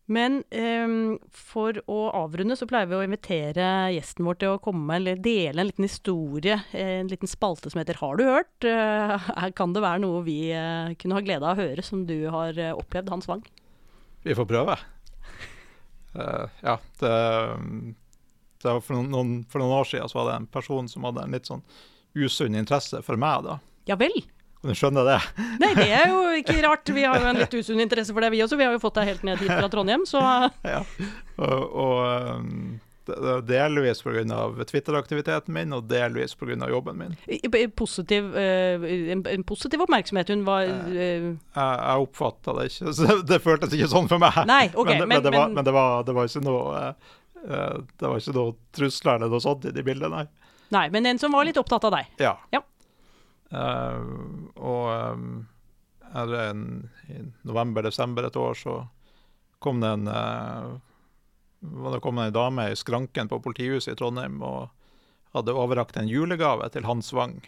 Men 0.09 0.41
um, 0.57 1.19
for 1.29 1.77
å 1.85 1.99
avrunde 2.17 2.57
så 2.57 2.65
pleier 2.69 2.89
vi 2.89 2.97
å 2.97 3.05
invitere 3.05 3.65
gjesten 3.93 4.25
vår 4.25 4.39
til 4.41 4.55
å 4.55 4.61
komme 4.65 4.97
eller 4.97 5.21
dele 5.21 5.61
en 5.61 5.69
liten 5.69 5.85
historie, 5.85 6.57
en 6.73 7.11
liten 7.13 7.29
spalte 7.29 7.69
som 7.69 7.83
heter 7.83 8.01
'Har 8.01 8.17
du 8.17 8.25
hørt?' 8.25 8.65
Uh, 8.65 9.51
kan 9.53 9.75
det 9.77 9.85
være 9.85 10.01
noe 10.01 10.23
vi 10.25 10.49
uh, 10.57 10.97
kunne 10.97 11.19
ha 11.19 11.25
glede 11.25 11.45
av 11.45 11.59
å 11.59 11.61
høre, 11.61 11.85
som 11.85 12.07
du 12.09 12.25
har 12.33 12.57
uh, 12.57 12.73
opplevd, 12.81 13.13
Hans 13.13 13.29
Wang? 13.29 13.45
Vi 14.25 14.35
får 14.35 14.49
prøve. 14.49 14.79
Ja, 16.19 16.79
det, 16.99 17.13
det 18.59 18.73
var 18.73 18.81
for, 18.83 18.97
noen, 18.97 19.45
for 19.47 19.63
noen 19.63 19.77
år 19.77 19.87
siden 19.87 20.09
så 20.11 20.19
var 20.19 20.31
det 20.31 20.39
en 20.41 20.49
person 20.51 20.89
som 20.91 21.05
hadde 21.07 21.23
en 21.23 21.37
litt 21.37 21.47
sånn 21.47 21.63
usunn 22.17 22.57
interesse 22.59 23.05
for 23.07 23.21
meg. 23.21 23.45
da. 23.45 23.61
Ja 23.87 23.95
vel? 24.01 24.17
Kan 24.59 24.73
du 24.73 24.75
skjønne 24.75 25.05
det? 25.07 25.19
Nei, 25.63 25.71
det 25.79 25.87
er 25.95 26.11
jo 26.11 26.21
ikke 26.41 26.59
rart. 26.67 26.91
Vi 26.91 27.05
har 27.07 27.21
jo 27.23 27.29
en 27.31 27.39
litt 27.39 27.55
usunn 27.55 27.79
interesse 27.85 28.11
for 28.15 28.25
det, 28.25 28.33
vi 28.35 28.41
også. 28.43 28.59
Vi 28.59 28.67
har 28.67 28.75
jo 28.75 28.81
fått 28.83 28.99
deg 28.99 29.13
helt 29.13 29.25
ned 29.29 29.39
hit 29.43 29.53
fra 29.55 29.69
Trondheim, 29.71 30.03
så 30.09 30.19
ja. 30.75 30.81
Og, 31.39 31.77
og 31.79 32.49
det- 33.09 33.47
delvis 33.49 34.03
pga. 34.03 34.25
Twitter-aktiviteten 34.69 35.55
min, 35.55 35.73
og 35.73 35.87
delvis 35.89 36.35
pga. 36.37 36.59
jobben 36.69 36.99
min. 36.99 37.15
Positiv, 37.79 38.35
eh, 38.37 38.83
en, 39.15 39.23
en 39.27 39.45
positiv 39.49 39.81
oppmerksomhet. 39.87 40.29
Hun 40.35 40.43
var 40.45 40.67
eh, 40.67 41.31
Jeg, 41.31 41.39
jeg 41.55 42.03
oppfatta 42.09 42.57
det 42.59 42.67
ikke. 42.73 42.93
Så 42.99 43.21
det 43.31 43.39
føltes 43.47 43.73
ikke 43.79 43.89
sånn 43.95 44.11
for 44.11 44.19
meg. 44.23 44.43
Nei, 44.51 44.67
OK, 44.75 44.91
men, 44.91 45.07
men, 45.07 45.09
men, 45.15 45.23
det 45.29 45.33
var, 45.39 45.49
men- 45.55 45.65
det, 45.71 45.77
var, 45.79 46.03
det 46.09 46.17
var 46.19 46.29
ikke 46.33 46.45
noe 46.45 46.83
eh, 46.83 47.15
eh, 47.47 47.79
Det 47.95 48.11
var 48.11 48.19
ikke 48.21 48.37
noe 48.37 48.57
trusler 48.77 49.15
eller 49.23 49.33
noe 49.33 49.47
sånt 49.47 49.71
i 49.71 49.73
de 49.79 49.87
bildene, 49.87 50.25
nei. 50.25 50.27
Nei, 50.75 50.89
men 50.93 51.07
en 51.09 51.23
som 51.23 51.33
var 51.33 51.47
litt 51.49 51.57
opptatt 51.57 51.87
av 51.89 51.95
deg. 51.95 52.11
Ja. 52.21 52.35
Ja. 52.53 52.61
Eh, 53.51 54.01
og 54.57 55.15
um, 55.15 55.31
er 56.13 56.33
det 56.33 56.43
en, 56.51 56.65
i 57.09 57.21
november-desember 57.49 58.29
et 58.29 58.37
år 58.37 58.59
så 58.59 58.81
kom 59.65 59.81
det 59.83 59.93
en 59.97 60.09
uh, 60.09 60.77
var 61.61 61.95
det 61.95 62.03
kom 62.05 62.19
en 62.19 62.33
dame 62.33 62.69
i 62.71 62.77
skranken 62.77 63.29
på 63.29 63.41
politihuset 63.43 63.93
i 63.93 63.99
Trondheim 63.99 64.43
og 64.47 64.69
hadde 65.35 65.57
overrakt 65.57 65.97
en 65.99 66.09
julegave 66.09 66.69
til 66.73 66.87
Hans 66.87 67.11
Wang. 67.13 67.41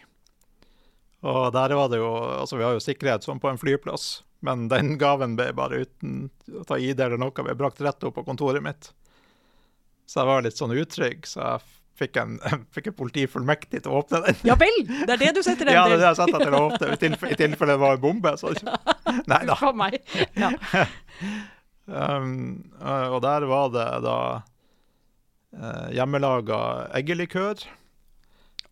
Og 1.21 1.53
der 1.53 1.75
var 1.77 1.89
det 1.89 2.01
jo 2.01 2.09
Altså, 2.11 2.57
vi 2.57 2.65
har 2.65 2.73
jo 2.75 2.83
sikkerhet 2.83 3.23
som 3.23 3.39
på 3.39 3.49
en 3.49 3.61
flyplass, 3.61 4.23
men 4.41 4.67
den 4.67 4.97
gaven 5.01 5.37
ble 5.37 5.51
bare 5.53 5.83
uten 5.85 6.29
å 6.57 6.65
ta 6.67 6.77
ID 6.77 6.99
eller 6.99 7.21
noe, 7.21 7.45
ble 7.45 7.55
brakt 7.55 7.81
rett 7.81 8.03
opp 8.03 8.17
på 8.17 8.25
kontoret 8.25 8.63
mitt. 8.63 8.91
Så 10.05 10.21
jeg 10.21 10.27
var 10.27 10.43
litt 10.43 10.57
sånn 10.57 10.75
utrygg, 10.75 11.27
så 11.29 11.39
jeg 11.39 11.80
fikk 11.99 12.19
en, 12.21 12.37
fikk 12.75 12.91
en 12.91 12.97
politifullmektig 12.97 13.83
til 13.83 13.91
å 13.91 14.01
åpne 14.01 14.23
den. 14.27 14.39
Ja 14.47 14.57
vel! 14.59 14.77
Det 14.87 15.15
er 15.15 15.23
det 15.23 15.33
du 15.37 15.41
setter 15.45 15.69
den 15.69 15.73
til. 15.73 15.79
Ja, 15.79 15.87
det 15.87 15.97
er 15.97 16.03
det 16.03 16.11
jeg 16.11 16.19
setter 16.21 16.45
til 16.45 16.57
å 16.57 16.63
åpne, 16.69 16.91
i 16.91 17.01
tilfelle, 17.01 17.33
i 17.35 17.41
tilfelle 17.41 17.75
det 17.77 17.83
var 17.83 17.97
en 17.97 18.05
bombe. 18.05 18.35
Så. 18.41 18.53
Nei 19.31 19.41
da. 19.49 19.57
Uff 19.57 19.75
meg. 19.77 19.99
Ja. 20.39 20.53
Um, 21.91 22.71
og 22.79 23.19
der 23.25 23.45
var 23.49 23.71
det 23.73 23.89
da 24.05 24.17
uh, 24.39 25.87
hjemmelaga 25.95 26.61
eggelikør. 26.97 27.65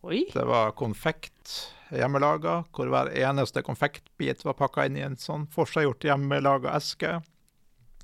Oi. 0.06 0.24
Det 0.32 0.46
var 0.48 0.72
konfekt 0.78 1.58
hjemmelaga, 1.92 2.62
hvor 2.72 2.88
hver 2.90 3.10
eneste 3.12 3.62
konfektbit 3.66 4.44
var 4.46 4.56
pakka 4.58 4.86
inn 4.88 4.96
i 4.96 5.04
en 5.04 5.18
sånn 5.20 5.48
forseggjort 5.52 6.06
hjemmelaga 6.06 6.72
eske, 6.78 7.18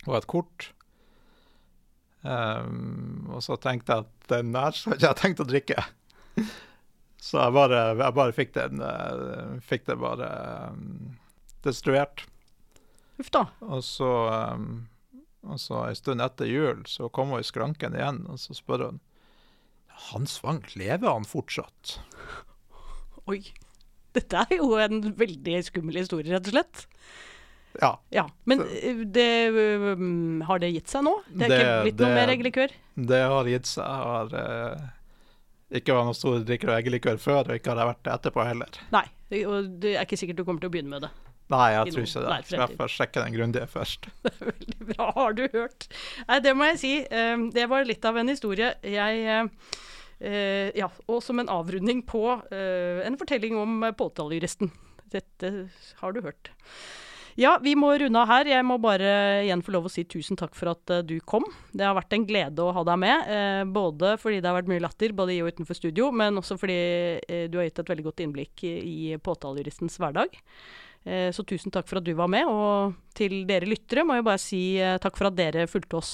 og 0.07 0.19
et 0.19 0.29
kort. 0.31 0.71
Um, 2.27 3.29
og 3.31 3.43
så 3.45 3.55
tenkte 3.62 3.95
jeg 3.95 4.07
at 4.07 4.31
den 4.33 4.55
der 4.55 4.74
så 4.74 4.93
hadde 4.93 5.07
jeg 5.07 5.20
tenkt 5.20 5.43
å 5.45 5.49
drikke. 5.49 5.85
Så 7.27 7.41
jeg 7.41 7.55
bare, 7.57 7.79
jeg 7.97 8.14
bare 8.14 8.35
fikk 8.37 8.53
den 8.55 8.83
uh, 8.85 9.57
Fikk 9.64 9.87
det 9.89 9.97
bare 9.99 10.27
um, 10.70 11.16
destruert. 11.64 12.22
Uff 13.18 13.33
da. 13.35 13.47
Og 13.64 13.81
så, 13.83 14.11
um, 14.53 14.85
og 15.49 15.59
så 15.59 15.81
en 15.89 15.99
stund 15.99 16.22
etter 16.22 16.47
jul 16.47 16.85
så 16.87 17.09
kom 17.11 17.33
hun 17.33 17.43
i 17.43 17.49
skranken 17.49 17.97
igjen, 17.97 18.20
og 18.31 18.39
så 18.39 18.55
spør 18.55 18.85
hun 18.85 19.01
Hans 20.11 20.37
Wang, 20.45 20.61
lever 20.77 21.09
han 21.09 21.27
fortsatt? 21.27 21.97
Oi. 23.33 23.41
Dette 24.16 24.45
er 24.47 24.61
jo 24.61 24.77
en 24.81 25.01
veldig 25.16 25.59
skummel 25.66 25.99
historie, 26.05 26.31
rett 26.37 26.47
og 26.53 26.55
slett. 26.55 26.85
Ja. 27.83 27.91
Ja, 28.14 28.27
Men 28.49 28.62
eh, 28.66 29.03
det, 29.05 29.29
um, 29.97 30.41
har 30.49 30.59
det 30.62 30.72
gitt 30.74 30.89
seg 30.93 31.05
nå? 31.05 31.16
Det 31.29 31.45
er 31.47 31.49
Det- 31.53 31.61
ikke 31.61 31.83
blitt 31.89 32.01
noe 32.05 32.14
mer 32.14 32.33
eggelikør? 32.35 32.70
Det 33.12 33.22
har 33.35 33.45
gitt 33.53 33.66
seg. 33.66 33.85
Jeg 33.85 34.11
har 34.12 34.35
uh, 34.35 34.87
ikke 35.77 35.95
vært 35.97 36.09
noen 36.09 36.16
stor 36.18 36.39
drikker 36.47 36.72
av 36.72 36.81
eggelikør 36.81 37.18
før, 37.20 37.43
og 37.51 37.55
ikke 37.59 37.72
har 37.74 37.83
jeg 37.83 37.91
vært 37.93 38.03
det 38.07 38.12
etterpå 38.16 38.47
heller. 38.47 38.81
Nei. 38.95 39.07
Og 39.45 39.70
det 39.83 39.97
er 39.97 40.05
ikke 40.07 40.16
sikkert 40.20 40.37
du 40.39 40.45
kommer 40.47 40.62
til 40.62 40.70
å 40.70 40.74
begynne 40.77 40.93
med 40.95 41.03
det. 41.09 41.11
Nei, 41.51 41.66
jeg 41.74 41.93
tror 41.95 42.03
ikke 42.07 42.22
det. 42.27 42.37
Skal 42.47 42.62
jeg 42.64 42.77
får 42.79 42.93
sjekke 42.95 43.22
den 43.22 43.35
grundige 43.37 43.66
først. 43.70 44.07
Veldig 44.51 44.87
bra, 44.93 45.11
har 45.14 45.35
du 45.39 45.45
hørt. 45.53 45.87
Nei, 46.27 46.39
det 46.43 46.55
må 46.59 46.66
jeg 46.72 46.79
si. 46.83 46.93
eh, 47.07 47.37
Det 47.55 47.66
var 47.70 47.85
litt 47.87 48.05
av 48.09 48.16
en 48.18 48.31
historie. 48.33 48.72
Jeg 48.83 49.20
eh, 49.27 49.51
eh, 50.27 50.70
Ja, 50.79 50.89
og 51.07 51.22
som 51.22 51.39
en 51.43 51.51
avrunding 51.53 52.03
på 52.07 52.24
eh, 52.51 53.03
en 53.07 53.18
fortelling 53.20 53.55
om 53.62 53.77
eh, 53.87 53.95
påtalejuristen. 53.95 54.72
Dette 55.14 55.53
har 56.01 56.12
du 56.16 56.22
hørt. 56.27 56.51
Ja, 57.37 57.59
vi 57.61 57.74
må 57.76 57.91
runde 58.01 58.16
av 58.16 58.30
her. 58.30 58.49
Jeg 58.49 58.64
må 58.64 58.78
bare 58.80 59.43
igjen 59.45 59.61
få 59.64 59.74
lov 59.74 59.91
å 59.91 59.93
si 59.93 60.07
tusen 60.09 60.39
takk 60.41 60.55
for 60.57 60.70
at 60.72 60.93
eh, 60.95 61.03
du 61.05 61.18
kom. 61.20 61.45
Det 61.68 61.84
har 61.84 61.93
vært 61.99 62.16
en 62.16 62.24
glede 62.24 62.64
å 62.64 62.72
ha 62.72 62.84
deg 62.89 62.97
med. 63.03 63.28
eh, 63.28 63.64
både 63.68 64.14
fordi 64.22 64.41
det 64.41 64.49
har 64.49 64.57
vært 64.57 64.70
mye 64.72 64.80
latter, 64.80 65.12
både 65.12 65.34
i 65.34 65.43
og 65.45 65.53
utenfor 65.53 65.76
studio, 65.76 66.09
men 66.16 66.41
også 66.41 66.57
fordi 66.57 66.78
eh, 67.20 67.45
du 67.53 67.59
har 67.61 67.68
gitt 67.68 67.82
et 67.84 67.93
veldig 67.93 68.07
godt 68.09 68.24
innblikk 68.24 68.64
i, 68.64 69.20
påtalejuristens 69.20 70.01
hverdag. 70.01 70.41
Så 71.07 71.45
tusen 71.47 71.70
takk 71.70 71.87
for 71.87 72.01
at 72.01 72.07
du 72.09 72.16
var 72.18 72.26
med, 72.26 72.49
og 72.51 72.97
til 73.14 73.45
dere 73.47 73.68
lyttere 73.70 74.03
må 74.03 74.16
jeg 74.16 74.24
bare 74.26 74.43
si 74.43 74.59
takk 74.99 75.14
for 75.14 75.28
at 75.28 75.37
dere 75.39 75.68
fulgte 75.70 76.01
oss 76.01 76.11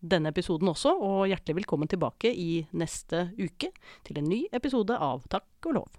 denne 0.00 0.32
episoden 0.32 0.72
også, 0.72 0.94
og 1.04 1.28
hjertelig 1.28 1.58
velkommen 1.60 1.90
tilbake 1.92 2.32
i 2.32 2.64
neste 2.72 3.26
uke 3.36 3.68
til 4.08 4.22
en 4.22 4.30
ny 4.32 4.46
episode 4.56 4.96
av 4.96 5.28
Takk 5.28 5.68
og 5.68 5.82
lov. 5.82 5.90